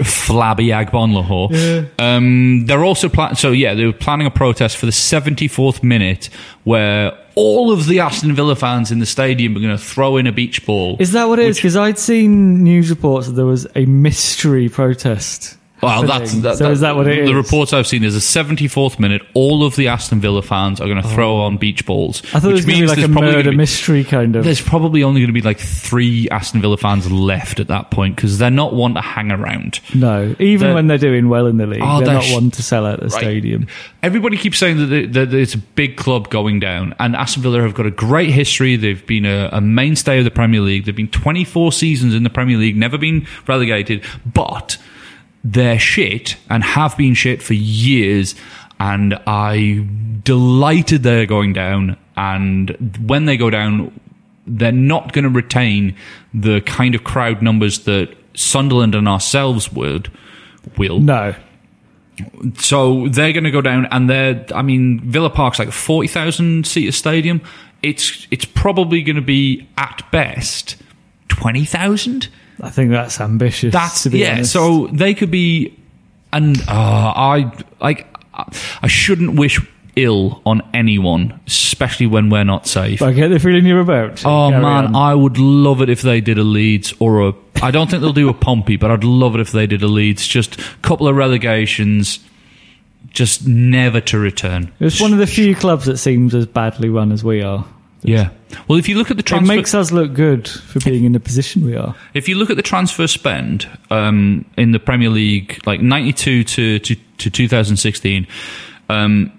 flabby 0.03 0.67
Agbonlahor. 0.67 1.89
Um, 1.99 2.65
they're 2.65 2.83
also 2.83 3.09
plan- 3.09 3.35
so 3.35 3.51
yeah, 3.51 3.73
they 3.73 3.85
were 3.85 3.93
planning 3.93 4.27
a 4.27 4.31
protest 4.31 4.77
for 4.77 4.85
the 4.85 4.91
74th 4.91 5.83
minute 5.83 6.29
where 6.63 7.17
all 7.35 7.71
of 7.71 7.87
the 7.87 7.99
Aston 7.99 8.33
Villa 8.35 8.55
fans 8.55 8.91
in 8.91 8.99
the 8.99 9.05
stadium 9.05 9.55
are 9.57 9.59
going 9.59 9.75
to 9.75 9.83
throw 9.83 10.17
in 10.17 10.27
a 10.27 10.31
beach 10.31 10.65
ball. 10.65 10.97
Is 10.99 11.13
that 11.13 11.25
what 11.27 11.39
it 11.39 11.47
is? 11.47 11.57
Because 11.57 11.75
I'd 11.75 11.97
seen 11.97 12.63
news 12.63 12.89
reports 12.89 13.27
that 13.27 13.33
there 13.33 13.45
was 13.45 13.65
a 13.75 13.85
mystery 13.85 14.69
protest. 14.69 15.57
Well, 15.83 16.03
that's 16.03 16.33
that, 16.41 16.57
so 16.57 16.71
is 16.71 16.81
that 16.81 16.95
what 16.95 17.07
it 17.07 17.19
is? 17.19 17.29
The 17.29 17.35
reports 17.35 17.73
I've 17.73 17.87
seen 17.87 18.03
is 18.03 18.13
the 18.13 18.19
74th 18.19 18.99
minute. 18.99 19.21
All 19.33 19.63
of 19.63 19.75
the 19.75 19.87
Aston 19.87 20.19
Villa 20.19 20.41
fans 20.41 20.79
are 20.81 20.87
going 20.87 21.01
to 21.01 21.07
throw 21.09 21.37
oh. 21.37 21.41
on 21.41 21.57
beach 21.57 21.85
balls. 21.85 22.21
Oh. 22.25 22.37
I 22.37 22.39
thought 22.39 22.49
it 22.49 22.53
which 22.53 22.55
was 22.55 22.65
going 22.65 22.75
be 22.75 22.85
means 22.85 22.97
like 22.97 23.05
a 23.05 23.07
murder 23.07 23.51
be- 23.51 23.57
mystery 23.57 24.03
kind 24.03 24.35
of. 24.35 24.43
There's 24.43 24.61
probably 24.61 25.03
only 25.03 25.21
going 25.21 25.27
to 25.27 25.33
be 25.33 25.41
like 25.41 25.59
three 25.59 26.29
Aston 26.29 26.61
Villa 26.61 26.77
fans 26.77 27.11
left 27.11 27.59
at 27.59 27.67
that 27.67 27.91
point 27.91 28.15
because 28.15 28.37
they're 28.37 28.49
not 28.51 28.73
one 28.73 28.93
to 28.95 29.01
hang 29.01 29.31
around. 29.31 29.79
No, 29.93 30.35
even 30.39 30.67
They're- 30.67 30.73
when 30.75 30.87
they're 30.87 30.97
doing 30.97 31.29
well 31.29 31.47
in 31.47 31.57
the 31.57 31.67
league, 31.67 31.81
Oh, 31.83 31.97
they're, 31.99 32.05
they're 32.05 32.13
not 32.15 32.23
sh- 32.23 32.33
one 32.33 32.51
to 32.51 32.63
sell 32.63 32.85
out 32.85 32.99
the 32.99 33.07
Right. 33.07 33.11
stadium. 33.21 33.67
Everybody 34.01 34.37
keeps 34.37 34.57
saying 34.57 34.77
that, 34.77 34.91
it- 34.91 35.13
that 35.13 35.33
it's 35.33 35.53
a 35.53 35.59
big 35.59 35.97
club 35.97 36.29
going 36.29 36.59
down, 36.59 36.95
and 36.99 37.15
Aston 37.15 37.43
Villa 37.43 37.61
have 37.61 37.73
got 37.73 37.85
a 37.85 37.91
great 37.91 38.31
history. 38.31 38.75
They've 38.75 39.05
been 39.05 39.25
a, 39.25 39.49
a 39.51 39.61
mainstay 39.61 40.19
of 40.19 40.25
the 40.25 40.31
Premier 40.31 40.61
League. 40.61 40.85
They've 40.85 40.95
been 40.95 41.07
24 41.09 41.71
seasons 41.71 42.13
in 42.13 42.23
the 42.23 42.29
Premier 42.29 42.57
League, 42.57 42.75
never 42.75 42.97
been 42.97 43.27
relegated, 43.47 44.03
but 44.25 44.77
they're 45.43 45.79
shit 45.79 46.37
and 46.49 46.63
have 46.63 46.95
been 46.97 47.13
shit 47.13 47.41
for 47.41 47.53
years. 47.53 48.35
And 48.79 49.19
I 49.27 49.87
delighted 50.23 51.03
they're 51.03 51.25
going 51.25 51.53
down. 51.53 51.97
And 52.17 52.99
when 53.05 53.25
they 53.25 53.37
go 53.37 53.49
down, 53.49 53.97
they're 54.45 54.71
not 54.71 55.13
going 55.13 55.23
to 55.23 55.29
retain 55.29 55.95
the 56.33 56.61
kind 56.61 56.95
of 56.95 57.03
crowd 57.03 57.41
numbers 57.41 57.79
that 57.85 58.15
Sunderland 58.33 58.95
and 58.95 59.07
ourselves 59.07 59.71
would 59.71 60.11
will. 60.77 60.99
No, 60.99 61.35
So 62.57 63.07
they're 63.07 63.31
going 63.33 63.43
to 63.43 63.51
go 63.51 63.61
down, 63.61 63.87
and 63.91 64.09
they're. 64.09 64.45
I 64.53 64.61
mean, 64.61 64.99
Villa 65.01 65.29
Park's 65.29 65.59
like 65.59 65.69
a 65.69 65.71
forty 65.71 66.07
thousand 66.07 66.67
seater 66.67 66.91
stadium. 66.91 67.41
It's 67.81 68.27
it's 68.31 68.45
probably 68.45 69.01
going 69.01 69.15
to 69.15 69.21
be 69.21 69.67
at 69.77 70.03
best 70.11 70.77
twenty 71.27 71.65
thousand. 71.65 72.29
I 72.61 72.69
think 72.69 72.91
that's 72.91 73.19
ambitious. 73.19 73.73
That's 73.73 74.03
to 74.03 74.17
yeah. 74.17 74.33
honest. 74.33 74.51
So 74.53 74.87
they 74.87 75.13
could 75.13 75.31
be, 75.31 75.77
and 76.31 76.57
uh, 76.61 77.13
I 77.15 77.51
like. 77.81 78.07
I 78.81 78.87
shouldn't 78.87 79.37
wish 79.37 79.59
ill 79.95 80.41
on 80.45 80.61
anyone, 80.73 81.39
especially 81.47 82.07
when 82.07 82.29
we're 82.29 82.43
not 82.43 82.67
safe. 82.67 83.01
I 83.01 83.13
get 83.13 83.29
the 83.29 83.39
feeling 83.39 83.65
you're 83.65 83.79
about. 83.79 84.25
Oh 84.25 84.49
Carry 84.49 84.61
man, 84.61 84.85
on. 84.87 84.95
I 84.95 85.13
would 85.13 85.37
love 85.37 85.81
it 85.81 85.89
if 85.89 86.01
they 86.01 86.21
did 86.21 86.37
a 86.37 86.43
Leeds 86.43 86.93
or 86.99 87.29
a. 87.29 87.33
I 87.61 87.71
don't 87.71 87.89
think 87.89 88.01
they'll 88.01 88.13
do 88.13 88.29
a 88.29 88.33
Pompey, 88.33 88.77
but 88.77 88.91
I'd 88.91 89.03
love 89.03 89.35
it 89.35 89.41
if 89.41 89.51
they 89.51 89.67
did 89.67 89.83
a 89.83 89.87
Leeds. 89.87 90.27
Just 90.27 90.59
a 90.59 90.63
couple 90.81 91.07
of 91.07 91.15
relegations, 91.15 92.19
just 93.09 93.47
never 93.47 94.01
to 94.01 94.19
return. 94.19 94.71
it's 94.79 94.99
one 94.99 95.13
of 95.13 95.19
the 95.19 95.27
few 95.27 95.55
clubs 95.55 95.85
that 95.85 95.97
seems 95.97 96.33
as 96.33 96.45
badly 96.45 96.89
run 96.89 97.11
as 97.11 97.23
we 97.23 97.41
are. 97.41 97.65
Yeah. 98.03 98.29
Well, 98.67 98.77
if 98.77 98.87
you 98.87 98.97
look 98.97 99.09
at 99.11 99.17
the 99.17 99.23
transfer, 99.23 99.51
It 99.51 99.55
makes 99.55 99.73
us 99.73 99.91
look 99.91 100.13
good 100.13 100.47
for 100.47 100.79
being 100.81 101.05
in 101.05 101.13
the 101.13 101.19
position 101.19 101.65
we 101.65 101.75
are. 101.75 101.95
if 102.13 102.27
you 102.29 102.35
look 102.35 102.49
at 102.49 102.55
the 102.57 102.61
transfer 102.63 103.07
spend 103.07 103.67
um, 103.89 104.45
in 104.57 104.71
the 104.71 104.79
Premier 104.79 105.09
League, 105.09 105.59
like 105.65 105.81
ninety 105.81 106.13
two 106.13 106.43
to 106.43 106.79
to, 106.79 106.95
to 107.17 107.29
two 107.29 107.47
thousand 107.47 107.77
sixteen. 107.77 108.27
Um, 108.89 109.31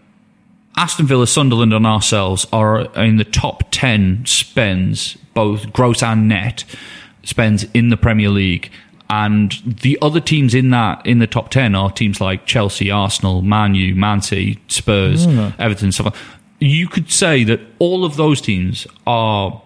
Aston 0.76 1.06
Villa, 1.06 1.26
Sunderland, 1.28 1.72
and 1.72 1.86
ourselves 1.86 2.46
are 2.52 2.80
in 3.00 3.16
the 3.16 3.24
top 3.24 3.62
10 3.70 4.24
spends, 4.26 5.16
both 5.32 5.72
gross 5.72 6.02
and 6.02 6.28
net 6.28 6.64
spends 7.22 7.62
in 7.74 7.90
the 7.90 7.96
Premier 7.96 8.28
League. 8.28 8.72
And 9.08 9.52
the 9.64 9.96
other 10.02 10.18
teams 10.18 10.52
in 10.52 10.70
that, 10.70 11.06
in 11.06 11.20
the 11.20 11.28
top 11.28 11.50
10 11.50 11.76
are 11.76 11.92
teams 11.92 12.20
like 12.20 12.44
Chelsea, 12.46 12.90
Arsenal, 12.90 13.40
Man 13.42 13.76
U, 13.76 13.94
Man 13.94 14.20
City, 14.20 14.58
Spurs, 14.66 15.26
Everton, 15.60 15.92
stuff 15.92 16.06
like 16.06 16.14
You 16.60 16.88
could 16.88 17.10
say 17.10 17.44
that 17.44 17.60
all 17.78 18.04
of 18.04 18.16
those 18.16 18.40
teams 18.40 18.86
are 19.06 19.60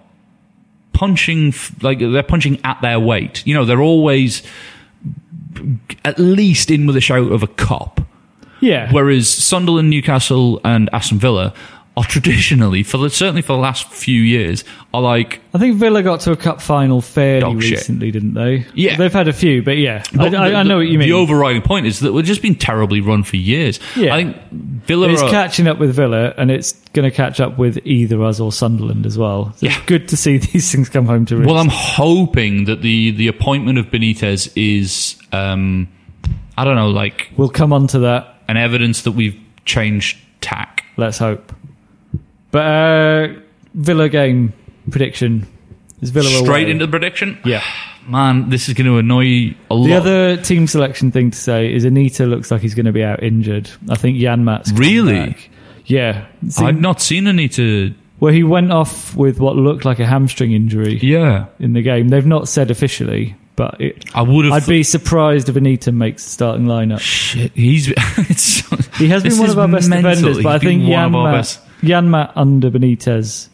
punching, 0.93 1.55
like, 1.83 2.01
they're 2.01 2.23
punching 2.23 2.61
at 2.65 2.81
their 2.83 2.99
weight. 2.99 3.47
You 3.47 3.55
know, 3.55 3.65
they're 3.65 3.81
always 3.81 4.43
at 6.05 6.19
least 6.19 6.71
in 6.71 6.87
with 6.87 6.97
a 6.97 7.01
shout 7.01 7.31
of 7.31 7.43
a 7.43 7.47
cop. 7.47 8.01
Yeah. 8.61 8.91
Whereas 8.91 9.29
Sunderland, 9.29 9.91
Newcastle, 9.91 10.61
and 10.65 10.91
Aston 10.93 11.19
Villa 11.19 11.55
are 11.99 12.05
traditionally, 12.05 12.83
for 12.85 12.97
the, 12.99 13.11
certainly 13.11 13.43
for 13.43 13.55
the 13.55 13.59
last 13.59 13.89
few 13.89 14.23
years, 14.23 14.63
are 14.95 15.03
like 15.03 15.41
I 15.53 15.59
think 15.59 15.77
Villa 15.77 16.03
got 16.03 16.21
to 16.21 16.33
a 16.33 16.37
cup 16.37 16.61
final 16.63 17.01
fairly 17.01 17.41
Dog 17.41 17.63
shit. 17.63 17.73
recently, 17.79 18.11
didn't 18.13 18.35
they? 18.35 18.67
Yeah. 18.75 18.97
They've 18.97 19.13
had 19.13 19.27
a 19.27 19.33
few, 19.33 19.63
but 19.63 19.79
yeah. 19.79 20.05
But 20.15 20.33
I, 20.35 20.51
the- 20.51 20.57
I 20.57 20.63
know 20.63 20.77
what 20.77 20.87
you 20.87 20.99
mean. 20.99 21.09
The 21.09 21.15
overriding 21.15 21.63
point 21.63 21.87
is 21.87 22.01
that 22.01 22.13
we've 22.13 22.25
just 22.25 22.41
been 22.41 22.55
terribly 22.55 23.01
run 23.01 23.25
for 23.25 23.37
years. 23.37 23.81
Yeah. 23.97 24.15
I 24.15 24.23
think 24.23 24.37
Villa 24.87 25.09
it's 25.09 25.23
are, 25.23 25.31
catching 25.31 25.67
up 25.67 25.79
with 25.79 25.95
Villa, 25.95 26.33
and 26.39 26.51
it's 26.51 26.73
going 26.93 27.09
to 27.11 27.15
catch 27.15 27.41
up 27.41 27.59
with 27.59 27.79
either 27.85 28.23
us 28.23 28.39
or 28.39 28.53
Sunderland 28.53 29.05
as 29.05 29.19
well. 29.19 29.53
So 29.57 29.67
Yeah. 29.67 29.77
It's 29.77 29.87
good 29.87 30.09
to 30.09 30.17
see 30.17 30.37
these 30.39 30.71
things 30.71 30.89
come 30.89 31.07
home 31.07 31.27
to 31.27 31.37
roost. 31.37 31.47
Well, 31.49 31.59
I'm 31.59 31.69
hoping 31.71 32.65
that 32.67 32.81
the 32.83 33.11
the 33.11 33.29
appointment 33.29 33.79
of 33.79 33.87
Benitez 33.87 34.53
is, 34.57 35.19
um, 35.33 35.89
I 36.57 36.65
don't 36.65 36.77
know, 36.77 36.91
like 36.91 37.31
we'll 37.37 37.49
come 37.49 37.73
on 37.73 37.89
to 37.89 37.99
that 38.01 38.37
an 38.47 38.57
evidence 38.57 39.03
that 39.03 39.13
we've 39.13 39.39
changed 39.65 40.17
tack. 40.41 40.85
Let's 40.97 41.19
hope. 41.19 41.53
But 42.51 42.59
uh, 42.65 43.29
Villa 43.75 44.09
game 44.09 44.53
prediction 44.91 45.47
is 46.01 46.11
Villa 46.11 46.29
Straight 46.31 46.63
away. 46.65 46.71
into 46.71 46.87
the 46.87 46.91
prediction. 46.91 47.39
yeah. 47.45 47.63
Man, 48.09 48.49
this 48.49 48.69
is 48.71 48.75
going 48.75 48.87
to 48.87 48.97
annoy 48.97 49.55
a 49.71 49.75
lot. 49.75 49.87
The 49.87 49.93
other 49.95 50.37
team 50.39 50.67
selection 50.67 51.13
thing 51.13 51.31
to 51.31 51.37
say 51.37 51.71
is 51.75 51.85
Anita 51.85 52.25
looks 52.25 52.51
like 52.51 52.63
he's 52.63 52.75
going 52.75 52.87
to 52.87 52.93
be 52.93 53.05
out 53.05 53.23
injured. 53.23 53.69
I 53.91 53.97
think 53.97 54.17
Janmaat's 54.17 54.73
Really? 54.73 55.37
Yeah. 55.85 56.27
See, 56.49 56.65
I've 56.65 56.81
not 56.81 57.03
seen 57.03 57.27
Anita. 57.27 57.93
well, 58.19 58.33
he 58.33 58.45
went 58.45 58.73
off 58.73 59.15
with 59.15 59.41
what 59.41 59.57
looked 59.57 59.85
like 59.85 59.99
a 59.99 60.07
hamstring 60.07 60.53
injury 60.53 60.97
Yeah, 61.03 61.49
in 61.59 61.75
the 61.75 61.83
game. 61.83 62.09
They've 62.09 62.25
not 62.25 62.49
said 62.49 62.71
officially, 62.71 63.37
but 63.57 63.79
it, 63.79 64.07
I 64.15 64.23
would 64.23 64.47
have. 64.47 64.55
I'd 64.55 64.67
be 64.67 64.85
surprised 64.85 65.51
if 65.51 65.57
Anita 65.57 65.93
makes 65.93 66.25
the 66.25 66.31
starting 66.31 66.65
lineup. 66.65 67.01
Shit, 67.01 67.53
he's. 67.53 67.89
He 68.99 69.09
has 69.09 69.23
been 69.23 69.39
one 69.39 69.51
of 69.51 69.59
our 69.59 69.69
best 69.69 69.89
mental. 69.89 70.11
defenders, 70.11 70.43
but 70.43 70.57
I 70.57 70.59
think 70.59 70.83
Jan 70.85 71.15
of 71.15 71.59
our 71.83 72.03
Matt, 72.03 72.29
best. 72.29 72.35
Janmaat 72.35 72.41
under 72.41 72.71
Benitez, 72.71 73.49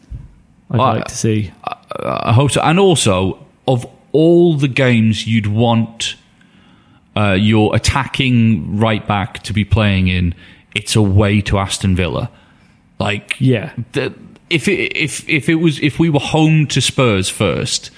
I'd 0.71 0.79
I- 0.79 0.93
like 0.95 1.05
to 1.05 1.15
see. 1.15 1.51
I 1.97 2.33
hope 2.33 2.51
so. 2.51 2.61
And 2.61 2.79
also, 2.79 3.45
of 3.67 3.85
all 4.11 4.55
the 4.57 4.67
games 4.67 5.25
you'd 5.27 5.47
want 5.47 6.15
uh, 7.15 7.33
your 7.33 7.75
attacking 7.75 8.77
right 8.77 9.05
back 9.07 9.43
to 9.43 9.53
be 9.53 9.63
playing 9.63 10.07
in, 10.09 10.35
it's 10.73 10.95
away 10.95 11.41
to 11.41 11.57
Aston 11.57 11.95
Villa. 11.95 12.29
Like, 12.99 13.35
Yeah. 13.39 13.71
the, 13.93 14.13
if 14.49 14.67
it, 14.67 14.95
if 14.95 15.27
if 15.29 15.49
it 15.49 15.55
was 15.55 15.79
if 15.79 15.97
we 15.99 16.09
were 16.09 16.19
home 16.19 16.67
to 16.67 16.81
Spurs 16.81 17.29
first, 17.29 17.89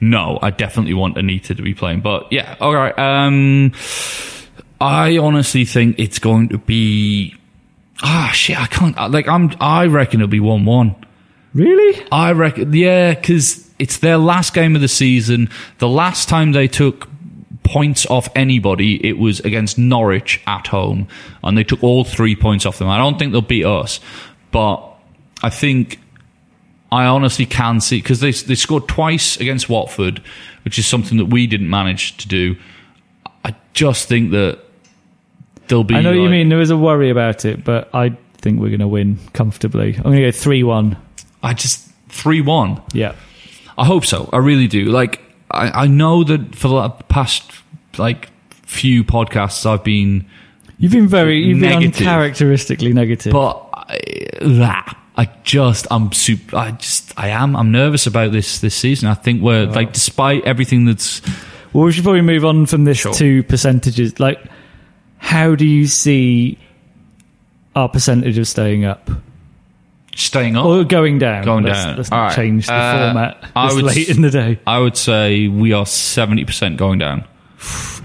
no, 0.00 0.38
I 0.40 0.50
definitely 0.50 0.94
want 0.94 1.18
Anita 1.18 1.54
to 1.54 1.62
be 1.62 1.74
playing. 1.74 2.00
But 2.00 2.32
yeah, 2.32 2.56
all 2.60 2.74
right. 2.74 2.96
Um, 2.98 3.72
I 4.80 5.18
honestly 5.18 5.64
think 5.64 5.98
it's 5.98 6.18
going 6.18 6.48
to 6.50 6.58
be. 6.58 7.34
Ah, 8.02 8.30
shit! 8.32 8.58
I 8.60 8.66
can't. 8.66 8.96
Like, 9.10 9.28
I'm. 9.28 9.52
I 9.60 9.86
reckon 9.86 10.20
it'll 10.20 10.30
be 10.30 10.40
one-one. 10.40 10.94
Really? 11.52 12.06
I 12.12 12.32
reckon, 12.32 12.72
yeah, 12.72 13.14
because 13.14 13.68
it's 13.78 13.98
their 13.98 14.18
last 14.18 14.54
game 14.54 14.74
of 14.74 14.80
the 14.80 14.88
season. 14.88 15.48
The 15.78 15.88
last 15.88 16.28
time 16.28 16.52
they 16.52 16.68
took 16.68 17.08
points 17.64 18.06
off 18.06 18.28
anybody, 18.34 19.04
it 19.06 19.18
was 19.18 19.40
against 19.40 19.78
Norwich 19.78 20.40
at 20.46 20.68
home, 20.68 21.08
and 21.42 21.58
they 21.58 21.64
took 21.64 21.82
all 21.82 22.04
three 22.04 22.36
points 22.36 22.66
off 22.66 22.78
them. 22.78 22.88
I 22.88 22.98
don't 22.98 23.18
think 23.18 23.32
they'll 23.32 23.42
beat 23.42 23.64
us, 23.64 24.00
but 24.52 24.78
I 25.42 25.50
think 25.50 25.98
I 26.92 27.04
honestly 27.06 27.46
can 27.46 27.80
see 27.80 28.00
because 28.00 28.20
they 28.20 28.32
they 28.32 28.54
scored 28.54 28.88
twice 28.88 29.38
against 29.38 29.68
Watford, 29.68 30.22
which 30.64 30.78
is 30.78 30.86
something 30.86 31.18
that 31.18 31.26
we 31.26 31.46
didn't 31.46 31.70
manage 31.70 32.16
to 32.18 32.28
do. 32.28 32.56
I 33.44 33.54
just 33.72 34.08
think 34.08 34.30
that 34.32 34.60
they'll 35.70 35.84
be. 35.84 35.94
I 35.94 36.02
know 36.02 36.10
what 36.10 36.18
you 36.18 36.28
mean. 36.28 36.50
There 36.50 36.58
was 36.58 36.70
a 36.70 36.76
worry 36.76 37.08
about 37.08 37.46
it, 37.46 37.64
but 37.64 37.88
I 37.94 38.10
think 38.38 38.60
we're 38.60 38.68
going 38.68 38.80
to 38.80 38.88
win 38.88 39.18
comfortably. 39.32 39.94
I'm 39.96 40.02
going 40.02 40.16
to 40.16 40.22
go 40.22 40.30
3 40.30 40.62
1. 40.62 40.96
I 41.42 41.54
just 41.54 41.88
three 42.10 42.42
one. 42.42 42.82
Yeah. 42.92 43.14
I 43.78 43.86
hope 43.86 44.04
so. 44.04 44.28
I 44.32 44.38
really 44.38 44.66
do. 44.66 44.86
Like, 44.86 45.22
I, 45.50 45.84
I 45.84 45.86
know 45.86 46.22
that 46.24 46.54
for 46.54 46.68
the 46.68 46.88
past 47.04 47.50
like 47.96 48.28
few 48.66 49.04
podcasts 49.04 49.64
I've 49.64 49.82
been, 49.84 50.26
You've 50.78 50.92
been 50.92 51.08
very, 51.08 51.38
you've 51.44 51.60
been 51.60 51.70
Negative. 51.70 51.96
uncharacteristically 52.00 52.92
negative. 52.92 53.32
but 53.32 53.68
I, 53.74 54.28
ah, 54.42 54.98
I 55.16 55.26
just, 55.44 55.86
I'm 55.90 56.10
super. 56.12 56.56
I 56.56 56.70
just, 56.72 57.12
I 57.18 57.28
am. 57.28 57.54
I'm 57.54 57.70
nervous 57.70 58.06
about 58.06 58.32
this 58.32 58.60
this 58.60 58.74
season. 58.74 59.08
I 59.08 59.14
think 59.14 59.42
we're 59.42 59.66
like, 59.66 59.92
despite 59.92 60.44
everything 60.44 60.86
that's 60.86 61.20
well, 61.72 61.84
we 61.84 61.92
should 61.92 62.04
probably 62.04 62.22
move 62.22 62.44
on 62.44 62.66
from 62.66 62.84
this 62.84 62.98
Sure. 62.98 63.12
to 63.14 63.42
percentages. 63.44 64.18
Like, 64.18 64.42
how 65.20 65.54
do 65.54 65.64
you 65.64 65.86
see 65.86 66.58
our 67.76 67.88
percentage 67.88 68.36
of 68.36 68.48
staying 68.48 68.84
up 68.84 69.08
staying 70.16 70.56
up, 70.56 70.64
or 70.66 70.82
going 70.84 71.18
down? 71.18 71.44
Going 71.44 71.64
let's, 71.64 71.84
down. 71.84 71.96
Let's 71.96 72.10
not 72.10 72.22
right. 72.24 72.34
change 72.34 72.66
the 72.66 72.74
Uh, 72.74 73.06
format 73.06 73.44
I 73.54 73.72
would 73.72 73.84
late 73.84 74.08
in 74.08 74.22
the 74.22 74.30
day. 74.30 74.58
I 74.66 74.80
would 74.80 74.96
say 74.96 75.46
we 75.48 75.72
are 75.72 75.86
seventy 75.86 76.44
percent 76.44 76.76
going 76.76 76.98
down. 76.98 77.24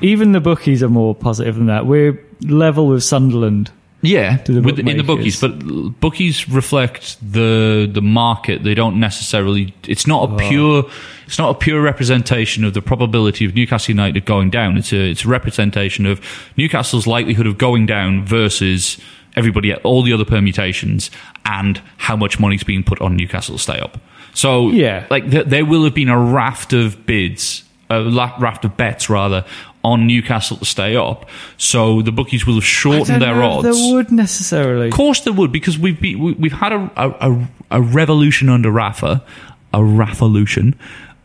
Even 0.01 0.33
the 0.33 0.41
bookies 0.41 0.83
are 0.83 0.89
more 0.89 1.15
positive 1.15 1.55
than 1.55 1.67
that. 1.67 1.85
We're 1.85 2.23
level 2.41 2.87
with 2.87 3.03
Sunderland. 3.03 3.71
Yeah, 4.05 4.37
the 4.43 4.61
with, 4.61 4.79
in 4.79 4.97
the 4.97 5.03
bookies, 5.03 5.39
but 5.41 5.99
bookies 5.99 6.47
reflect 6.49 7.17
the 7.21 7.89
the 7.91 8.01
market. 8.01 8.63
They 8.63 8.73
don't 8.75 8.99
necessarily. 8.99 9.73
It's 9.87 10.07
not 10.07 10.31
a 10.31 10.37
pure. 10.49 10.89
It's 11.27 11.39
not 11.39 11.49
a 11.55 11.57
pure 11.57 11.81
representation 11.81 12.63
of 12.63 12.73
the 12.73 12.81
probability 12.81 13.45
of 13.45 13.55
Newcastle 13.55 13.91
United 13.91 14.25
going 14.25 14.49
down. 14.51 14.77
It's 14.77 14.93
a 14.93 15.09
it's 15.11 15.25
a 15.25 15.27
representation 15.27 16.05
of 16.05 16.21
Newcastle's 16.57 17.07
likelihood 17.07 17.47
of 17.47 17.57
going 17.57 17.85
down 17.85 18.25
versus 18.25 18.97
everybody, 19.35 19.73
all 19.75 20.01
the 20.03 20.13
other 20.13 20.23
permutations, 20.25 21.11
and 21.45 21.81
how 21.97 22.15
much 22.15 22.39
money's 22.39 22.63
being 22.63 22.83
put 22.83 23.01
on 23.01 23.15
Newcastle 23.17 23.55
to 23.57 23.61
stay 23.61 23.79
up. 23.79 23.97
So 24.33 24.69
Yeah. 24.69 25.05
like 25.09 25.29
th- 25.31 25.45
there 25.47 25.65
will 25.65 25.83
have 25.83 25.93
been 25.93 26.09
a 26.09 26.17
raft 26.19 26.73
of 26.73 27.05
bids, 27.05 27.63
a 27.89 27.99
la- 27.99 28.35
raft 28.39 28.63
of 28.65 28.77
bets 28.77 29.09
rather. 29.09 29.43
On 29.85 30.07
Newcastle 30.07 30.57
to 30.57 30.65
stay 30.65 30.95
up, 30.95 31.29
so 31.57 32.01
the 32.01 32.11
bookies 32.11 32.47
will 32.47 32.55
have 32.55 32.65
shortened 32.65 33.21
their 33.21 33.43
odds. 33.43 33.63
There 33.63 33.93
would 33.93 34.11
necessarily. 34.11 34.87
Of 34.87 34.95
course 34.95 35.21
there 35.21 35.31
would, 35.31 35.51
because 35.51 35.77
we've 35.77 36.01
be, 36.01 36.15
we, 36.15 36.33
we've 36.33 36.51
had 36.51 36.73
a, 36.73 36.91
a, 36.97 37.47
a, 37.69 37.81
revolution 37.83 38.49
under 38.49 38.71
Rafa, 38.71 39.23
a 39.71 39.77
Raffolution, 39.77 40.73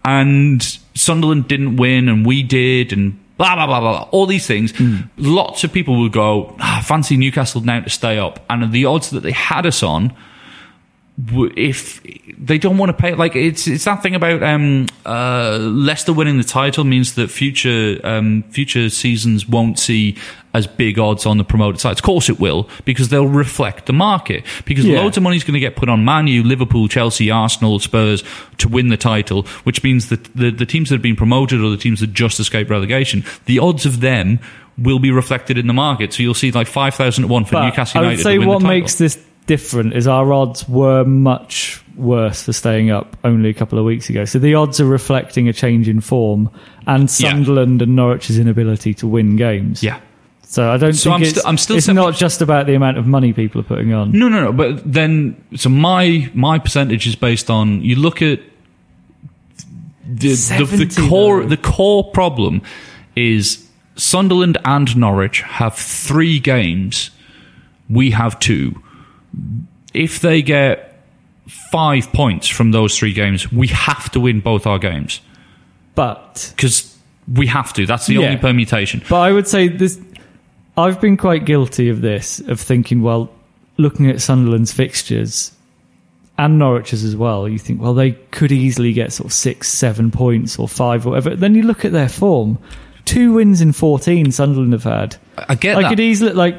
and 0.05 0.63
Sunderland 0.95 1.49
didn't 1.49 1.77
win, 1.77 2.11
and 2.11 2.27
we 2.27 2.43
did, 2.43 2.93
and 2.93 3.19
blah 3.39 3.55
blah 3.55 3.67
blah 3.67 3.81
blah. 3.81 3.93
blah. 3.93 4.09
All 4.11 4.27
these 4.27 4.47
things. 4.47 4.75
Lots 5.17 5.65
of 5.65 5.73
people 5.73 5.99
would 6.03 6.13
go, 6.13 6.55
ah, 6.61 6.85
fancy 6.85 7.17
Newcastle 7.17 7.63
now 7.63 7.81
to 7.81 7.89
stay 7.89 8.19
up, 8.19 8.45
and 8.51 8.71
the 8.73 8.85
odds 8.85 9.09
that 9.09 9.21
they 9.21 9.33
had 9.33 9.65
us 9.65 9.83
on. 9.83 10.15
If 11.57 12.01
they 12.39 12.57
don't 12.57 12.79
want 12.79 12.91
to 12.91 12.95
pay, 12.95 13.15
like 13.15 13.37
it's 13.37 13.67
it's 13.67 13.85
that 13.85 14.03
thing 14.03 14.15
about 14.15 14.43
um, 14.43 14.87
uh, 15.05 15.59
Leicester 15.61 16.13
winning 16.13 16.39
the 16.39 16.45
title 16.45 16.85
means 16.85 17.15
that 17.17 17.29
future 17.31 18.01
um, 18.05 18.43
future 18.51 18.89
seasons 18.91 19.49
won't 19.49 19.79
see 19.79 20.17
as 20.55 20.67
big 20.67 20.99
odds 20.99 21.27
on 21.27 21.37
the 21.39 21.45
promoted 21.45 21.81
sides. 21.81 22.01
Of 22.01 22.05
course, 22.05 22.29
it 22.29 22.41
will 22.41 22.69
because 22.85 23.09
they'll 23.09 23.27
reflect 23.29 23.87
the 23.87 23.93
market. 23.93 24.45
Because 24.65 24.85
Yeah. 24.85 25.01
loads 25.03 25.17
of 25.17 25.23
money 25.23 25.37
is 25.37 25.45
going 25.45 25.55
to 25.55 25.61
get 25.61 25.77
put 25.77 25.89
on 25.89 26.05
Man 26.05 26.27
U, 26.27 26.43
Liverpool, 26.43 26.89
Chelsea, 26.89 27.31
Arsenal, 27.31 27.79
Spurs 27.81 28.25
to 28.59 28.69
win 28.69 28.89
the 28.89 28.97
title, 28.97 29.43
which 29.65 29.83
means 29.85 30.09
that 30.09 30.25
the, 30.35 30.51
the 30.51 30.67
teams 30.67 30.89
that 30.89 30.95
have 30.97 31.03
been 31.03 31.17
promoted 31.17 31.61
or 31.61 31.71
the 31.71 31.77
teams 31.77 32.01
that 32.01 32.13
just 32.13 32.41
escaped 32.41 32.71
relegation, 32.71 33.25
the 33.47 33.59
odds 33.59 33.85
of 33.85 34.01
them 34.01 34.39
will 34.79 34.99
be 34.99 35.11
reflected 35.11 35.59
in 35.59 35.67
the 35.67 35.75
market. 35.75 36.13
So 36.15 36.23
you'll 36.23 36.35
see 36.35 36.51
like 36.51 36.67
five 36.67 36.95
thousand 36.95 37.23
to 37.23 37.29
one 37.29 37.45
for 37.45 37.53
But 37.53 37.67
Newcastle 37.67 38.01
I 38.01 38.03
United. 38.05 38.19
would 38.19 38.25
say 38.25 38.39
what 38.39 38.63
makes 38.63 38.95
this 38.97 39.23
different 39.55 39.95
is 39.95 40.07
our 40.07 40.33
odds 40.33 40.69
were 40.69 41.05
much 41.05 41.83
worse 41.97 42.45
for 42.45 42.53
staying 42.53 42.91
up 42.91 43.17
only 43.25 43.49
a 43.51 43.55
couple 43.55 43.79
of 43.81 43.85
weeks 43.85 44.09
ago. 44.09 44.25
So 44.25 44.39
the 44.39 44.55
odds 44.55 44.81
are 44.81 44.87
reflecting 44.87 45.49
a 45.49 45.53
change 45.53 45.89
in 45.89 46.01
form 46.01 46.49
and 46.87 47.03
Yeah. 47.03 47.31
Sunderland 47.31 47.83
and 47.83 47.97
Norwich's 47.97 48.39
inability 48.39 48.95
to 48.95 49.09
win 49.09 49.35
games. 49.37 49.83
yeah. 49.83 49.99
So 50.43 50.71
I 50.71 50.77
don't 50.79 50.95
So 50.95 51.11
think 51.11 51.15
I'm 51.17 51.23
it's, 51.23 51.39
sti- 51.39 51.49
I'm 51.49 51.59
still 51.59 51.77
it's 51.77 51.87
seven- 51.87 52.03
not 52.03 52.15
just 52.15 52.41
about 52.43 52.67
the 52.67 52.75
amount 52.75 52.97
of 52.99 53.07
money 53.07 53.33
people 53.33 53.61
are 53.61 53.65
putting 53.65 53.93
on. 53.93 54.13
No, 54.13 54.29
no, 54.29 54.41
no. 54.47 54.53
But 54.53 54.83
then, 54.93 55.37
so 55.57 55.69
my 55.69 56.31
my 56.35 56.59
percentage 56.61 57.07
is 57.09 57.17
based 57.17 57.51
on 57.51 57.83
you 57.83 57.97
look 57.97 58.23
at 58.23 58.39
the 60.07 60.35
the, 60.35 60.87
the 60.89 61.07
core 61.09 61.43
though. 61.43 61.49
the 61.49 61.57
core 61.57 62.05
problem 62.11 62.63
is 63.17 63.67
Sunderland 63.97 64.59
and 64.65 64.97
Norwich 64.97 65.43
have 65.43 65.75
three 65.75 66.39
games. 66.41 67.11
We 67.89 68.11
have 68.13 68.39
two. 68.41 68.81
If 69.95 70.21
they 70.21 70.43
get 70.43 71.03
five 71.73 72.13
points 72.13 72.47
from 72.49 72.71
those 72.71 72.97
three 72.97 73.13
games, 73.13 73.51
we 73.53 73.69
have 73.69 74.11
to 74.13 74.21
win 74.21 74.41
both 74.41 74.67
our 74.67 74.79
games 74.79 75.21
But 75.97 76.53
because 76.57 76.97
we 77.33 77.47
have 77.49 77.73
to. 77.75 77.87
That's 77.87 78.07
the 78.07 78.15
Yeah. 78.15 78.21
only 78.27 78.37
permutation. 78.37 79.03
But 79.09 79.21
I 79.21 79.33
would 79.33 79.47
say 79.49 79.69
this. 79.69 79.99
I've 80.77 81.01
been 81.01 81.17
quite 81.17 81.45
guilty 81.45 81.89
of 81.89 82.01
this, 82.01 82.39
of 82.41 82.61
thinking, 82.61 83.03
well, 83.03 83.31
looking 83.77 84.09
at 84.09 84.21
Sunderland's 84.21 84.73
fixtures 84.73 85.53
and 86.39 86.59
Norwich's 86.59 87.05
as 87.05 87.17
well, 87.17 87.49
you 87.49 87.59
think, 87.59 87.83
well, 87.83 87.93
they 87.93 88.13
could 88.31 88.53
easily 88.53 88.93
get 88.93 89.13
sort 89.13 89.27
of 89.27 89.33
six, 89.33 89.69
seven 89.69 90.11
points 90.11 90.59
or 90.59 90.69
five 90.69 91.07
or 91.07 91.11
whatever. 91.11 91.37
Then 91.37 91.55
you 91.55 91.63
look 91.63 91.85
at 91.85 91.93
their 91.93 92.09
form. 92.09 92.59
Two 93.05 93.33
wins 93.35 93.61
in 93.61 93.73
14 93.73 94.31
Sunderland 94.31 94.73
have 94.73 94.85
had. 94.85 95.17
I 95.37 95.55
get 95.57 95.77
I 95.77 95.83
that. 95.83 95.89
could 95.91 96.01
easily, 96.01 96.33
like, 96.33 96.57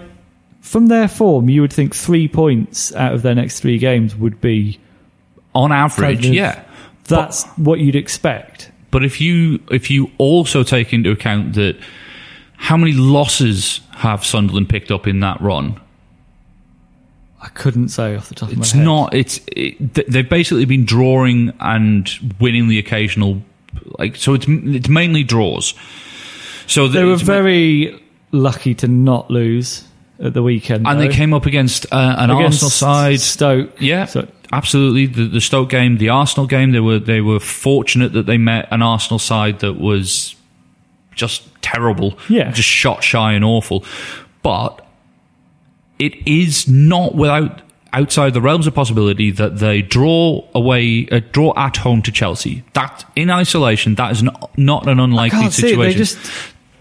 from 0.61 0.87
their 0.87 1.07
form, 1.07 1.49
you 1.49 1.61
would 1.61 1.73
think 1.73 1.93
three 1.95 2.27
points 2.27 2.93
out 2.95 3.13
of 3.13 3.21
their 3.23 3.35
next 3.35 3.59
three 3.59 3.77
games 3.77 4.15
would 4.15 4.39
be. 4.41 4.79
on 5.53 5.71
average, 5.73 6.15
kind 6.21 6.25
of- 6.27 6.33
yeah. 6.33 6.63
That's 7.09 7.43
what 7.57 7.79
you'd 7.81 7.95
expect. 7.97 8.71
But 8.89 9.03
if 9.03 9.19
you 9.19 9.59
if 9.69 9.89
you 9.91 10.09
also 10.17 10.63
take 10.63 10.93
into 10.93 11.11
account 11.11 11.55
that 11.55 11.77
how 12.55 12.77
many 12.77 12.93
losses 12.93 13.81
have 13.95 14.23
Sunderland 14.23 14.69
picked 14.69 14.91
up 14.91 15.07
in 15.07 15.19
that 15.21 15.41
run? 15.41 15.79
I 17.41 17.47
couldn't 17.49 17.89
say 17.89 18.15
off 18.15 18.29
the 18.29 18.35
top 18.35 18.49
of 18.51 18.57
my 18.57 18.61
It's 18.61 18.71
head. 18.71 18.85
not. 18.85 19.13
It's 19.13 19.39
it, 19.47 19.93
they've 20.09 20.29
basically 20.29 20.65
been 20.65 20.85
drawing 20.85 21.51
and 21.59 22.09
winning 22.39 22.67
the 22.67 22.77
occasional. 22.79 23.41
Like 23.97 24.15
so, 24.15 24.33
it's 24.35 24.45
it's 24.47 24.87
mainly 24.89 25.23
draws. 25.23 25.73
So 26.67 26.87
They 26.87 27.03
were 27.03 27.13
it's- 27.13 27.25
very 27.25 27.99
lucky 28.31 28.73
to 28.75 28.87
not 28.87 29.29
lose 29.31 29.83
at 30.21 30.33
the 30.33 30.43
weekend. 30.43 30.85
and 30.87 30.99
though. 30.99 31.07
they 31.07 31.13
came 31.13 31.33
up 31.33 31.45
against 31.45 31.85
uh, 31.91 32.15
an 32.17 32.29
Against 32.29 32.63
Arsenal 32.63 32.69
side. 32.69 33.19
Stoke. 33.19 33.71
Yeah, 33.81 34.05
So- 34.05 34.27
absolutely. 34.53 35.07
The, 35.07 35.27
the 35.27 35.41
Stoke 35.41 35.69
game, 35.69 35.97
the 35.97 36.09
Arsenal 36.09 36.45
game, 36.47 36.71
they 36.71 36.79
were 36.79 36.99
they 36.99 37.21
were 37.21 37.39
fortunate 37.39 38.13
that 38.13 38.25
they 38.27 38.37
met 38.37 38.67
an 38.71 38.81
Arsenal 38.81 39.19
side 39.19 39.59
that 39.59 39.73
was 39.79 40.35
just 41.15 41.43
terrible. 41.61 42.17
Yeah. 42.29 42.51
just 42.51 42.69
shot 42.69 43.03
shy 43.03 43.33
and 43.33 43.43
awful. 43.43 43.83
But 44.43 44.85
it 45.99 46.15
is 46.27 46.67
not 46.67 47.15
without 47.15 47.61
outside 47.93 48.33
the 48.33 48.41
realms 48.41 48.65
of 48.67 48.73
possibility 48.73 49.31
that 49.31 49.57
they 49.59 49.81
draw 49.81 50.41
away, 50.55 51.07
uh, 51.11 51.19
draw 51.33 51.53
at 51.57 51.75
home 51.77 52.01
to 52.03 52.11
Chelsea. 52.11 52.63
That 52.73 53.03
in 53.15 53.29
isolation, 53.29 53.95
that 53.95 54.11
is 54.13 54.23
not, 54.23 54.57
not 54.57 54.87
an 54.87 54.99
unlikely 54.99 55.39
can't 55.41 55.53
see 55.53 55.67
it. 55.67 55.69
situation. 55.71 55.91
They 55.91 55.97
just 55.97 56.17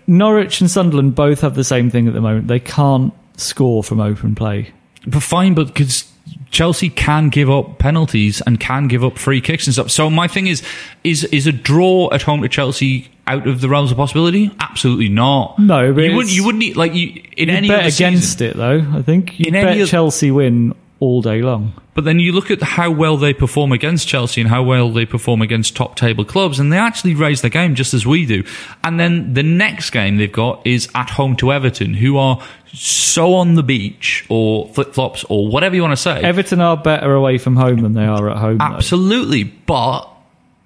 Norwich 0.07 0.61
and 0.61 0.71
Sunderland 0.71 1.15
both 1.15 1.41
have 1.41 1.55
the 1.55 1.65
same 1.65 1.91
thing 1.91 2.07
at 2.09 2.15
the 2.15 2.21
moment. 2.21 2.47
They 2.49 2.61
can't 2.61 3.13
score 3.41 3.83
from 3.83 4.01
open 4.01 4.35
play. 4.35 4.73
But 5.07 5.23
fine, 5.23 5.55
but 5.55 5.69
because 5.69 6.11
Chelsea 6.51 6.91
can 6.91 7.29
give 7.29 7.51
up 7.51 7.79
penalties 7.79 8.41
and 8.43 8.61
can 8.61 8.87
give 8.89 9.03
up 9.05 9.19
free 9.19 9.41
kicks 9.41 9.67
and 9.67 9.75
stuff. 9.75 9.91
So 9.91 10.11
my 10.11 10.29
thing 10.29 10.47
is, 10.47 10.63
is 11.05 11.25
is 11.25 11.47
a 11.47 11.53
draw 11.53 12.11
at 12.13 12.23
home 12.23 12.43
to 12.43 12.49
Chelsea 12.49 13.09
out 13.27 13.47
of 13.47 13.61
the 13.61 13.69
realms 13.69 13.91
of 13.91 13.97
possibility? 13.97 14.51
Absolutely 14.61 15.09
not. 15.09 15.59
No, 15.59 15.93
but 15.95 16.03
you 16.05 16.15
wouldn't. 16.17 16.35
You 16.35 16.45
wouldn't 16.45 16.61
need 16.61 16.77
like 16.77 16.95
you 16.95 17.23
in 17.37 17.49
any 17.51 17.69
bet 17.69 17.93
against 17.95 18.39
season. 18.39 18.47
it 18.49 18.57
though. 18.57 18.87
I 18.93 19.03
think 19.03 19.39
you 19.39 19.47
In 19.49 19.55
any 19.55 19.79
bet 19.79 19.83
oth- 19.83 19.91
Chelsea 19.91 20.31
win 20.31 20.75
all 20.99 21.23
day 21.23 21.41
long. 21.41 21.73
But 21.95 22.05
then 22.05 22.19
you 22.21 22.33
look 22.33 22.51
at 22.51 22.63
how 22.63 22.91
well 22.91 23.17
they 23.17 23.35
perform 23.35 23.73
against 23.73 24.07
Chelsea 24.07 24.41
and 24.41 24.49
how 24.49 24.63
well 24.63 24.91
they 24.91 25.05
perform 25.07 25.43
against 25.43 25.75
top 25.77 25.97
table 25.97 26.25
clubs, 26.25 26.59
and 26.61 26.73
they 26.73 26.77
actually 26.79 27.15
raise 27.15 27.43
the 27.43 27.51
game 27.51 27.75
just 27.75 27.95
as 27.95 28.07
we 28.07 28.27
do. 28.27 28.45
And 28.85 28.99
then 29.01 29.35
the 29.35 29.43
next 29.43 29.91
game 29.91 30.17
they've 30.17 30.31
got 30.31 30.67
is 30.67 30.89
at 30.95 31.11
home 31.11 31.37
to 31.37 31.53
Everton, 31.53 31.95
who 31.95 32.17
are 32.17 32.41
so 32.73 33.35
on 33.35 33.55
the 33.55 33.63
beach 33.63 34.25
or 34.29 34.69
flip 34.69 34.95
flops 34.95 35.25
or 35.25 35.49
whatever 35.49 35.75
you 35.75 35.83
want 35.83 35.93
to 35.93 35.97
say. 35.97 36.21
Everton 36.23 36.61
are 36.61 36.77
better 36.77 37.13
away 37.15 37.39
from 37.39 37.57
home 37.57 37.81
than 37.81 37.95
they 37.95 38.05
are 38.07 38.31
at 38.31 38.37
home. 38.37 38.59
though. 38.59 38.65
Absolutely, 38.65 39.45
but 39.45 40.09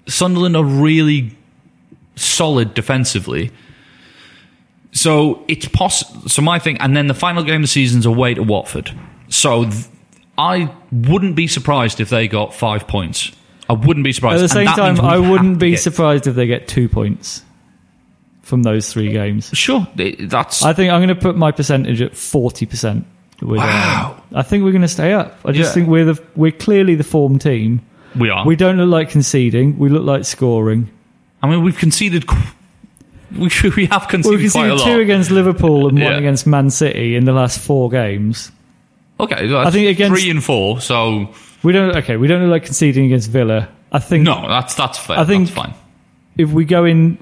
Sunderland 0.06 0.56
are 0.56 0.64
really 0.64 1.32
solid 2.16 2.74
defensively. 2.74 3.50
So 4.92 5.44
it's 5.48 5.66
possible. 5.66 6.28
So 6.28 6.42
my 6.42 6.58
thing, 6.58 6.78
and 6.78 6.96
then 6.96 7.06
the 7.08 7.14
final 7.14 7.42
game 7.42 7.56
of 7.56 7.62
the 7.62 7.68
season's 7.68 8.06
away 8.06 8.34
to 8.34 8.42
Watford. 8.42 8.90
So 9.28 9.64
th- 9.64 9.86
I 10.38 10.72
wouldn't 10.92 11.34
be 11.36 11.46
surprised 11.48 12.00
if 12.00 12.10
they 12.10 12.28
got 12.28 12.54
five 12.54 12.86
points. 12.86 13.32
I 13.68 13.72
wouldn't 13.72 14.04
be 14.04 14.12
surprised. 14.12 14.36
At 14.42 14.42
the 14.42 14.48
same 14.54 14.66
time, 14.66 15.00
I 15.00 15.18
wouldn't 15.18 15.58
be 15.58 15.76
surprised 15.76 16.26
if 16.26 16.34
they 16.34 16.46
get 16.46 16.68
two 16.68 16.88
points 16.88 17.42
from 18.44 18.62
those 18.62 18.92
three 18.92 19.10
games. 19.12 19.50
Sure, 19.54 19.86
that's 19.96 20.62
I 20.62 20.72
think 20.72 20.92
I'm 20.92 21.00
going 21.00 21.08
to 21.08 21.20
put 21.20 21.36
my 21.36 21.50
percentage 21.52 22.00
at 22.00 22.16
forty 22.16 22.66
percent. 22.66 23.06
Uh, 23.42 23.46
wow. 23.46 24.22
I 24.32 24.42
think 24.42 24.64
we're 24.64 24.70
going 24.72 24.82
to 24.82 24.88
stay 24.88 25.12
up. 25.12 25.38
I 25.44 25.52
just 25.52 25.70
Yeah. 25.70 25.74
think 25.74 25.88
we're 25.88 26.04
the 26.14 26.22
we're 26.36 26.52
clearly 26.52 26.94
the 26.94 27.04
form 27.04 27.38
team. 27.38 27.80
we 28.16 28.30
are. 28.30 28.46
We 28.46 28.56
don't 28.56 28.76
look 28.76 28.88
like 28.90 29.10
conceding. 29.10 29.78
We 29.78 29.88
look 29.88 30.04
like 30.04 30.24
scoring. 30.24 30.88
I 31.42 31.48
mean, 31.50 31.62
we've 31.64 31.76
conceded. 31.76 32.24
We 33.36 33.50
we 33.76 33.86
have 33.86 34.02
Well, 34.02 34.08
conceded 34.08 34.40
we 34.40 34.50
quite 34.50 34.66
a 34.66 34.70
conceded 34.70 34.78
two 34.84 35.00
against 35.00 35.30
Liverpool 35.30 35.88
and 35.88 36.00
one 36.00 36.12
against 36.14 36.46
Man 36.46 36.70
City 36.70 37.16
in 37.16 37.24
the 37.24 37.32
last 37.32 37.58
four 37.58 37.90
games. 37.90 38.52
okay, 39.18 39.52
I 39.54 39.70
think 39.70 39.88
against- 39.88 40.20
three 40.20 40.30
and 40.30 40.42
four. 40.42 40.80
So 40.80 41.30
We 41.62 41.72
don't. 41.72 41.96
Okay, 41.96 42.16
we 42.16 42.28
don't 42.28 42.42
look 42.42 42.50
like 42.52 42.64
conceding 42.64 43.06
against 43.06 43.30
Villa. 43.30 43.68
I 43.90 43.98
think 43.98 44.24
no, 44.24 44.46
that's 44.48 44.74
that's 44.74 44.98
fair. 44.98 45.18
I 45.18 45.24
think- 45.24 45.48
that's 45.48 45.56
fine. 45.56 45.74
if 46.38 46.50
we 46.50 46.64
go 46.64 46.84
in, 46.84 47.18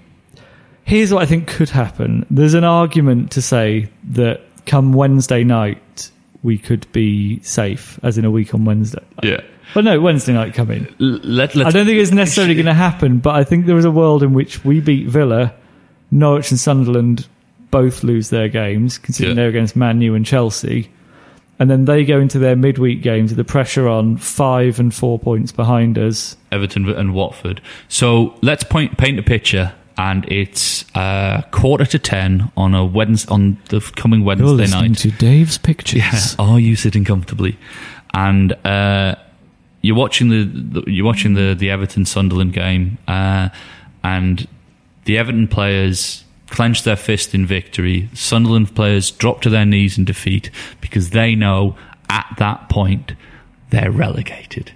here's 0.85 1.13
what 1.13 1.23
I 1.23 1.27
think 1.27 1.47
could 1.49 1.71
happen. 1.71 2.27
There's 2.31 2.55
an 2.55 2.65
argument 2.65 3.33
to 3.33 3.43
say 3.43 3.89
that 4.11 4.41
come 4.67 4.93
Wednesday 4.93 5.45
night 5.45 6.11
we 6.43 6.59
could 6.59 6.91
be 6.93 7.41
safe, 7.43 7.99
as 8.03 8.19
in 8.19 8.25
a 8.25 8.31
week 8.31 8.55
on 8.55 8.65
Wednesday. 8.65 9.03
Yeah. 9.23 9.41
But 9.75 9.85
no, 9.85 10.01
Wednesday 10.01 10.33
night 10.33 10.55
coming. 10.55 10.93
Let, 10.99 11.57
I 11.57 11.71
don't 11.71 11.87
think 11.87 11.99
it's 11.99 12.11
necessarily 12.11 12.55
going 12.55 12.67
to 12.67 12.75
happen, 12.75 13.19
but 13.19 13.35
I 13.35 13.45
think 13.45 13.67
there 13.67 13.79
is 13.79 13.85
a 13.85 13.91
world 13.91 14.23
in 14.23 14.35
which 14.35 14.65
we 14.65 14.81
beat 14.81 15.07
Villa, 15.09 15.55
Norwich 16.11 16.51
and 16.51 16.61
Sunderland 16.61 17.27
both 17.71 18.03
lose 18.05 18.29
their 18.29 18.49
games, 18.49 18.99
considering 18.99 19.37
Yeah. 19.37 19.43
they're 19.45 19.51
against 19.51 19.77
Man 19.77 20.01
U 20.03 20.15
and 20.15 20.27
Chelsea. 20.27 20.91
And 21.59 21.71
then 21.71 21.85
they 21.85 22.05
go 22.05 22.19
into 22.19 22.39
their 22.39 22.57
midweek 22.57 23.03
games 23.03 23.31
with 23.31 23.37
the 23.39 23.45
pressure 23.45 23.89
on 23.89 24.17
five 24.17 24.81
and 24.81 24.93
four 24.93 25.19
points 25.19 25.53
behind 25.53 25.97
us. 25.97 26.37
Everton 26.51 26.89
and 26.91 27.15
Watford. 27.15 27.63
So 27.89 28.35
let's 28.43 28.65
point, 28.65 28.99
paint 28.99 29.19
a 29.19 29.23
picture, 29.23 29.73
and 29.97 30.31
it's 30.31 30.85
uh, 30.95 31.43
quarter 31.51 31.85
to 31.87 31.99
ten 31.99 32.51
on 32.57 32.75
a 32.75 32.85
Wednesday, 32.85 33.33
on 33.33 33.59
the 33.69 33.81
coming 33.97 34.25
Wednesday 34.25 34.67
night. 34.67 34.99
to 34.99 35.11
Dave's 35.11 35.59
pictures. 35.59 36.01
Yeah. 36.01 36.21
Are 36.39 36.61
you 36.61 36.77
sitting 36.77 37.05
comfortably? 37.05 37.59
And 38.15 38.53
uh, 38.65 39.17
you're 39.81 39.97
watching 39.97 40.29
the, 40.29 40.45
the 40.45 40.91
you're 40.91 41.07
watching 41.07 41.35
the 41.35 41.55
the 41.55 41.71
Everton 41.71 42.05
Sunderland 42.05 42.53
game, 42.53 42.99
uh, 43.09 43.49
and 44.03 44.47
the 45.05 45.19
Everton 45.19 45.49
players 45.49 46.25
clench 46.49 46.83
their 46.83 46.97
fist 46.97 47.35
in 47.35 47.47
victory. 47.47 48.11
Sunderland 48.13 48.75
players 48.75 49.11
drop 49.11 49.41
to 49.43 49.51
their 49.51 49.65
knees 49.65 49.97
in 49.97 50.05
defeat 50.05 50.51
because 50.81 51.11
they 51.11 51.35
know 51.35 51.77
at 52.11 52.27
that 52.39 52.69
point 52.69 53.13
they're 53.71 53.91
relegated. 53.91 54.73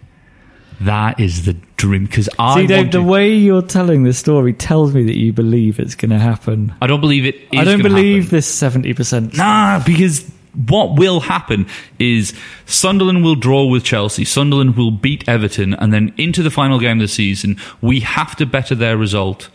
That 0.81 1.19
is 1.21 1.47
the 1.47 1.55
dream. 1.77 2.05
Because 2.05 2.29
I 2.39 2.61
See, 2.61 2.67
Dave, 2.67 2.93
the 2.93 3.03
way 3.03 3.35
you're 3.35 3.63
telling 3.63 4.03
this 4.03 4.19
story 4.19 4.53
tells 4.53 4.95
me 4.95 5.05
that 5.05 5.17
you 5.17 5.33
believe 5.33 5.81
it's 5.81 5.95
going 5.95 6.11
to 6.11 6.19
happen. 6.19 6.75
I 6.83 6.87
don't 6.87 7.01
believe 7.01 7.25
it. 7.25 7.37
Is 7.37 7.61
I 7.61 7.65
don't 7.65 7.83
believe 7.83 8.25
happen. 8.25 8.37
this 8.37 8.61
70%. 8.61 9.37
Nah, 9.37 9.83
because 9.85 10.31
what 10.69 10.99
will 10.99 11.21
happen 11.21 11.67
is 11.99 12.35
Sunderland 12.65 13.23
will 13.23 13.35
draw 13.35 13.67
with 13.67 13.85
Chelsea, 13.85 14.25
Sunderland 14.25 14.77
will 14.77 14.91
beat 14.91 15.29
Everton, 15.29 15.75
and 15.75 15.93
then 15.93 16.15
into 16.17 16.43
the 16.43 16.51
final 16.51 16.79
game 16.79 16.99
of 16.99 17.03
the 17.03 17.09
season, 17.09 17.57
we 17.81 18.01
have 18.01 18.37
to 18.37 18.47
better 18.47 18.75
their 18.75 18.97
result. 18.97 19.51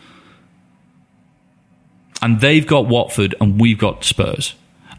And 2.22 2.40
they've 2.40 2.68
got 2.68 2.86
Watford, 2.86 3.34
and 3.42 3.60
we've 3.60 3.80
got 3.80 4.04
Spurs. 4.04 4.54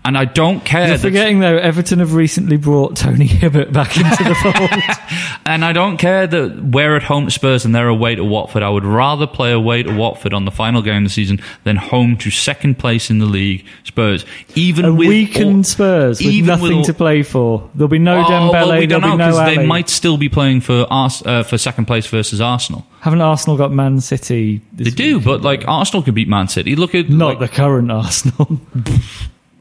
And 0.05 0.19
I 0.19 0.25
don't 0.25 0.65
care. 0.65 0.89
You're 0.89 0.97
that- 0.97 1.01
forgetting, 1.01 1.39
though, 1.39 1.57
Everton 1.57 2.01
have 2.01 2.15
recently 2.15 2.57
brought 2.57 2.97
Tony 2.97 3.25
Hibbert 3.27 3.73
back 3.73 3.97
into 3.97 4.25
the 4.25 4.35
fold. 4.35 5.39
and 5.47 5.65
I 5.65 5.73
don't 5.73 5.97
care 5.97 6.27
that 6.27 6.57
we're 6.61 6.97
at 6.97 7.05
home 7.05 7.27
to 7.27 7.31
Spurs 7.31 7.65
and 7.65 7.73
they're 7.73 7.87
away 7.87 8.17
to 8.17 8.25
Watford. 8.25 8.65
I 8.65 8.69
would 8.69 8.85
rather 8.85 9.29
play 9.29 9.53
away 9.53 9.85
to 9.85 9.95
Watford 9.95 10.35
on 10.35 10.45
the 10.45 10.51
final 10.51 10.83
game 10.83 10.99
of 10.99 11.03
the 11.05 11.09
season 11.11 11.41
than 11.63 11.77
home 11.77 12.17
to 12.17 12.31
second 12.33 12.81
place 12.81 13.11
in 13.11 13.21
the 13.21 13.27
league, 13.27 13.65
Spurs. 13.85 14.27
Even 14.57 14.87
A 14.87 14.93
with 14.93 15.09
weakened 15.09 15.59
all- 15.59 15.63
Spurs 15.63 16.19
with 16.21 16.47
nothing 16.47 16.79
with 16.79 16.87
to 16.87 16.95
play 16.95 17.23
for. 17.23 17.71
There'll 17.77 17.87
be 17.87 18.01
no 18.01 18.23
Oh, 18.23 18.25
Dembele, 18.25 18.53
well, 18.53 18.79
we 18.81 18.87
don't 18.87 19.03
know 19.03 19.13
be 19.13 19.17
no 19.19 19.27
because 19.31 19.55
they 19.55 19.65
might 19.65 19.89
still 19.89 20.17
be 20.17 20.29
playing 20.29 20.63
for 20.63 20.85
Ars- 20.91 21.23
uh, 21.25 21.45
for 21.45 21.57
second 21.59 21.85
place 21.85 22.07
versus 22.09 22.41
Arsenal. 22.41 22.85
Haven't 23.03 23.21
Arsenal 23.21 23.57
got 23.57 23.71
Man 23.71 24.01
City? 24.01 24.63
They 24.73 24.83
This 24.85 24.95
do, 24.95 25.19
week? 25.19 25.25
but 25.27 25.43
like 25.43 25.63
Arsenal 25.69 26.03
could 26.03 26.15
beat 26.17 26.27
Man 26.29 26.49
City. 26.49 26.75
Look 26.75 26.97
at 26.97 27.09
Not 27.09 27.39
like, 27.39 27.51
the 27.51 27.57
current 27.57 27.93
Arsenal. 27.93 28.61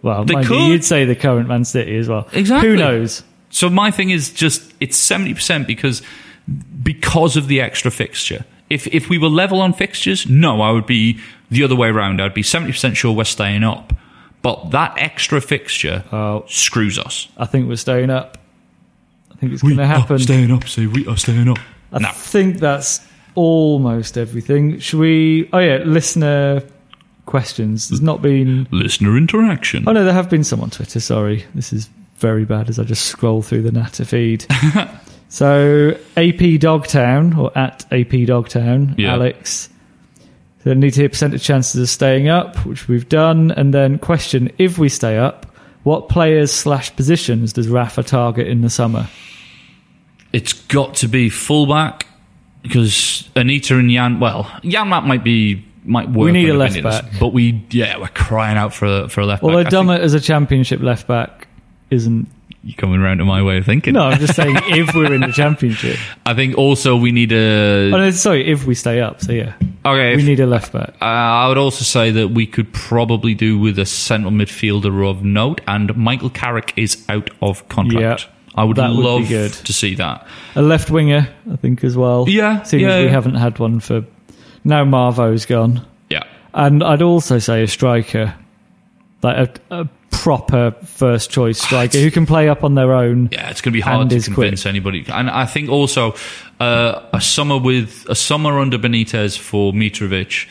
well, 0.02 0.26
They 0.26 0.34
mind 0.36 0.46
you, 0.50 0.56
could. 0.56 0.68
you'd 0.70 0.84
say 0.84 1.06
the 1.06 1.16
current 1.16 1.48
Man 1.48 1.64
City 1.66 1.96
as 1.98 2.08
well. 2.10 2.28
Exactly. 2.34 2.70
Who 2.70 2.76
knows? 2.76 3.24
So 3.50 3.70
my 3.70 3.92
thing 3.92 4.10
is 4.12 4.32
just 4.32 4.74
it's 4.80 4.98
seventy 4.98 5.34
percent 5.34 5.68
because 5.68 6.02
because 6.84 7.38
of 7.38 7.48
the 7.48 7.62
extra 7.62 7.92
fixture. 7.92 8.46
If 8.70 8.88
if 8.88 9.10
we 9.10 9.18
were 9.18 9.28
level 9.30 9.60
on 9.62 9.74
fixtures, 9.74 10.28
no, 10.30 10.62
I 10.62 10.72
would 10.72 10.86
be 10.86 11.20
the 11.50 11.64
other 11.64 11.76
way 11.76 11.90
around. 11.90 12.22
I'd 12.22 12.34
be 12.34 12.44
seventy 12.44 12.72
percent 12.72 12.96
sure 12.98 13.12
we're 13.14 13.26
staying 13.26 13.64
up. 13.64 13.94
But 14.42 14.72
that 14.72 14.94
extra 14.98 15.40
fixture 15.42 16.04
Oh. 16.12 16.46
screws 16.48 16.98
us. 16.98 17.28
I 17.38 17.46
think 17.46 17.68
we're 17.68 17.76
staying 17.76 18.10
up. 18.10 18.38
I 19.32 19.36
think 19.36 19.54
it's 19.54 19.62
going 19.62 19.78
to 19.78 19.86
happen. 19.86 20.18
staying 20.20 20.52
up. 20.52 20.68
Say 20.68 20.88
we 20.88 21.06
are 21.08 21.18
staying 21.18 21.48
up. 21.48 21.60
I 21.92 22.00
no. 22.00 22.10
think 22.12 22.58
that's 22.60 23.06
almost 23.36 24.18
everything. 24.18 24.80
Should 24.80 25.00
we? 25.00 25.50
Oh 25.54 25.60
yeah, 25.60 25.78
listener 25.86 26.64
questions. 27.26 27.90
There's 27.90 28.02
not 28.02 28.22
been. 28.22 28.68
Listener 28.72 29.18
interaction. 29.18 29.84
Oh 29.88 29.92
no, 29.92 30.04
there 30.04 30.14
have 30.14 30.30
been 30.30 30.44
some 30.44 30.62
on 30.62 30.70
Twitter. 30.70 31.00
Sorry, 31.00 31.46
this 31.56 31.72
is 31.74 31.90
very 32.18 32.46
bad 32.46 32.70
as 32.70 32.78
I 32.80 32.84
just 32.84 33.06
scroll 33.08 33.42
through 33.42 33.64
the 33.64 33.72
Natter 33.72 34.06
feed. 34.06 34.46
so 35.30 35.98
AP 36.18 36.60
Dogtown 36.60 37.34
or 37.36 37.58
at 37.58 37.86
AP 37.92 38.26
Dogtown, 38.28 38.96
Yeah. 38.98 39.14
Alex. 39.14 39.70
So 40.64 40.74
need 40.76 40.94
to 40.94 41.02
hear 41.02 41.10
percentage 41.10 41.44
chances 41.44 41.82
of 41.82 41.90
staying 41.90 42.28
up, 42.28 42.64
which 42.68 42.88
we've 42.88 43.10
done, 43.10 43.50
and 43.52 43.74
then 43.74 43.98
question: 43.98 44.52
If 44.60 44.78
we 44.78 44.90
stay 44.90 45.18
up, 45.18 45.48
what 45.84 46.08
players 46.10 46.52
slash 46.52 46.96
positions 46.96 47.54
does 47.54 47.68
Rafa 47.68 48.04
target 48.04 48.48
in 48.48 48.62
the 48.62 48.70
summer? 48.70 49.08
It's 50.34 50.54
got 50.54 50.96
to 50.98 51.08
be 51.08 51.30
fullback 51.30 52.06
because 52.62 53.28
Anita 53.36 53.78
and 53.78 53.90
Jan. 53.90 54.20
Well, 54.20 54.52
Jan 54.64 54.88
might 54.90 55.24
be 55.24 55.66
might 55.84 56.08
work. 56.10 56.26
We 56.26 56.32
need 56.32 56.50
a 56.50 56.54
left 56.54 56.82
back. 56.84 57.06
but 57.20 57.30
we 57.30 57.66
yeah 57.72 57.98
we're 57.98 58.08
crying 58.10 58.58
out 58.58 58.74
for 58.74 58.86
a, 58.86 59.10
for 59.10 59.22
a 59.22 59.26
left 59.26 59.44
Although 59.44 59.64
back. 59.64 59.72
Think 59.72 59.88
Dummett 59.90 60.00
as 60.00 60.14
a 60.14 60.20
championship 60.20 60.82
left 60.82 61.08
back 61.08 61.48
isn't. 61.90 62.28
you're 62.64 62.76
coming 62.78 63.00
around 63.02 63.18
to 63.18 63.26
my 63.26 63.42
way 63.42 63.58
of 63.58 63.66
thinking. 63.66 63.94
No, 63.94 64.04
I'm 64.04 64.20
just 64.20 64.36
saying 64.36 64.56
if 64.68 64.94
we're 64.94 65.14
in 65.14 65.22
the 65.22 65.32
championship. 65.32 65.98
I 66.26 66.34
think 66.36 66.58
also 66.58 66.96
we 66.96 67.12
need 67.12 67.32
a 67.32 67.92
Oh, 67.94 67.98
no, 67.98 68.12
sorry, 68.12 68.48
if 68.52 68.66
we 68.66 68.76
stay 68.76 69.02
up. 69.02 69.22
So 69.22 69.32
yeah, 69.34 69.54
Okay, 69.86 70.16
we 70.16 70.22
if- 70.22 70.28
need 70.28 70.40
a 70.40 70.46
left 70.46 70.72
back. 70.72 70.94
Uh, 71.02 71.06
I 71.06 71.48
would 71.48 71.58
also 71.58 71.84
say 71.84 72.12
that 72.12 72.28
we 72.30 72.46
could 72.46 72.72
probably 72.74 73.34
do 73.34 73.58
with 73.58 73.80
a 73.80 73.86
central 73.86 74.32
midfielder 74.32 75.10
of 75.10 75.24
note, 75.24 75.62
and 75.68 75.96
Michael 75.98 76.30
Carrick 76.30 76.74
is 76.78 77.04
out 77.10 77.30
of 77.42 77.68
contract. 77.70 78.28
Yeah, 78.28 78.32
I 78.54 78.64
would 78.66 78.78
that 78.78 78.90
would 78.92 79.04
love 79.04 79.28
good. 79.28 79.52
to 79.54 79.74
see 79.74 79.96
that. 79.96 80.28
A 80.56 80.62
left 80.62 80.92
winger, 80.92 81.28
I 81.52 81.56
think, 81.56 81.84
as 81.84 81.98
well. 81.98 82.30
Yeah, 82.30 82.62
Seeing 82.64 82.84
yeah, 82.84 82.90
as 82.98 83.06
we 83.06 83.10
haven't 83.12 83.36
had 83.36 83.58
one 83.58 83.80
for. 83.80 84.06
Now 84.64 84.84
Marveau's 84.86 85.46
gone. 85.46 85.86
Yeah, 86.10 86.24
And 86.54 86.84
I'd 86.84 87.02
also 87.02 87.40
say 87.40 87.64
a 87.64 87.68
striker. 87.68 88.36
Like 89.24 89.62
a, 89.70 89.82
a 89.82 89.90
proper 90.12 90.72
first 90.84 91.32
choice 91.32 91.60
striker 91.60 91.98
who 91.98 92.12
can 92.12 92.26
play 92.26 92.48
up 92.50 92.64
on 92.64 92.76
their 92.76 92.94
own. 92.94 93.30
yeah, 93.32 93.50
it's 93.50 93.62
going 93.62 93.72
to 93.72 93.78
be 93.78 93.82
hard 93.82 94.10
to 94.10 94.16
is 94.16 94.26
quick. 94.26 94.36
convince 94.36 94.66
anybody. 94.66 95.06
And 95.12 95.30
I 95.30 95.46
think 95.46 95.70
also 95.70 96.16
uh, 96.60 97.02
a 97.14 97.22
summer 97.22 97.58
with 97.58 98.06
a 98.10 98.16
summer 98.16 98.60
under 98.60 98.78
Benitez 98.78 99.38
for 99.38 99.74
Mitrovic 99.74 100.48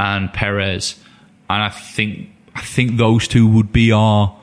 and 0.00 0.32
Perez, 0.32 0.98
and 1.48 1.62
I 1.62 1.68
think 1.68 2.30
I 2.54 2.62
think 2.62 2.96
those 2.96 3.28
two 3.28 3.46
would 3.46 3.72
be 3.72 3.92
our 3.92 4.36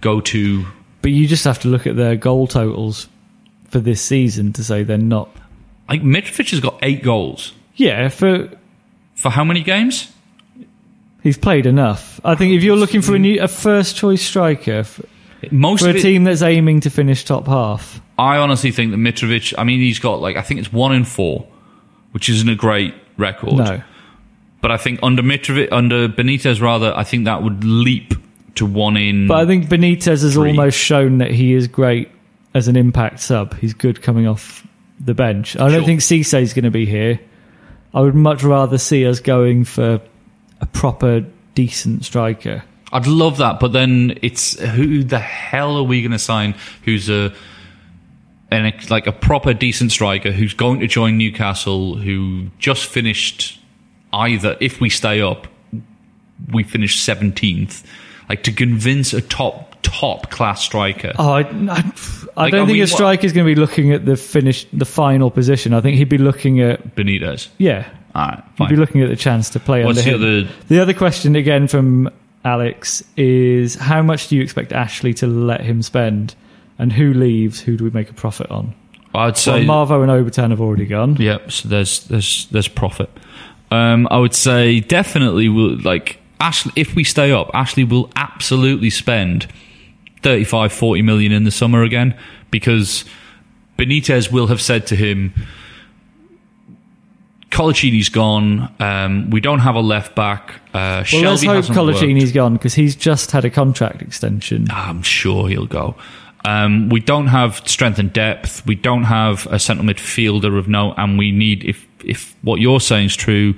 go-to. 0.00 0.66
But 1.02 1.12
you 1.12 1.26
just 1.26 1.44
have 1.44 1.58
to 1.60 1.68
look 1.68 1.86
at 1.86 1.96
their 1.96 2.16
goal 2.16 2.46
totals 2.46 3.08
for 3.68 3.78
this 3.78 4.02
season 4.02 4.52
to 4.54 4.64
say 4.64 4.82
they're 4.82 4.98
not. 4.98 5.34
Like 5.88 6.02
Mitrovic 6.02 6.50
has 6.50 6.60
got 6.60 6.78
eight 6.82 7.02
goals 7.02 7.52
Yeah, 7.80 8.10
for 8.10 8.50
for 9.14 9.30
how 9.30 9.44
many 9.44 9.62
games? 9.62 10.12
he's 11.22 11.38
played 11.38 11.66
enough. 11.66 12.20
I 12.24 12.34
think 12.34 12.54
if 12.54 12.62
you're 12.62 12.76
looking 12.76 13.02
for 13.02 13.14
a, 13.14 13.18
new, 13.18 13.40
a 13.40 13.48
first 13.48 13.96
choice 13.96 14.22
striker 14.22 14.84
for, 14.84 15.04
Most 15.50 15.82
for 15.82 15.90
a 15.90 15.94
it, 15.94 16.02
team 16.02 16.24
that's 16.24 16.42
aiming 16.42 16.80
to 16.80 16.90
finish 16.90 17.24
top 17.24 17.46
half, 17.46 18.00
I 18.18 18.36
honestly 18.36 18.70
think 18.70 18.90
that 18.90 18.98
Mitrovic. 18.98 19.54
I 19.56 19.64
mean, 19.64 19.80
he's 19.80 19.98
got 19.98 20.20
like 20.20 20.36
I 20.36 20.42
think 20.42 20.60
it's 20.60 20.72
one 20.72 20.94
in 20.94 21.04
four, 21.04 21.46
which 22.12 22.28
isn't 22.28 22.48
a 22.48 22.54
great 22.54 22.94
record. 23.16 23.54
no. 23.54 23.82
But 24.60 24.70
I 24.70 24.76
think 24.76 25.00
under 25.02 25.22
Mitrovic, 25.22 25.68
under 25.72 26.06
Benitez, 26.06 26.60
rather, 26.60 26.92
I 26.94 27.02
think 27.02 27.24
that 27.24 27.42
would 27.42 27.64
leap 27.64 28.12
to 28.56 28.66
one 28.66 28.98
in. 28.98 29.26
But 29.26 29.38
I 29.38 29.46
think 29.46 29.68
Benitez 29.68 30.20
has 30.22 30.34
Three. 30.34 30.50
almost 30.50 30.76
shown 30.76 31.16
that 31.18 31.30
he 31.30 31.54
is 31.54 31.66
great 31.66 32.10
as 32.52 32.68
an 32.68 32.76
impact 32.76 33.20
sub. 33.20 33.56
He's 33.56 33.72
good 33.72 34.02
coming 34.02 34.26
off 34.26 34.66
the 35.02 35.14
bench. 35.14 35.56
I 35.56 35.70
don't 35.70 35.86
think 35.86 36.02
think 36.02 36.34
is 36.34 36.52
going 36.52 36.64
to 36.64 36.70
be 36.70 36.84
here. 36.84 37.18
I 37.92 38.00
would 38.00 38.14
much 38.14 38.42
rather 38.42 38.78
see 38.78 39.06
us 39.06 39.20
going 39.20 39.64
for 39.64 40.00
a 40.60 40.66
proper 40.66 41.24
decent 41.54 42.04
striker. 42.04 42.62
I'd 42.92 43.06
love 43.06 43.38
that, 43.38 43.60
but 43.60 43.72
then 43.72 44.18
it's 44.22 44.58
who 44.58 45.04
the 45.04 45.18
hell 45.18 45.76
are 45.76 45.82
we 45.82 46.02
going 46.02 46.12
to 46.12 46.18
sign? 46.18 46.54
Who's 46.84 47.08
a 47.08 47.32
like 48.52 49.06
a 49.06 49.12
proper 49.12 49.54
decent 49.54 49.92
striker 49.92 50.32
who's 50.32 50.54
going 50.54 50.80
to 50.80 50.88
join 50.88 51.16
Newcastle? 51.16 51.96
Who 51.96 52.48
just 52.58 52.86
finished 52.86 53.60
either 54.12 54.56
if 54.60 54.80
we 54.80 54.90
stay 54.90 55.20
up, 55.20 55.46
we 56.52 56.64
finish 56.64 57.00
seventeenth. 57.00 57.86
Like 58.28 58.42
to 58.44 58.52
convince 58.52 59.12
a 59.12 59.20
top 59.20 59.69
top 59.82 60.30
class 60.30 60.62
striker. 60.62 61.12
Oh, 61.18 61.30
I, 61.32 61.40
I, 61.40 61.44
I 61.44 62.42
Like, 62.44 62.52
don't 62.52 62.66
think 62.66 62.76
we- 62.76 62.80
a 62.80 62.84
is 62.84 62.92
going 63.32 63.32
to 63.32 63.44
be 63.44 63.54
looking 63.54 63.92
at 63.92 64.04
the 64.04 64.16
finish, 64.16 64.66
the 64.72 64.84
final 64.84 65.30
position. 65.30 65.74
I 65.74 65.80
think 65.80 65.96
he'd 65.96 66.08
be 66.08 66.18
looking 66.18 66.60
at 66.60 66.94
Benitez. 66.96 67.48
yeah, 67.58 67.88
All 68.14 68.26
right, 68.26 68.42
he'd 68.58 68.68
be 68.68 68.76
looking 68.76 69.02
at 69.02 69.08
the 69.08 69.16
chance 69.16 69.50
to 69.50 69.60
play 69.60 69.84
What's 69.84 69.98
under 70.06 70.18
the 70.18 70.26
him. 70.26 70.46
other? 70.46 70.54
The 70.68 70.80
other 70.80 70.94
question 70.94 71.36
again 71.36 71.66
from 71.68 72.08
Alex 72.44 73.02
is 73.16 73.74
how 73.74 74.02
much 74.02 74.28
do 74.28 74.36
you 74.36 74.42
expect 74.42 74.72
Ashley 74.72 75.12
to 75.14 75.26
let 75.26 75.60
him 75.60 75.82
spend, 75.82 76.34
and 76.78 76.92
who 76.92 77.12
leaves? 77.12 77.60
Who 77.60 77.76
do 77.76 77.84
we 77.84 77.90
make 77.90 78.08
a 78.10 78.14
profit 78.14 78.50
on? 78.50 78.74
I'd 79.14 79.24
Well, 79.26 79.34
say 79.34 79.64
Marveau 79.64 80.02
and 80.02 80.10
Obertan 80.10 80.50
have 80.50 80.60
already 80.60 80.86
gone. 80.86 81.16
Yep. 81.16 81.50
So 81.50 81.68
there's 81.68 82.04
there's 82.06 82.46
there's 82.46 82.68
profit. 82.68 83.10
Um, 83.72 84.06
I 84.10 84.18
would 84.18 84.34
say 84.34 84.80
definitely 84.80 85.48
will 85.48 85.76
like 85.80 86.18
Ashley. 86.40 86.72
If 86.76 86.94
we 86.94 87.04
stay 87.04 87.32
up, 87.32 87.50
Ashley 87.52 87.84
will 87.84 88.08
absolutely 88.16 88.88
spend 88.90 89.46
35, 90.22 90.72
40 90.72 91.02
million 91.02 91.32
in 91.32 91.44
the 91.44 91.50
summer 91.50 91.82
again 91.82 92.18
because 92.50 93.04
Benitez 93.78 94.30
will 94.30 94.48
have 94.48 94.60
said 94.60 94.86
to 94.88 94.96
him, 94.96 95.32
Coloccini's 97.50 98.08
gone. 98.08 98.72
Um, 98.78 99.30
we 99.30 99.40
don't 99.40 99.58
have 99.58 99.74
a 99.74 99.80
left 99.80 100.14
back. 100.14 100.60
Uh, 100.72 100.72
Well, 100.72 101.04
Shelby 101.04 101.48
let's 101.48 101.66
hope 101.68 101.76
Coloccini's 101.76 102.24
worked. 102.26 102.34
gone 102.34 102.52
because 102.54 102.74
he's 102.74 102.94
just 102.94 103.32
had 103.32 103.44
a 103.44 103.50
contract 103.50 104.02
extension. 104.02 104.68
I'm 104.70 105.02
sure 105.02 105.48
he'll 105.48 105.66
go. 105.66 105.96
Um, 106.44 106.88
we 106.88 107.00
don't 107.00 107.26
have 107.26 107.56
strength 107.68 107.98
and 107.98 108.12
depth. 108.12 108.64
We 108.66 108.76
don't 108.76 109.02
have 109.04 109.46
a 109.48 109.58
central 109.58 109.86
midfielder 109.86 110.56
of 110.58 110.68
note, 110.68 110.94
and 110.96 111.18
we 111.18 111.32
need 111.32 111.64
if 111.64 111.86
if 112.04 112.34
what 112.42 112.60
you're 112.60 112.80
saying 112.80 113.06
is 113.06 113.16
true, 113.16 113.54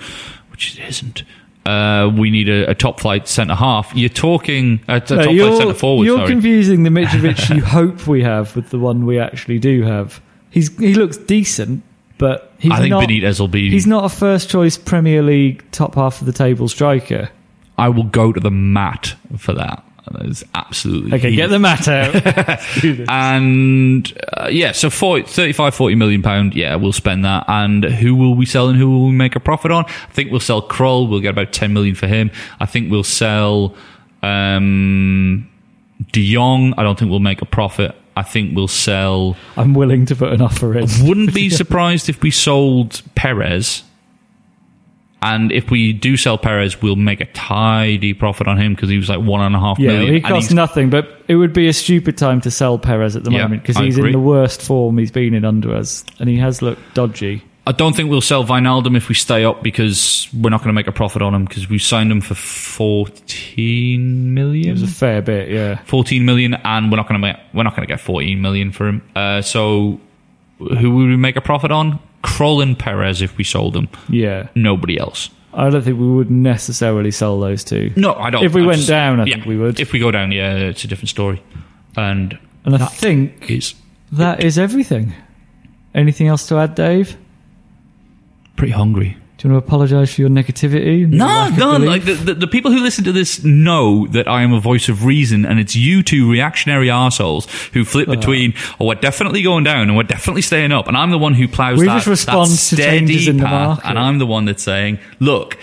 which 0.51 0.77
it 0.79 0.89
isn't. 0.89 1.23
Uh, 1.65 2.11
we 2.19 2.31
need 2.31 2.49
a, 2.49 2.71
a 2.71 2.75
top 2.75 2.99
flight 2.99 3.29
centre 3.29 3.55
half. 3.55 3.93
You're 3.95 4.09
talking 4.09 4.81
a, 4.89 4.97
a 4.97 5.01
top 5.01 5.11
No, 5.19 5.25
flight 5.25 5.57
centre 5.59 5.75
forward. 5.75 6.05
you're 6.07 6.19
sorry. 6.19 6.31
confusing 6.31 6.83
the 6.83 6.91
Mitrovic 6.91 7.55
you 7.57 7.63
hope 7.63 8.07
we 8.07 8.23
have 8.25 8.55
with 8.57 8.71
the 8.71 8.79
one 8.79 9.07
we 9.07 9.19
actually 9.19 9.59
do 9.61 9.83
have. 9.83 10.21
He's 10.51 10.77
he 10.79 10.95
looks 10.95 11.17
decent, 11.17 11.83
but 12.19 12.53
he's 12.59 12.73
I 12.73 12.79
think 12.79 12.91
not, 12.91 13.09
Benitez 13.09 13.39
will 13.39 13.49
be. 13.49 13.71
He's 13.71 13.87
not 13.87 14.05
a 14.05 14.09
first 14.09 14.51
choice 14.51 14.77
Premier 14.77 15.23
League 15.23 15.65
top 15.71 15.95
half 15.95 16.21
of 16.21 16.27
the 16.27 16.33
table 16.33 16.67
striker. 16.69 17.31
I 17.79 17.89
will 17.89 18.05
go 18.05 18.33
to 18.33 18.41
the 18.41 18.51
mat 18.51 19.15
for 19.39 19.53
that. 19.55 19.85
That 20.11 20.27
is 20.27 20.45
absolutely 20.55 21.15
Okay, 21.15 21.35
get 21.35 21.49
the 21.49 21.59
mat 21.59 21.87
out. 21.87 22.13
And 23.09 24.13
uh, 24.37 24.49
yeah, 24.51 24.73
so 24.73 24.91
40, 24.91 25.27
35, 25.29 25.75
40 25.75 25.95
million 25.95 26.23
pound. 26.23 26.55
Yeah, 26.55 26.75
we'll 26.75 26.93
spend 26.93 27.25
that. 27.25 27.45
And 27.49 27.85
who 27.85 28.15
will 28.17 28.35
we 28.35 28.45
sell 28.45 28.69
and 28.69 28.77
who 28.79 28.91
will 28.91 29.07
we 29.07 29.13
make 29.13 29.37
a 29.37 29.41
profit 29.41 29.71
on? 29.71 29.85
I 29.87 30.13
think 30.13 30.31
we'll 30.31 30.41
sell 30.41 30.61
Krul. 30.61 31.09
We'll 31.09 31.21
get 31.21 31.31
about 31.31 31.53
10 31.53 31.73
million 31.73 31.95
for 31.95 32.09
him. 32.09 32.31
I 32.59 32.67
think 32.67 32.91
we'll 32.91 33.05
sell, 33.05 33.77
um, 34.23 35.49
De 36.11 36.33
Jong. 36.33 36.75
I 36.77 36.83
don't 36.83 36.99
think 36.99 37.11
we'll 37.11 37.21
make 37.21 37.43
a 37.43 37.47
profit. 37.47 37.95
I 38.17 38.23
think 38.23 38.57
we'll 38.57 38.69
sell. 38.69 39.37
I'm 39.57 39.73
willing 39.75 40.05
to 40.07 40.17
put 40.17 40.33
an 40.33 40.43
offer 40.43 40.77
in. 40.77 40.87
Wouldn't 41.07 41.33
be 41.33 41.49
surprised 41.63 42.09
if 42.09 42.23
we 42.23 42.31
sold 42.31 43.03
Perez. 43.15 43.85
And 45.23 45.53
if 45.53 45.71
we 45.71 45.93
do 45.93 46.17
sell 46.17 46.37
Perez, 46.37 46.83
we'll 46.83 46.97
make 46.97 47.21
a 47.21 47.27
tidy 47.27 48.13
profit 48.13 48.49
on 48.49 48.59
him 48.59 48.75
because 48.75 48.91
he 48.91 48.97
was 48.97 49.09
like 49.09 49.21
one 49.21 49.41
and 49.41 49.55
a 49.55 49.61
half 49.61 49.79
Yeah, 49.79 49.93
million. 49.93 50.15
he 50.15 50.21
costs 50.21 50.53
nothing, 50.53 50.91
but 50.91 51.09
it 51.29 51.37
would 51.37 51.53
be 51.53 51.69
a 51.69 51.73
stupid 51.73 52.19
time 52.19 52.41
to 52.41 52.51
sell 52.51 52.79
Perez 52.79 53.15
at 53.15 53.23
the 53.25 53.31
Yeah, 53.31 53.43
moment 53.43 53.63
because 53.63 53.77
he's 53.79 53.97
agree. 53.97 54.09
in 54.11 54.13
the 54.13 54.21
worst 54.21 54.63
form 54.63 54.99
he's 54.99 55.13
been 55.13 55.35
in 55.35 55.45
under 55.45 55.75
us, 55.75 56.05
and 56.19 56.29
he 56.29 56.37
has 56.39 56.61
looked 56.61 56.81
dodgy. 56.95 57.43
I 57.65 57.71
don't 57.71 57.95
think 57.95 58.11
we'll 58.11 58.21
sell 58.21 58.45
Wijnaldum 58.45 58.97
if 58.97 59.09
we 59.09 59.15
stay 59.15 59.45
up 59.45 59.63
because 59.63 60.29
we're 60.35 60.51
not 60.51 60.59
going 60.63 60.71
to 60.71 60.73
make 60.73 60.89
a 60.89 60.93
profit 60.93 61.23
on 61.23 61.33
him 61.33 61.45
because 61.45 61.71
we 61.71 61.79
signed 61.79 62.11
him 62.11 62.21
for 62.21 62.35
14 62.35 64.35
million. 64.35 64.71
It 64.71 64.73
was 64.73 64.83
a 64.83 64.89
fair 64.89 65.23
bit, 65.23 65.49
yeah. 65.49 65.77
14 65.85 66.25
million 66.25 66.55
and 66.55 66.91
we're 66.91 66.97
not 66.97 67.09
going 67.09 67.21
to 67.21 67.25
make 67.27 67.37
we're 67.55 67.63
not 67.63 67.77
going 67.77 67.87
to 67.87 67.93
get 67.93 68.01
14 68.01 68.41
million 68.41 68.73
for 68.73 68.89
him. 68.89 69.03
Uh, 69.15 69.43
so 69.43 70.01
who 70.59 70.91
would 70.97 71.09
we 71.09 71.17
make 71.17 71.37
a 71.37 71.41
profit 71.41 71.71
on? 71.71 72.01
Krul 72.23 72.63
and 72.63 72.79
Perez 72.79 73.21
if 73.23 73.37
we 73.37 73.45
sold 73.45 73.75
them. 73.75 73.89
Yeah. 74.09 74.49
Nobody 74.55 74.99
else. 74.99 75.31
I 75.55 75.69
don't 75.69 75.83
think 75.83 75.99
we 76.01 76.07
would 76.11 76.31
necessarily 76.31 77.11
sell 77.11 77.39
those 77.39 77.63
two. 77.65 77.93
No, 77.97 78.15
I 78.15 78.31
don't. 78.31 78.45
If 78.45 78.55
we 78.55 78.63
I 78.63 78.67
went 78.67 78.77
just- 78.79 78.89
down, 78.89 79.21
I 79.21 79.25
yeah, 79.25 79.35
think 79.35 79.47
we 79.47 79.59
would. 79.59 79.79
If 79.81 79.93
we 79.93 79.99
go 79.99 80.11
down, 80.11 80.33
yeah, 80.33 80.55
it's 80.55 80.85
a 80.85 80.89
different 80.89 81.11
story. 81.11 81.43
And 81.97 82.39
And 82.65 82.75
I 82.77 82.87
think 82.87 83.51
is 83.51 83.75
that 84.13 84.43
is 84.43 84.59
everything. 84.59 85.13
Anything 85.95 86.27
else 86.29 86.47
to 86.49 86.57
add, 86.57 86.75
Dave? 86.75 87.17
pretty 88.57 88.73
hungry. 88.73 89.17
Do 89.43 89.49
you 89.49 89.55
want 89.55 89.65
to 89.65 89.67
apologise 89.67 90.15
for 90.15 90.21
your 90.21 90.31
negativity? 90.31 91.05
No, 91.09 91.49
no. 91.49 91.77
Like 91.77 92.05
the, 92.05 92.15
the, 92.15 92.35
the 92.35 92.47
people 92.47 92.71
who 92.71 92.79
listen 92.81 93.03
to 93.03 93.11
this 93.11 93.43
know 93.43 94.07
that 94.09 94.29
I 94.29 94.43
am 94.43 94.53
a 94.53 94.61
voice 94.61 94.89
of 94.89 95.05
reason, 95.05 95.45
and 95.45 95.59
it's 95.59 95.75
you 95.75 96.05
two 96.05 96.31
reactionary 96.31 96.87
arseholes 96.87 97.51
who 97.73 97.85
flip 97.85 98.07
between, 98.09 98.55
oh, 98.79 98.87
we're 98.87 98.95
definitely 98.95 99.43
going 99.43 99.65
down 99.65 99.89
and 99.89 99.97
we're 99.97 100.05
definitely 100.05 100.43
staying 100.43 100.71
up, 100.71 100.87
and 100.87 100.97
I'm 100.97 101.11
the 101.11 101.19
one 101.19 101.35
who 101.35 101.49
plows 101.49 101.81
We 101.81 101.87
that, 101.87 101.95
just 101.95 102.07
respond 102.07 102.53
that 102.53 102.57
to 102.57 102.77
steady 102.77 102.99
changes 102.99 103.27
in 103.27 103.39
the 103.39 103.43
path, 103.43 103.67
market. 103.79 103.87
and 103.89 103.99
I'm 103.99 104.19
the 104.19 104.27
one 104.27 104.45
that's 104.45 104.63
saying, 104.63 105.01
look, 105.19 105.59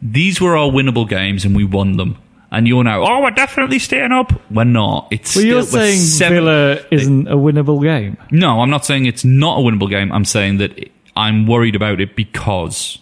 these 0.00 0.40
were 0.40 0.56
our 0.56 0.70
winnable 0.70 1.06
games, 1.06 1.44
and 1.44 1.54
we 1.54 1.64
won 1.64 1.98
them. 1.98 2.16
And 2.50 2.66
you're 2.66 2.82
now, 2.82 3.02
oh, 3.02 3.20
we're 3.20 3.30
definitely 3.32 3.78
staying 3.78 4.10
up. 4.12 4.32
We're 4.50 4.64
not. 4.64 5.08
It's 5.10 5.36
well, 5.36 5.44
you're 5.44 5.62
still, 5.64 5.80
saying 5.80 5.98
seven- 5.98 6.44
Villa 6.44 6.78
isn't 6.90 7.28
a 7.28 7.36
winnable 7.36 7.82
game. 7.82 8.16
no, 8.30 8.62
I'm 8.62 8.70
not 8.70 8.86
saying 8.86 9.04
it's 9.04 9.22
not 9.22 9.58
a 9.58 9.60
winnable 9.62 9.90
game. 9.90 10.10
I'm 10.12 10.24
saying 10.24 10.56
that 10.56 10.90
I'm 11.18 11.46
worried 11.46 11.74
about 11.74 12.00
it 12.00 12.14
because 12.16 12.98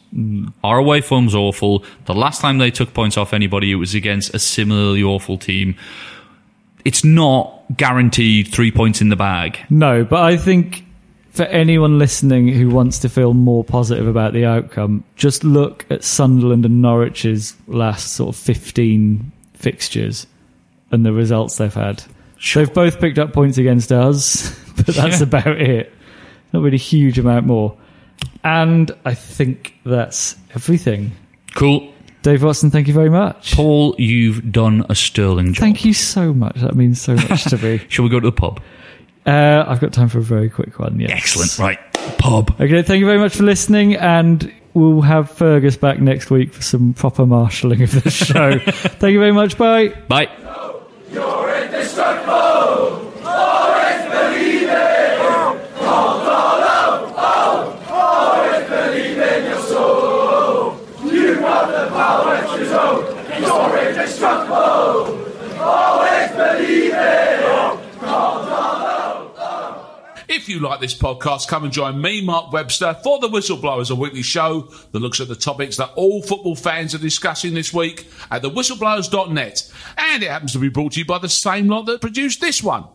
our 0.64 0.78
away 0.78 1.02
form's 1.02 1.34
awful. 1.34 1.84
The 2.06 2.14
last 2.14 2.40
time 2.40 2.56
they 2.58 2.70
took 2.70 2.94
points 2.94 3.16
off 3.18 3.32
anybody, 3.34 3.70
it 3.70 3.76
was 3.76 3.94
against 3.94 4.34
a 4.34 4.38
similarly 4.38 5.02
awful 5.02 5.36
team. 5.38 5.76
It's 6.84 7.04
not 7.04 7.52
guaranteed 7.76 8.48
three 8.48 8.70
points 8.70 9.00
in 9.00 9.10
the 9.10 9.16
bag. 9.16 9.58
No, 9.70 10.04
but 10.04 10.22
I 10.22 10.36
think 10.36 10.84
for 11.30 11.42
anyone 11.44 11.98
listening 11.98 12.48
who 12.48 12.70
wants 12.70 13.00
to 13.00 13.08
feel 13.10 13.34
more 13.34 13.62
positive 13.64 14.06
about 14.06 14.32
the 14.32 14.46
outcome, 14.46 15.04
just 15.16 15.44
look 15.44 15.84
at 15.90 16.02
Sunderland 16.02 16.64
and 16.64 16.80
Norwich's 16.80 17.54
last 17.66 18.14
sort 18.14 18.34
of 18.34 18.40
15 18.40 19.30
fixtures 19.54 20.26
and 20.90 21.04
the 21.04 21.12
results 21.12 21.56
they've 21.58 21.74
had. 21.74 22.02
They've 22.54 22.72
both 22.72 23.00
picked 23.00 23.18
up 23.18 23.32
points 23.34 23.58
against 23.58 23.92
us, 23.92 24.50
but 24.76 24.86
that's 24.86 25.18
Yeah. 25.20 25.24
about 25.24 25.60
it. 25.60 25.92
Not 26.52 26.62
really 26.62 26.76
a 26.76 26.78
huge 26.78 27.18
amount 27.18 27.46
more. 27.46 27.76
And 28.44 28.90
I 29.04 29.14
think 29.14 29.74
that's 29.84 30.36
everything. 30.54 31.12
Cool. 31.54 31.92
Dave 32.22 32.42
Watson, 32.42 32.70
thank 32.70 32.88
you 32.88 32.94
very 32.94 33.10
much. 33.10 33.54
Paul, 33.54 33.94
you've 33.98 34.50
done 34.50 34.84
a 34.88 34.94
sterling 34.94 35.52
job. 35.52 35.60
Thank 35.60 35.84
you 35.84 35.92
so 35.92 36.32
much. 36.32 36.56
That 36.56 36.74
means 36.74 37.00
so 37.00 37.14
much 37.14 37.44
to 37.44 37.58
me. 37.58 37.80
Shall 37.88 38.04
we 38.04 38.10
go 38.10 38.18
to 38.20 38.26
the 38.26 38.32
pub? 38.32 38.60
Uh, 39.24 39.64
I've 39.66 39.80
got 39.80 39.92
time 39.92 40.08
for 40.08 40.18
a 40.18 40.22
very 40.22 40.48
quick 40.50 40.78
one. 40.78 40.98
Yes. 41.00 41.10
Excellent. 41.12 41.58
Right. 41.58 41.92
Pub. 42.18 42.50
Okay, 42.60 42.82
thank 42.82 43.00
you 43.00 43.06
very 43.06 43.18
much 43.18 43.36
for 43.36 43.42
listening, 43.42 43.94
and 43.96 44.52
we'll 44.74 45.00
have 45.02 45.30
Fergus 45.30 45.76
back 45.76 46.00
next 46.00 46.30
week 46.30 46.52
for 46.52 46.62
some 46.62 46.94
proper 46.94 47.26
marshalling 47.26 47.82
of 47.82 47.90
the 48.02 48.10
show. 48.10 48.58
thank 48.58 49.12
you 49.12 49.18
very 49.20 49.32
much. 49.32 49.58
Bye. 49.58 49.88
Bye. 50.08 50.28
If 70.28 70.48
you 70.48 70.58
like 70.58 70.80
this 70.80 70.94
podcast, 70.94 71.46
come 71.46 71.62
and 71.62 71.72
join 71.72 72.00
me, 72.00 72.20
Mark 72.20 72.52
Webster, 72.52 72.94
for 73.04 73.20
The 73.20 73.28
Whistleblowers, 73.28 73.92
a 73.92 73.94
weekly 73.94 74.22
show 74.22 74.62
that 74.90 74.98
looks 74.98 75.20
at 75.20 75.28
the 75.28 75.36
topics 75.36 75.76
that 75.76 75.92
all 75.94 76.20
football 76.20 76.56
fans 76.56 76.96
are 76.96 76.98
discussing 76.98 77.54
this 77.54 77.72
week 77.72 78.08
at 78.30 78.42
thewhistleblowers.net. 78.42 79.72
And 79.96 80.24
it 80.24 80.30
happens 80.30 80.52
to 80.54 80.58
be 80.58 80.68
brought 80.68 80.92
to 80.92 80.98
you 80.98 81.06
by 81.06 81.18
the 81.18 81.28
same 81.28 81.68
lot 81.68 81.86
that 81.86 82.00
produced 82.00 82.40
this 82.40 82.60
one. 82.60 82.86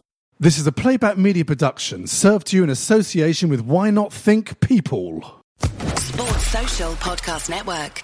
This 0.41 0.57
is 0.57 0.67
a 0.67 0.73
playback 0.73 1.17
media 1.17 1.45
production 1.45 2.05
served 2.05 2.47
to 2.47 2.57
you 2.57 2.63
in 2.65 2.69
association 2.69 3.47
with 3.47 3.61
Why 3.61 3.91
Not 3.91 4.11
Think 4.11 4.59
People. 4.59 5.41
Sports 5.95 6.47
Social 6.47 6.91
Podcast 6.95 7.49
Network. 7.49 8.03